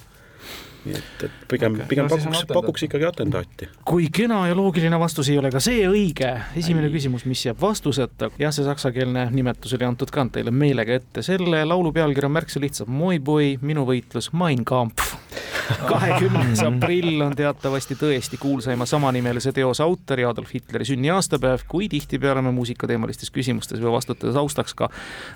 Nii 0.86 0.98
et, 0.98 1.26
et 1.28 1.46
pigem 1.52 1.78
okay. 1.78 1.88
pigem 1.90 2.08
No 2.08 2.18
pakuks, 2.18 2.44
pakuks 2.52 2.86
ikkagi 2.88 3.08
atendaati. 3.08 3.70
kui 3.88 4.10
kena 4.14 4.42
ja 4.50 4.58
loogiline 4.58 5.00
vastus 5.00 5.30
ei 5.32 5.38
ole 5.40 5.52
ka 5.54 5.62
see 5.64 5.86
õige, 5.88 6.32
esimene 6.60 6.92
küsimus, 6.94 7.26
mis 7.30 7.46
jääb 7.48 7.62
vastuseta, 7.62 8.32
jah, 8.40 8.54
see 8.56 8.68
saksakeelne 8.68 9.30
nimetus 9.32 9.76
oli 9.78 9.88
antud 9.88 10.12
ka 10.14 10.26
teile 10.34 10.52
meelega 10.52 11.00
ette, 11.00 11.24
selle 11.26 11.64
laulu 11.68 11.94
pealkiri 11.96 12.30
on 12.30 12.36
märksa 12.38 12.62
lihtsam, 12.64 12.92
Moi 12.92 13.20
Boy, 13.20 13.58
minu 13.62 13.88
võitlus, 13.90 14.32
Mein 14.38 14.64
Kampf. 14.68 15.16
kahekümnes 15.92 16.64
aprill 16.66 17.22
on 17.22 17.36
teatavasti 17.36 17.96
tõesti 18.00 18.38
kuulsaima 18.42 18.86
samanimelise 18.86 19.52
teose 19.56 19.84
autori 19.84 20.26
Adolf 20.26 20.54
Hitleri 20.54 20.86
sünniaastapäev, 20.86 21.66
kui 21.68 21.90
tihtipeale 21.90 22.42
me 22.42 22.52
muusikateemalistes 22.56 23.32
küsimustes 23.32 23.82
või 23.82 23.94
vastutades 23.96 24.36
taustaks 24.36 24.74
ka 24.74 24.90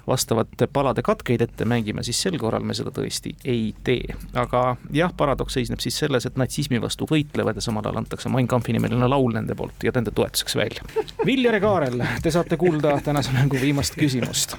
vastavate 0.08 0.68
palade 0.68 1.02
katkeid 1.02 1.42
ette 1.42 1.66
mängime, 1.66 2.04
siis 2.04 2.22
sel 2.22 2.38
korral 2.42 2.66
me 2.68 2.76
seda 2.78 2.92
tõesti 2.94 3.36
ei 3.46 3.74
tee. 3.84 4.16
aga 4.34 4.76
jah, 4.94 5.14
paradoks 5.18 5.58
seisneb 5.58 5.80
siis 5.84 5.98
selles, 6.00 6.26
et 6.26 6.38
natsismi 6.38 6.82
vastu 6.82 7.08
võitlevad 7.10 7.58
ja 7.58 7.64
samal 7.64 7.86
ajal 7.86 8.02
antakse 8.04 8.30
Mein 8.30 8.48
Kampfi 8.48 8.76
nimeline 8.76 9.08
laul 9.08 9.34
nende 9.34 9.56
poolt 9.56 9.84
ja 9.84 9.92
nende 9.96 10.12
toetuseks 10.12 10.56
välja. 10.56 10.84
Viljar 11.26 11.58
ja 11.58 11.62
Kaarel, 11.64 12.04
te 12.24 12.32
saate 12.32 12.58
kuulda 12.58 12.98
tänase 13.04 13.32
mängu 13.36 13.60
viimast 13.62 13.96
küsimust. 14.00 14.58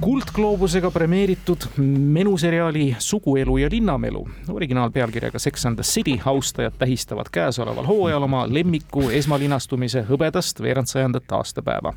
kuldgloobusega 0.00 0.90
premeeritud 0.90 1.68
menuseriaali 1.76 2.96
Suguelu 2.98 3.56
ja 3.56 3.68
linnamelu 3.72 4.26
originaalpealkirjaga 4.66 5.38
Sex 5.38 5.66
and 5.66 5.74
the 5.74 5.82
City 5.82 6.20
austajad 6.24 6.72
tähistavad 6.78 7.26
käesoleval 7.32 7.86
hooajal 7.86 8.22
oma 8.22 8.46
lemmiku 8.50 9.10
esmalinastumise 9.10 10.02
hõbedast 10.08 10.62
veerandsajandat 10.62 11.32
aastapäeva. 11.32 11.92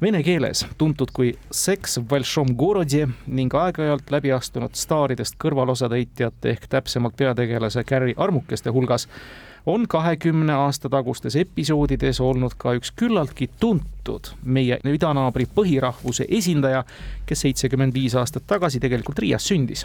Vene 0.00 0.22
keeles 0.22 0.66
tuntud 0.78 1.08
kui 1.12 1.32
Sex 1.50 1.98
Valšom 2.10 2.52
Gorodi 2.56 3.06
ning 3.26 3.54
aeg-ajalt 3.54 4.10
läbi 4.10 4.32
astunud 4.32 4.76
staaridest 4.76 5.38
kõrvalosatäitjate 5.40 6.50
ehk 6.50 6.68
täpsemalt 6.68 7.16
peategelase 7.16 7.84
Carri 7.84 8.14
armukeste 8.16 8.70
hulgas 8.70 9.08
on 9.68 9.88
kahekümne 9.88 10.52
aasta 10.52 10.88
tagustes 10.88 11.36
episoodides 11.36 12.20
olnud 12.24 12.54
ka 12.56 12.72
üks 12.78 12.88
küllaltki 12.96 13.50
tuntud 13.60 14.30
meie 14.48 14.78
idanaabri 14.88 15.44
põhirahvuse 15.52 16.24
esindaja, 16.38 16.84
kes 17.28 17.42
seitsekümmend 17.44 17.92
viis 17.92 18.14
aastat 18.16 18.46
tagasi 18.48 18.80
tegelikult 18.80 19.18
Riias 19.20 19.44
sündis. 19.50 19.84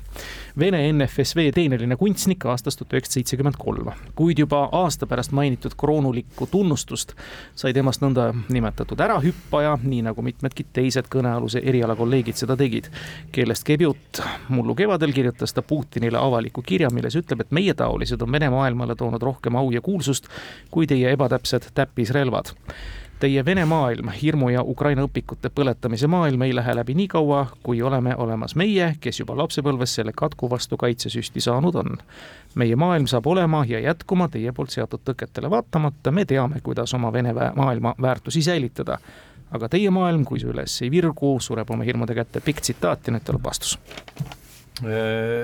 Vene 0.60 0.80
NFSV 0.94 1.50
teeneline 1.56 1.98
kunstnik 2.00 2.46
aastast 2.48 2.80
tuhat 2.80 2.96
üheksasada 2.96 3.20
seitsekümmend 3.20 3.60
kolm, 3.60 3.90
kuid 4.16 4.40
juba 4.40 4.62
aasta 4.72 5.08
pärast 5.08 5.36
mainitud 5.36 5.76
kroonulikku 5.78 6.48
tunnustust 6.48 7.12
sai 7.56 7.74
temast 7.76 8.02
nõnda 8.06 8.30
nimetatud 8.48 9.04
ärahüppaja, 9.04 9.76
nii 9.84 10.06
nagu 10.08 10.24
mitmedki 10.24 10.66
teised 10.74 11.12
kõnealuse 11.12 11.60
eriala 11.60 11.98
kolleegid 12.00 12.40
seda 12.40 12.56
tegid. 12.56 12.88
kellest 13.36 13.68
käib 13.68 13.84
jutt? 13.84 14.24
mullu 14.48 14.76
kevadel 14.76 15.12
kirjutas 15.12 15.54
ta 15.54 15.62
Putinile 15.62 16.18
avaliku 16.18 16.62
kirja, 16.62 16.88
milles 16.94 17.16
ütleb, 17.20 17.44
et 17.44 17.52
meietaolised 17.52 18.22
on 18.22 18.32
Vene 18.32 18.50
maailmale 18.50 18.96
toonud 18.96 19.22
rohkem 19.22 19.56
au 19.60 19.73
ja 19.74 19.82
kuulsust 19.82 20.28
kui 20.72 20.88
teie 20.88 21.12
ebatäpsed 21.12 21.72
täppisrelvad. 21.74 22.54
Teie 23.24 23.46
Vene 23.46 23.66
maailm, 23.66 24.10
hirmu 24.10 24.50
ja 24.50 24.62
Ukraina 24.68 25.06
õpikute 25.06 25.48
põletamise 25.56 26.10
maailm 26.12 26.42
ei 26.44 26.56
lähe 26.56 26.74
läbi 26.76 26.92
nii 26.98 27.08
kaua, 27.08 27.46
kui 27.64 27.80
oleme 27.82 28.16
olemas 28.20 28.52
meie, 28.60 28.90
kes 29.00 29.22
juba 29.22 29.38
lapsepõlves 29.40 29.94
selle 29.96 30.12
katku 30.12 30.50
vastu 30.52 30.78
kaitsesüsti 30.78 31.42
saanud 31.42 31.76
on. 31.80 31.98
meie 32.56 32.76
maailm 32.76 33.08
saab 33.08 33.28
olema 33.28 33.64
ja 33.68 33.80
jätkuma 33.80 34.28
teie 34.28 34.52
poolt 34.52 34.76
seatud 34.76 35.06
tõketele 35.08 35.50
vaatamata, 35.50 36.12
me 36.12 36.26
teame, 36.26 36.60
kuidas 36.64 36.94
oma 36.94 37.14
Vene 37.14 37.34
maailma 37.56 37.96
väärtusi 38.02 38.42
säilitada. 38.42 38.98
aga 39.52 39.70
teie 39.70 39.90
maailm, 39.90 40.26
kui 40.26 40.40
see 40.40 40.50
üles 40.50 40.82
ei 40.82 40.92
virgu, 40.92 41.40
sureb 41.40 41.72
oma 41.72 41.84
hirmude 41.84 42.16
kätte. 42.16 42.42
pikk 42.42 42.62
tsitaat 42.62 43.08
ja 43.08 43.14
nüüd 43.14 43.24
tuleb 43.24 43.44
vastus. 43.44 43.80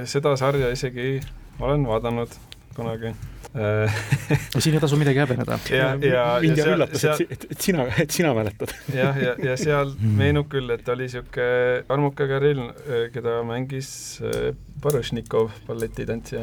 seda 0.05 0.35
sarja 0.35 0.69
isegi 0.69 1.21
olen 1.59 1.87
vaadanud 1.87 2.29
kunagi. 2.75 3.15
siin 4.61 4.75
ei 4.75 4.81
tasu 4.81 4.97
midagi 4.99 5.19
häbeneda. 5.23 5.59
ja, 5.73 5.89
ja, 6.05 6.25
mind 6.41 6.61
ja 6.61 6.65
üllatas, 6.69 7.01
seal 7.01 7.23
et, 7.25 7.47
et 7.49 7.61
sina, 7.61 7.87
et 7.97 8.13
sina 8.13 8.33
mäletad. 8.37 8.73
jah, 9.01 9.17
ja, 9.17 9.35
ja 9.43 9.57
seal 9.57 9.95
meenub 9.99 10.49
küll, 10.51 10.69
et 10.75 10.89
oli 10.93 11.09
sihuke 11.09 11.49
armuke 11.89 12.29
Kirill, 12.29 12.67
keda 13.13 13.39
mängis 13.47 13.89
äh, 14.21 14.51
Baryšnikov, 14.81 15.49
balletitantsija. 15.67 16.41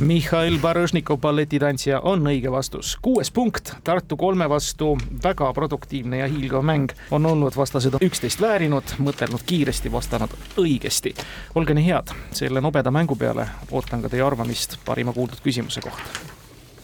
Mihhail 0.00 0.58
Baržnikov, 0.58 1.18
balletitantsija, 1.20 2.00
on 2.00 2.24
õige 2.26 2.50
vastus. 2.52 2.96
kuues 3.02 3.30
punkt 3.30 3.74
Tartu 3.84 4.16
kolme 4.16 4.48
vastu, 4.48 4.94
väga 5.22 5.52
produktiivne 5.52 6.22
ja 6.22 6.28
hiilgav 6.30 6.64
mäng 6.64 6.94
on 7.10 7.26
olnud, 7.26 7.56
vastased 7.56 7.98
üksteist 8.00 8.40
väärinud, 8.40 8.96
mõtelnud 8.98 9.44
kiiresti, 9.46 9.92
vastanud 9.92 10.32
õigesti. 10.56 11.14
olge 11.54 11.74
nii 11.74 11.90
head, 11.90 12.14
selle 12.32 12.60
nobeda 12.60 12.90
mängu 12.90 13.16
peale 13.16 13.48
ootan 13.70 14.02
ka 14.02 14.08
teie 14.08 14.24
arvamist 14.24 14.78
parima 14.84 15.12
kuuldud 15.12 15.44
küsimuse 15.44 15.84
kohta. 15.84 16.35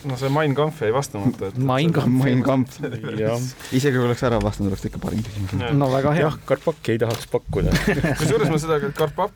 No 0.09 0.17
see 0.21 0.31
Mein 0.33 0.55
Kampf 0.59 0.81
jäi 0.83 0.91
vastamata, 0.95 1.49
et 1.53 1.59
Mein 1.59 1.93
Kampf. 1.95 2.17
Mein 2.25 2.43
Kampf, 2.47 2.79
jah, 3.19 3.39
isegi 3.73 3.97
kui 3.99 4.07
oleks 4.09 4.23
ära 4.29 4.41
vastanud, 4.43 4.73
oleks 4.73 4.85
ikka 4.91 5.01
parim 5.03 5.23
küsimus. 5.27 5.55
no 5.79 5.89
väga 5.93 6.13
hea 6.17 6.27
jah, 6.27 6.39
Karpaki 6.49 6.97
ei 6.97 7.01
tahaks 7.03 7.29
pakkuda. 7.33 7.75
kusjuures 8.21 8.51
ma 8.53 8.61
seda 8.63 8.79
Karpak, 8.99 9.35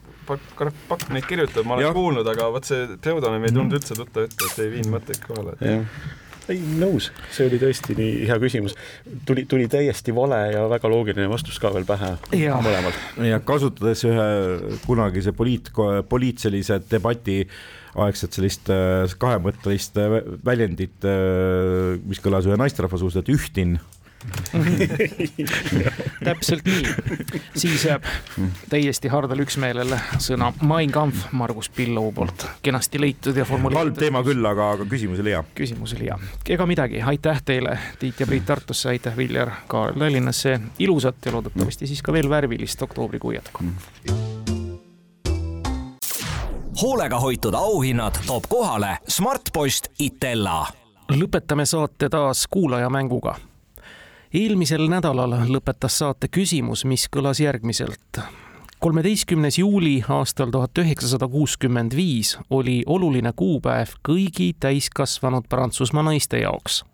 Karpak 0.59 1.09
neid 1.15 1.27
kirjutab, 1.31 1.67
ma 1.69 1.77
olen 1.79 1.87
Jah. 1.87 1.95
kuulnud, 1.97 2.27
aga 2.35 2.51
vot 2.55 2.67
see 2.67 2.87
pseudonüüm 2.99 3.47
ei 3.49 3.55
tulnud 3.55 3.79
üldse 3.81 3.95
tuttav 3.99 4.27
ette, 4.27 4.51
et 4.51 4.63
ei 4.65 4.73
viinud 4.75 4.97
mõtteid 4.97 5.23
kohale. 5.27 5.57
jah, 5.63 5.85
ei 6.53 6.61
nõus, 6.81 7.11
see 7.35 7.49
oli 7.49 7.59
tõesti 7.61 7.97
nii 7.99 8.27
hea 8.29 8.37
küsimus. 8.43 8.77
tuli, 9.27 9.47
tuli 9.51 9.67
täiesti 9.71 10.15
vale 10.15 10.41
ja 10.53 10.67
väga 10.71 10.91
loogiline 10.91 11.29
vastus 11.31 11.59
ka 11.63 11.73
veel 11.75 11.87
pähe 11.89 12.13
Jaa. 12.39 12.61
mõlemalt. 12.65 13.01
ja 13.27 13.41
kasutades 13.41 14.05
ühe 14.09 14.29
kunagise 14.87 15.35
poliit, 15.37 15.73
poliit 16.09 16.43
sellise 16.43 16.81
debati 16.91 17.43
aegset 17.97 18.37
sellist 18.37 18.71
äh, 18.71 19.09
kahemõttelist 19.19 19.99
äh, 20.01 20.19
väljendit, 20.45 21.07
mis 22.07 22.21
kõlas 22.23 22.49
ühe 22.49 22.59
naisterahva 22.61 23.01
suust, 23.01 23.23
et 23.23 23.31
ühtin. 23.33 23.79
täpselt 26.25 26.65
nii. 26.65 26.83
siis 27.57 27.85
jääb 27.85 28.05
täiesti 28.71 29.09
hardal 29.13 29.41
üksmeelel 29.45 29.95
sõna 30.23 30.53
Mein 30.67 30.93
Kampf 30.93 31.33
Margus 31.37 31.69
Pillou 31.71 32.13
poolt 32.17 32.47
kenasti 32.63 33.01
leitud 33.01 33.37
ja 33.37 33.45
halb 33.45 33.53
formuleeritud. 33.53 34.01
teema 34.01 34.23
küll, 34.27 34.45
aga, 34.49 34.71
aga 34.77 34.89
küsimus 34.89 35.21
oli 35.23 35.35
hea. 35.35 35.43
küsimus 35.55 35.95
oli 35.97 36.11
hea. 36.11 36.19
ega 36.57 36.67
midagi, 36.67 37.03
aitäh 37.03 37.43
teile, 37.45 37.79
Tiit 37.99 38.21
ja 38.21 38.27
Priit 38.27 38.47
Tartusse, 38.47 38.89
aitäh, 38.95 39.17
Viljar 39.17 39.51
Kaarel 39.69 39.99
Tallinnasse, 39.99 40.61
ilusat 40.79 41.27
ja 41.27 41.37
loodetavasti 41.37 41.87
siis 41.87 42.03
ka 42.03 42.13
veel 42.13 42.31
värvilist 42.31 42.83
oktoobrikuu 42.83 43.37
jätku. 43.37 43.65
hoolega 46.83 47.21
hoitud 47.21 47.55
auhinnad 47.55 48.19
toob 48.27 48.45
kohale 48.49 48.99
Smartpost 49.09 49.89
Itella 49.99 50.67
lõpetame 51.13 51.67
saate 51.67 52.09
taas 52.09 52.47
kuulajamänguga. 52.51 53.37
Eelmisel 54.35 54.89
nädalal 54.91 55.35
lõpetas 55.51 55.99
saate 56.01 56.29
küsimus, 56.29 56.85
mis 56.85 57.09
kõlas 57.13 57.41
järgmiselt. 57.41 58.21
kolmeteistkümnes 58.79 59.59
juuli 59.59 60.05
aastal 60.09 60.51
tuhat 60.51 60.79
üheksasada 60.79 61.29
kuuskümmend 61.29 61.97
viis 61.97 62.39
oli 62.51 62.83
oluline 62.87 63.33
kuupäev 63.37 63.97
kõigi 64.09 64.53
täiskasvanud 64.61 65.49
Prantsusmaa 65.49 66.03
naiste 66.03 66.39
jaoks. 66.39 66.85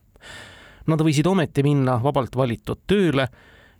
Nad 0.86 1.00
võisid 1.00 1.26
ometi 1.26 1.62
minna 1.62 2.02
vabalt 2.02 2.36
valitud 2.36 2.78
tööle 2.86 3.28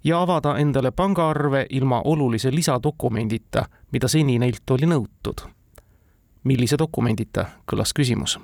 ja 0.05 0.23
avada 0.23 0.57
endale 0.59 0.91
pangaarve 0.91 1.67
ilma 1.71 2.03
olulise 2.05 2.51
lisadokumendita, 2.51 3.67
mida 3.93 4.09
seni 4.09 4.39
neilt 4.39 4.71
oli 4.71 4.87
nõutud 4.87 5.47
millise 6.45 6.79
dokumendita, 6.79 7.47
kõlas 7.67 7.95
küsimus. 7.95 8.39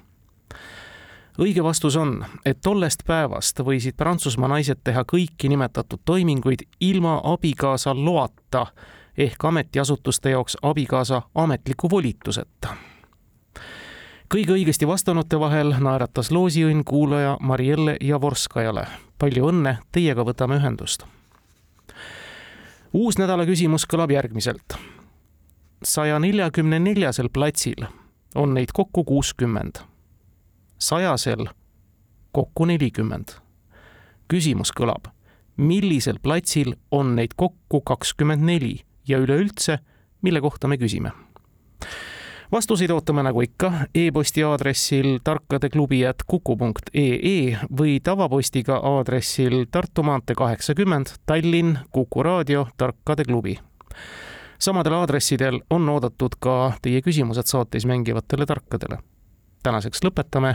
Õige 1.39 1.63
vastus 1.65 1.97
on, 1.97 2.25
et 2.45 2.59
tollest 2.65 3.05
päevast 3.07 3.61
võisid 3.61 3.97
Prantsusmaa 3.97 4.49
naised 4.49 4.81
teha 4.85 5.05
kõiki 5.05 5.49
nimetatud 5.49 6.01
toiminguid 6.05 6.65
ilma 6.81 7.21
abikaasa 7.25 7.95
loata 7.95 8.67
ehk 9.17 9.45
ametiasutuste 9.45 10.31
jaoks 10.31 10.57
abikaasa 10.63 11.23
ametliku 11.35 11.91
volituseta. 11.91 12.69
kõige 14.35 14.53
õigesti 14.53 14.87
vastanute 14.87 15.41
vahel 15.41 15.75
naeratas 15.81 16.31
loosiõnn 16.31 16.85
kuulaja 16.85 17.37
Marielle 17.41 17.97
Javorskajale. 18.01 18.87
palju 19.19 19.49
õnne, 19.49 19.79
teiega 19.93 20.25
võtame 20.25 20.57
ühendust. 20.57 21.05
uus 22.93 23.19
nädala 23.19 23.47
küsimus 23.47 23.87
kõlab 23.87 24.11
järgmiselt 24.11 24.79
saja 25.83 26.19
neljakümne 26.19 26.79
neljasel 26.79 27.29
platsil 27.33 27.87
on 28.35 28.55
neid 28.55 28.73
kokku 28.75 29.05
kuuskümmend, 29.05 29.81
sajasel 30.79 31.47
kokku 32.33 32.65
nelikümmend. 32.65 33.29
küsimus 34.29 34.73
kõlab, 34.77 35.09
millisel 35.57 36.19
platsil 36.23 36.75
on 36.91 37.17
neid 37.17 37.33
kokku 37.37 37.81
kakskümmend 37.81 38.45
neli 38.45 38.81
ja 39.09 39.19
üleüldse, 39.19 39.79
mille 40.23 40.41
kohta 40.41 40.69
me 40.69 40.77
küsime 40.77 41.13
vastuseid 42.53 42.91
ootame 42.91 43.23
nagu 43.23 43.41
ikka 43.41 43.73
e-posti 43.95 44.45
aadressil 44.45 45.19
tarkadeklubi.kuku.ee 45.25 47.59
või 47.79 48.01
tavapostiga 48.05 48.77
aadressil 48.77 49.67
Tartu 49.71 50.03
maantee 50.03 50.35
kaheksakümmend, 50.37 51.07
Tallinn, 51.27 51.79
Kuku 51.93 52.23
raadio, 52.23 52.69
Tarkade 52.77 53.25
klubi. 53.25 53.59
samadel 54.59 54.93
aadressidel 54.93 55.61
on 55.71 55.89
oodatud 55.89 56.31
ka 56.41 56.73
teie 56.83 57.03
küsimused 57.03 57.47
saates 57.47 57.87
mängivatele 57.87 58.47
tarkadele. 58.47 58.99
tänaseks 59.63 60.01
lõpetame, 60.05 60.55